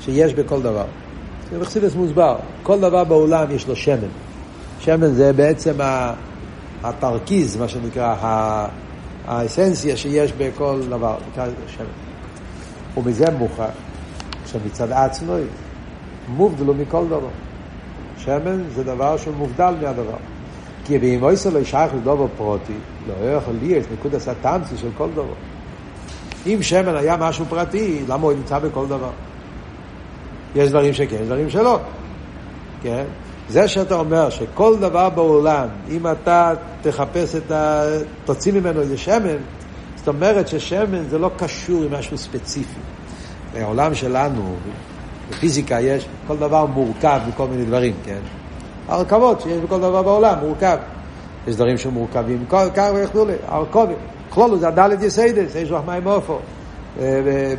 שיש 0.00 0.34
בכל 0.34 0.62
דבר. 0.62 0.86
זה 1.52 1.58
בחסידס 1.58 1.94
מוסבר, 1.94 2.36
כל 2.62 2.80
דבר 2.80 3.04
בעולם 3.04 3.50
יש 3.50 3.68
לו 3.68 3.76
שמן. 3.76 4.08
שמן 4.80 5.12
זה 5.12 5.32
בעצם 5.32 5.74
התרכיז, 6.84 7.56
מה 7.56 7.68
שנקרא, 7.68 8.14
האסנסיה 9.26 9.96
שיש 9.96 10.32
בכל 10.32 10.80
דבר, 10.88 11.16
נקרא 11.32 11.46
שמן. 11.66 11.86
ומזה 12.96 13.30
מוכח 13.30 13.70
שמצד 14.46 14.92
עצמו 14.92 15.34
מובדלו 16.28 16.74
מכל 16.74 17.04
דבר. 17.06 17.28
שמן 18.18 18.62
זה 18.74 18.84
דבר 18.84 19.16
מובדל 19.38 19.74
מהדבר. 19.82 20.16
כי 20.84 20.98
באם 20.98 21.22
אויסו 21.22 21.50
לא 21.50 21.58
ישייך 21.58 21.94
לדובר 21.94 22.26
פרוטי, 22.36 22.72
לא 23.08 23.30
יכול 23.30 23.54
להיות 23.62 23.86
נקוד 23.92 24.14
הסטמצי 24.14 24.76
של 24.76 24.88
כל 24.96 25.08
דבר. 25.14 25.34
אם 26.46 26.58
שמן 26.62 26.96
היה 26.96 27.16
משהו 27.16 27.44
פרטי, 27.48 28.02
למה 28.08 28.22
הוא 28.22 28.32
נמצא 28.32 28.58
בכל 28.58 28.86
דבר? 28.86 29.10
יש 30.54 30.70
דברים 30.70 30.92
שכן, 30.92 31.16
יש 31.20 31.26
דברים 31.26 31.50
שלא. 31.50 31.78
כן? 32.82 33.04
זה 33.52 33.68
שאתה 33.68 33.94
אומר 33.94 34.30
שכל 34.30 34.76
דבר 34.80 35.08
בעולם, 35.08 35.68
אם 35.90 36.06
אתה 36.06 36.54
תחפש 36.82 37.34
את 37.34 37.50
ה... 37.50 37.82
תוציא 38.24 38.52
ממנו 38.52 38.80
איזה 38.80 38.98
שמן, 38.98 39.36
זאת 39.96 40.08
אומרת 40.08 40.48
ששמן 40.48 41.04
זה 41.10 41.18
לא 41.18 41.30
קשור 41.36 41.82
עם 41.82 41.94
משהו 41.94 42.18
ספציפי. 42.18 42.80
בעולם 43.54 43.94
שלנו, 43.94 44.54
בפיזיקה 45.30 45.80
יש, 45.80 46.06
כל 46.26 46.36
דבר 46.36 46.66
מורכב 46.66 47.20
מכל 47.28 47.46
מיני 47.46 47.64
דברים, 47.64 47.94
כן? 48.04 48.18
הרכבות 48.88 49.40
שיש 49.40 49.58
בכל 49.58 49.78
דבר 49.78 50.02
בעולם, 50.02 50.34
מורכב. 50.42 50.76
יש 51.46 51.56
דברים 51.56 51.78
שמורכבים, 51.78 52.44
כך 52.48 52.90
וכו', 52.94 53.26
הרכובים. 53.48 53.96
כלולו 54.30 54.58
זה 54.58 54.68
הדלת 54.68 55.02
יסיידס, 55.02 55.54
יש 55.54 55.70
לך 55.70 55.80
מים 55.86 56.06
אופו. 56.06 56.38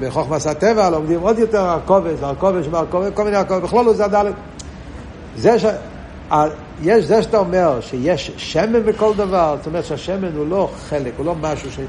בחוכמס 0.02 0.48
הטבע 0.48 0.90
לומדים 0.90 1.20
עוד 1.20 1.40
יותר 1.40 1.62
הרכובת, 1.62 2.24
הרכובת 2.24 2.64
שבהרכובת, 2.64 3.14
כל 3.14 3.24
מיני 3.24 3.38
הרכובת, 3.38 3.64
בכלולו 3.64 3.94
זה 3.94 4.06
הדלת. 4.06 4.34
זה 5.38 5.60
ש... 5.60 5.66
יש 6.82 7.06
זה 7.06 7.24
שאתה 7.24 7.38
אומר 7.38 7.82
שיש 7.82 8.32
שמן 8.38 8.84
בכל 8.84 9.14
דבר, 9.16 9.56
זאת 9.58 9.68
אומרת 9.68 9.86
שהשמן 9.86 10.36
הוא 10.36 10.48
לא 10.48 10.70
חלק, 10.90 11.14
הוא 11.18 11.26
לא 11.26 11.36
משהו 11.42 11.72
ש... 11.72 11.80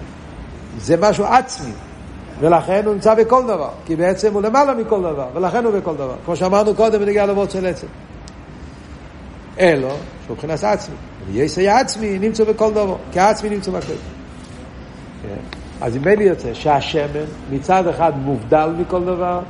זה 0.78 0.96
משהו 0.96 1.24
עצמי, 1.24 1.72
ולכן 2.40 2.82
הוא 2.84 2.94
נמצא 2.94 3.14
בכל 3.14 3.42
דבר, 3.42 3.68
כי 3.86 3.96
בעצם 3.96 4.34
הוא 4.34 4.42
למעלה 4.42 4.74
מכל 4.74 5.00
דבר, 5.00 5.26
ולכן 5.34 5.64
הוא 5.64 5.78
בכל 5.78 5.94
דבר. 5.94 6.14
כמו 6.24 6.36
שאמרנו 6.36 6.74
קודם 6.74 7.00
בנגיע 7.00 7.26
לוורד 7.26 7.50
של 7.50 7.66
עצם. 7.66 7.86
אלו, 9.60 9.88
שהוא 10.24 10.34
מבחינת 10.34 10.64
עצמי. 10.64 10.94
ויסי 11.32 11.68
עצמי 11.68 12.18
נמצא 12.18 12.44
בכל 12.44 12.70
דבר, 12.70 12.96
כי 13.12 13.20
העצמי 13.20 13.50
נמצא 13.50 13.70
בכל. 13.70 13.92
כן. 15.22 15.56
אז 15.80 15.96
אם 15.96 16.08
לי 16.08 16.24
יוצא 16.24 16.54
שהשמן 16.54 17.24
מצד 17.50 17.88
אחד 17.88 18.12
מובדל 18.16 18.70
מכל 18.78 19.04
דבר, 19.04 19.40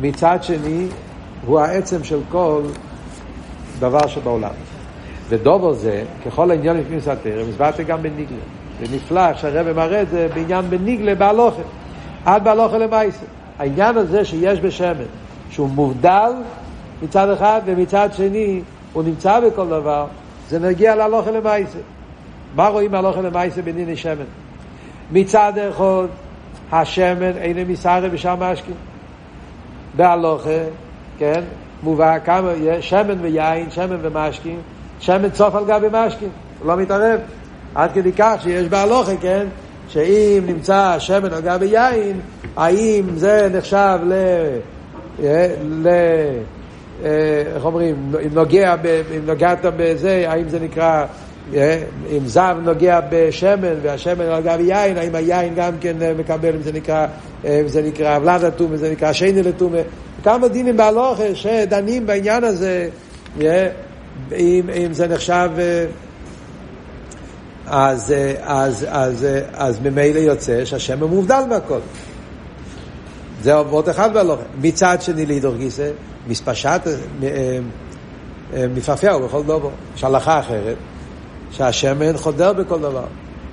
מצד 0.00 0.38
שני 0.42 0.86
הוא 1.46 1.60
העצם 1.60 2.04
של 2.04 2.20
כל 2.30 2.62
דבר 3.78 4.06
שבעולם. 4.06 4.50
ודובר 5.28 5.72
זה, 5.72 6.02
ככל 6.26 6.50
העניין 6.50 6.76
לפני 6.76 7.00
סתר, 7.00 7.44
הסברתי 7.48 7.84
גם 7.84 8.02
בניגלה. 8.02 8.36
זה 8.80 8.96
נפלא 8.96 9.34
שהרבא 9.34 9.72
מראה 9.72 10.02
את 10.02 10.08
זה 10.08 10.28
בעניין 10.34 10.70
בניגלה 10.70 11.14
בהלוכה. 11.14 11.62
עד 12.24 12.44
בהלוכה 12.44 12.78
למעשה. 12.78 13.24
העניין 13.58 13.96
הזה 13.96 14.24
שיש 14.24 14.60
בשמן, 14.60 15.04
שהוא 15.50 15.68
מובדל 15.68 16.32
מצד 17.02 17.30
אחד 17.30 17.60
ומצד 17.64 18.08
שני 18.12 18.60
הוא 18.92 19.02
נמצא 19.02 19.40
בכל 19.40 19.68
דבר, 19.68 20.06
זה 20.48 20.58
מגיע 20.58 20.94
להלוכה 20.94 21.30
למעשה. 21.30 21.78
מה 22.54 22.68
רואים 22.68 22.90
מהלוכה 22.92 23.20
למעשה 23.20 23.62
בדיני 23.62 23.96
שמן? 23.96 24.24
מצד 25.12 25.52
אחד, 25.70 26.06
השמן 26.72 27.36
אינו 27.36 27.60
מסערה 27.68 28.08
בשאר 28.08 28.36
משקים. 28.36 28.74
בהלוכה, 29.96 30.60
כן, 31.18 31.40
מובא 31.82 32.18
כמה, 32.24 32.52
שמן 32.80 33.20
ויין, 33.20 33.70
שמן 33.70 33.96
ומשקים, 34.02 34.58
שמן 35.00 35.30
צוף 35.30 35.54
על 35.54 35.64
גבי 35.64 35.86
משקים, 35.92 36.28
לא 36.64 36.76
מתערב. 36.76 37.20
עד 37.74 37.92
כדי 37.92 38.12
כך 38.12 38.34
שיש 38.42 38.68
בהלוכה, 38.68 39.16
כן, 39.20 39.46
שאם 39.88 40.42
נמצא 40.46 40.96
שמן 40.98 41.32
על 41.32 41.40
גבי 41.40 41.66
יין, 41.66 42.20
האם 42.56 43.04
זה 43.16 43.48
נחשב 43.52 43.98
ל... 44.06 44.14
ל... 45.82 45.88
איך 47.54 47.64
אומרים, 47.64 48.12
אם 48.26 48.30
נוגע, 48.34 48.74
אם 49.16 49.26
בזה, 49.76 50.24
האם 50.28 50.48
זה 50.48 50.60
נקרא, 50.60 51.04
אם 51.54 52.26
זב 52.26 52.56
נוגע 52.62 53.00
בשמן 53.10 53.74
והשמן 53.82 54.24
נוגע 54.24 54.56
ביין, 54.56 54.98
האם 54.98 55.14
היין 55.14 55.54
גם 55.54 55.72
כן 55.80 55.96
מקבל, 56.18 56.54
אם 56.54 56.62
זה 56.62 56.72
נקרא, 56.72 57.06
אם 57.44 57.68
זה 57.68 57.82
נקרא 57.82 58.16
אבלד 58.16 58.44
אטום, 58.44 58.72
אם 58.72 58.76
זה 58.76 58.92
נקרא 58.92 59.12
שני 59.12 59.42
לטום, 59.42 59.74
כמה 60.24 60.48
דינים 60.48 60.76
בהלוכה 60.76 61.34
שדנים 61.34 62.06
בעניין 62.06 62.44
הזה, 62.44 62.88
אם, 63.40 64.70
אם 64.86 64.92
זה 64.92 65.08
נחשב, 65.08 65.50
אז, 67.66 68.14
אז, 68.42 68.86
אז, 68.88 69.26
אז 69.52 69.80
ממילא 69.80 70.18
יוצא 70.18 70.64
שהשמן 70.64 71.06
מובדל 71.06 71.42
מהכל. 71.48 71.78
זה 73.42 73.54
עוד 73.54 73.88
אחד 73.88 74.14
בהלוכה. 74.14 74.42
מצד 74.60 74.96
שני 75.00 75.26
לידור 75.26 75.56
גיסא, 75.56 75.90
מספשט, 76.28 76.80
מפרפר 78.54 79.18
בכל 79.18 79.42
דבר. 79.42 79.68
יש 79.96 80.04
הלכה 80.04 80.38
אחרת, 80.38 80.76
שהשמן 81.52 82.16
חודר 82.16 82.52
בכל 82.52 82.80
דבר. 82.80 83.04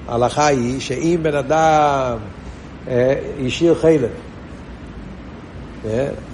ההלכה 0.07 0.47
היא 0.47 0.79
שאם 0.79 1.19
בן 1.21 1.35
אדם 1.35 2.17
השאיר 3.45 3.75
חלק, 3.75 4.09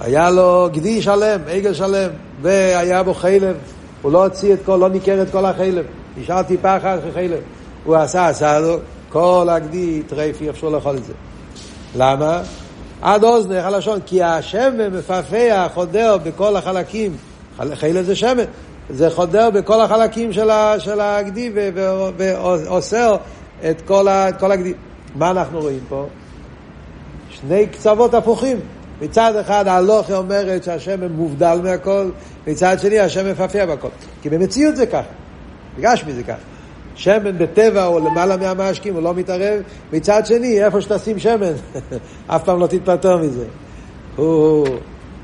היה 0.02 0.30
לו 0.30 0.70
גדי 0.72 1.02
שלם, 1.02 1.40
עגל 1.52 1.74
שלם, 1.74 2.10
והיה 2.42 3.04
בו 3.04 3.14
חלב, 3.14 3.56
הוא 4.02 4.12
לא 4.12 4.24
הוציא 4.24 4.54
את 4.54 4.60
כל, 4.66 4.78
לא 4.82 4.90
ניכר 4.90 5.22
את 5.22 5.32
כל 5.32 5.46
החלב, 5.46 5.86
נשאר 6.18 6.44
טיפה 6.44 6.78
אחת 6.78 7.00
חלב. 7.14 7.40
הוא 7.84 7.96
עשה, 7.96 8.28
עשה 8.28 8.60
לו, 8.60 8.78
כל 9.10 9.48
הגדי 9.52 10.02
טרייף, 10.08 10.42
אי 10.42 10.50
אפשר 10.50 10.70
לאכול 10.70 10.98
את 10.98 11.06
זה. 11.06 11.14
למה? 11.96 12.42
עד 13.02 13.24
אוזנך 13.24 13.66
הלשון, 13.66 14.00
כי 14.06 14.24
השמן 14.24 14.94
מפעפע, 14.98 15.68
חודר 15.74 16.18
בכל 16.24 16.56
החלקים, 16.56 17.18
חלב 17.74 18.06
זה 18.06 18.16
שמן, 18.16 18.44
זה 18.90 19.10
חודר 19.10 19.50
בכל 19.50 19.82
החלקים 19.82 20.34
של, 20.34 20.50
ה, 20.50 20.80
של 20.80 21.00
הגדי 21.00 21.52
ואוסר 22.18 23.16
את 23.70 23.82
כל, 23.82 24.08
ה, 24.08 24.30
את 24.30 24.40
כל 24.40 24.52
הגדי. 24.52 24.74
מה 25.16 25.32
אנחנו 25.32 25.60
רואים 25.60 25.80
פה? 25.90 26.06
שני 27.30 27.68
קצוות 27.68 28.14
הפוכים. 28.14 28.60
מצד 29.02 29.36
אחד 29.36 29.68
ההלוכה 29.68 30.18
אומרת 30.18 30.64
שהשמן 30.64 31.08
מובדל 31.12 31.60
מהכל, 31.64 32.10
מצד 32.48 32.80
שני 32.80 33.00
השמן 33.00 33.32
מפעפע 33.32 33.66
בכל. 33.66 33.88
כי 34.22 34.30
במציאות 34.30 34.76
זה 34.76 34.86
ככה, 34.86 35.02
בגשמי 35.78 36.14
זה 36.14 36.24
ככה. 36.24 36.38
שמן 36.96 37.38
בטבע 37.38 37.84
הוא 37.84 38.00
למעלה 38.00 38.38
מהמשקים, 38.38 38.94
הוא 38.94 39.04
לא 39.04 39.14
מתערב. 39.14 39.62
מצד 39.94 40.26
שני, 40.26 40.66
איפה 40.66 40.82
שתשים 40.82 41.20
שמן, 41.20 41.52
אף 42.28 42.44
פעם 42.44 42.60
לא 42.60 42.68
תתפטר 42.68 43.18
מזה. 43.18 43.46
הוא 44.16 44.68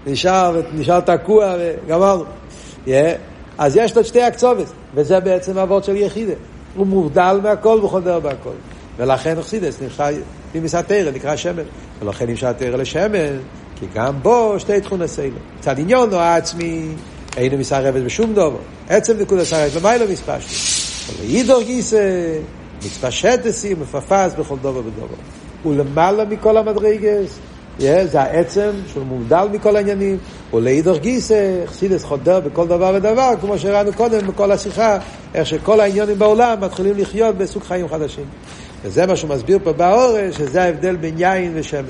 נשאר, 0.07 0.61
נשאר 0.73 0.99
תקוע 0.99 1.55
וגמרנו. 1.59 2.23
Yeah. 2.85 2.89
אז 3.57 3.75
יש 3.77 3.95
לו 3.95 4.01
את 4.01 4.05
שתי 4.05 4.21
הקצובת, 4.21 4.67
וזה 4.95 5.19
בעצם 5.19 5.57
אבות 5.57 5.83
של 5.83 5.95
יחידה. 5.95 6.33
הוא 6.75 6.87
מובדל 6.87 7.39
מהכל 7.43 7.79
וחודר 7.83 8.19
בהכל. 8.19 8.49
ולכן 8.97 9.37
אכסידס 9.37 9.81
נקרא, 9.81 10.11
נמצא 10.55 10.81
תרא, 10.81 11.11
נקרא 11.11 11.35
שמן. 11.35 11.63
ולכן 11.99 12.29
נמשל 12.29 12.51
תרא 12.53 12.77
לשמן, 12.77 13.37
כי 13.75 13.85
גם 13.93 14.13
בו 14.21 14.55
שתי 14.59 14.81
תכונס 14.81 15.19
אלו. 15.19 15.35
מצד 15.59 15.79
עניון 15.79 16.13
הוא 16.13 16.19
העצמי, 16.19 16.87
אינו 17.37 17.57
מסערבת 17.57 18.03
בשום 18.03 18.33
דבר. 18.33 18.57
עצם 18.89 19.17
נקודה 19.19 19.45
סערבת, 19.45 19.75
למה 19.75 19.97
לא 19.97 20.05
מספשתי? 20.07 20.55
ולעידור 21.23 21.61
גיסא, 21.61 22.37
מתפשטסי, 22.85 23.73
מפפס 23.73 24.33
בכל 24.37 24.55
דובר 24.61 24.79
ודובר. 24.79 25.15
ולמעלה 25.65 26.25
מכל 26.25 26.57
המדרגס, 26.57 27.39
זה 27.79 28.21
העצם 28.21 28.71
שהוא 28.87 29.05
מובדל 29.05 29.47
מכל 29.51 29.75
העניינים, 29.75 30.17
ולעידור 30.53 30.97
גיסא, 30.97 31.65
חסידס 31.65 32.03
חודר 32.03 32.39
בכל 32.39 32.67
דבר 32.67 32.91
ודבר, 32.95 33.31
כמו 33.41 33.57
שראינו 33.57 33.93
קודם 33.93 34.27
בכל 34.27 34.51
השיחה, 34.51 34.97
איך 35.33 35.47
שכל 35.47 35.79
העניינים 35.79 36.19
בעולם 36.19 36.61
מתחילים 36.61 36.97
לחיות 36.97 37.37
בסוג 37.37 37.63
חיים 37.63 37.87
חדשים. 37.87 38.25
וזה 38.83 39.05
מה 39.05 39.15
שהוא 39.15 39.29
מסביר 39.29 39.59
פה 39.63 39.73
באורש, 39.73 40.35
שזה 40.37 40.63
ההבדל 40.63 40.95
בין 40.95 41.15
יין 41.17 41.51
ושמן. 41.55 41.81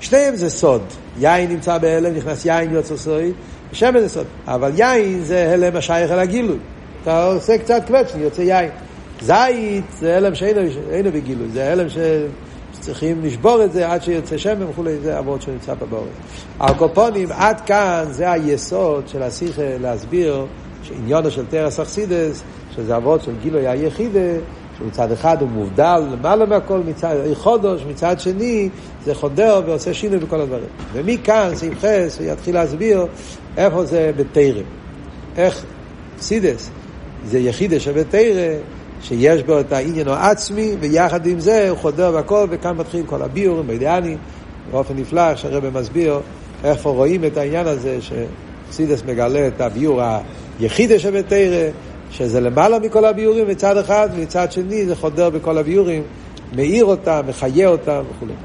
שניהם 0.00 0.36
זה 0.36 0.50
סוד. 0.50 0.82
יין 1.20 1.50
נמצא 1.50 1.78
בהלם, 1.78 2.14
נכנס 2.14 2.46
יין 2.46 2.70
יוצא 2.74 2.96
סוי, 2.96 3.32
שמן 3.72 4.00
זה 4.00 4.08
סוד. 4.08 4.26
אבל 4.46 4.72
יין 4.76 5.24
זה 5.24 5.52
הלם 5.52 5.76
השייך 5.76 6.10
אל 6.10 6.18
הגילוי. 6.18 6.58
אתה 7.02 7.26
עושה 7.26 7.58
קצת 7.58 7.82
קווצ'ן, 7.86 8.20
יוצא 8.20 8.42
יין. 8.42 8.70
זית 9.20 9.84
זה 9.98 10.16
הלם 10.16 10.34
שאינו 10.34 11.12
בגילוי, 11.12 11.48
זה 11.52 11.72
הלם 11.72 11.86
שצריכים 12.82 13.24
לשבור 13.24 13.64
את 13.64 13.72
זה 13.72 13.92
עד 13.92 14.02
שיוצא 14.02 14.36
שמן 14.36 14.62
וכולי, 14.62 14.98
זה 14.98 15.18
אבות 15.18 15.42
שנמצא 15.42 15.74
פה 15.78 15.86
באורץ. 15.86 16.08
על 16.58 16.74
קופונים, 16.74 17.28
עד 17.32 17.60
כאן 17.60 18.04
זה 18.10 18.32
היסוד 18.32 19.08
של 19.08 19.22
השיחה 19.22 19.76
להסביר 19.80 20.46
שעניונו 20.82 21.30
של 21.30 21.46
תרס 21.46 21.80
אכסידס, 21.80 22.42
שזה 22.76 22.96
אבות 22.96 23.22
של 23.22 23.32
גילוי 23.42 23.68
היחידה, 23.68 24.38
שמצד 24.78 25.12
אחד 25.12 25.40
הוא 25.40 25.48
מובדל 25.48 26.02
למעלה 26.12 26.46
מהכל, 26.46 26.80
מצד 26.86 27.16
חודש, 27.34 27.84
מצד 27.90 28.20
שני 28.20 28.68
זה 29.04 29.14
חודר 29.14 29.62
ועושה 29.66 29.94
שינוי 29.94 30.18
בכל 30.18 30.40
הדברים. 30.40 30.68
ומכאן, 30.92 31.50
סעיף 31.54 31.74
חס, 31.78 32.18
הוא 32.18 32.26
יתחיל 32.26 32.54
להסביר 32.54 33.06
איפה 33.56 33.84
זה 33.84 34.12
בתרם. 34.16 34.64
איך 35.36 35.64
סידס, 36.20 36.70
זה 37.26 37.38
יחידה 37.38 37.80
שבתרא, 37.80 38.54
שיש 39.02 39.42
בו 39.42 39.60
את 39.60 39.72
העניין 39.72 40.08
העצמי, 40.08 40.76
ויחד 40.80 41.26
עם 41.26 41.40
זה 41.40 41.70
הוא 41.70 41.78
חודר 41.78 42.10
בכל, 42.10 42.46
וכאן 42.50 42.76
מתחיל 42.76 43.06
כל 43.06 43.22
הביורים, 43.22 43.66
באידיאנים, 43.66 44.18
באופן 44.70 44.96
נפלא, 44.96 45.36
שהרבא 45.36 45.80
מסביר 45.80 46.20
איפה 46.64 46.90
רואים 46.90 47.24
את 47.24 47.36
העניין 47.36 47.66
הזה, 47.66 47.98
שסידס 48.00 49.02
מגלה 49.06 49.46
את 49.46 49.60
הביור 49.60 50.02
היחידה 50.60 50.98
שבתרא, 50.98 51.68
שזה 52.10 52.40
למעלה 52.40 52.78
מכל 52.78 53.04
הביורים 53.04 53.48
מצד 53.48 53.76
אחד, 53.76 54.08
ומצד 54.14 54.52
שני 54.52 54.86
זה 54.86 54.96
חודר 54.96 55.30
בכל 55.30 55.58
הביורים, 55.58 56.02
מאיר 56.56 56.84
אותם, 56.84 57.20
מחיה 57.28 57.68
אותם 57.68 58.02
וכו'. 58.10 58.34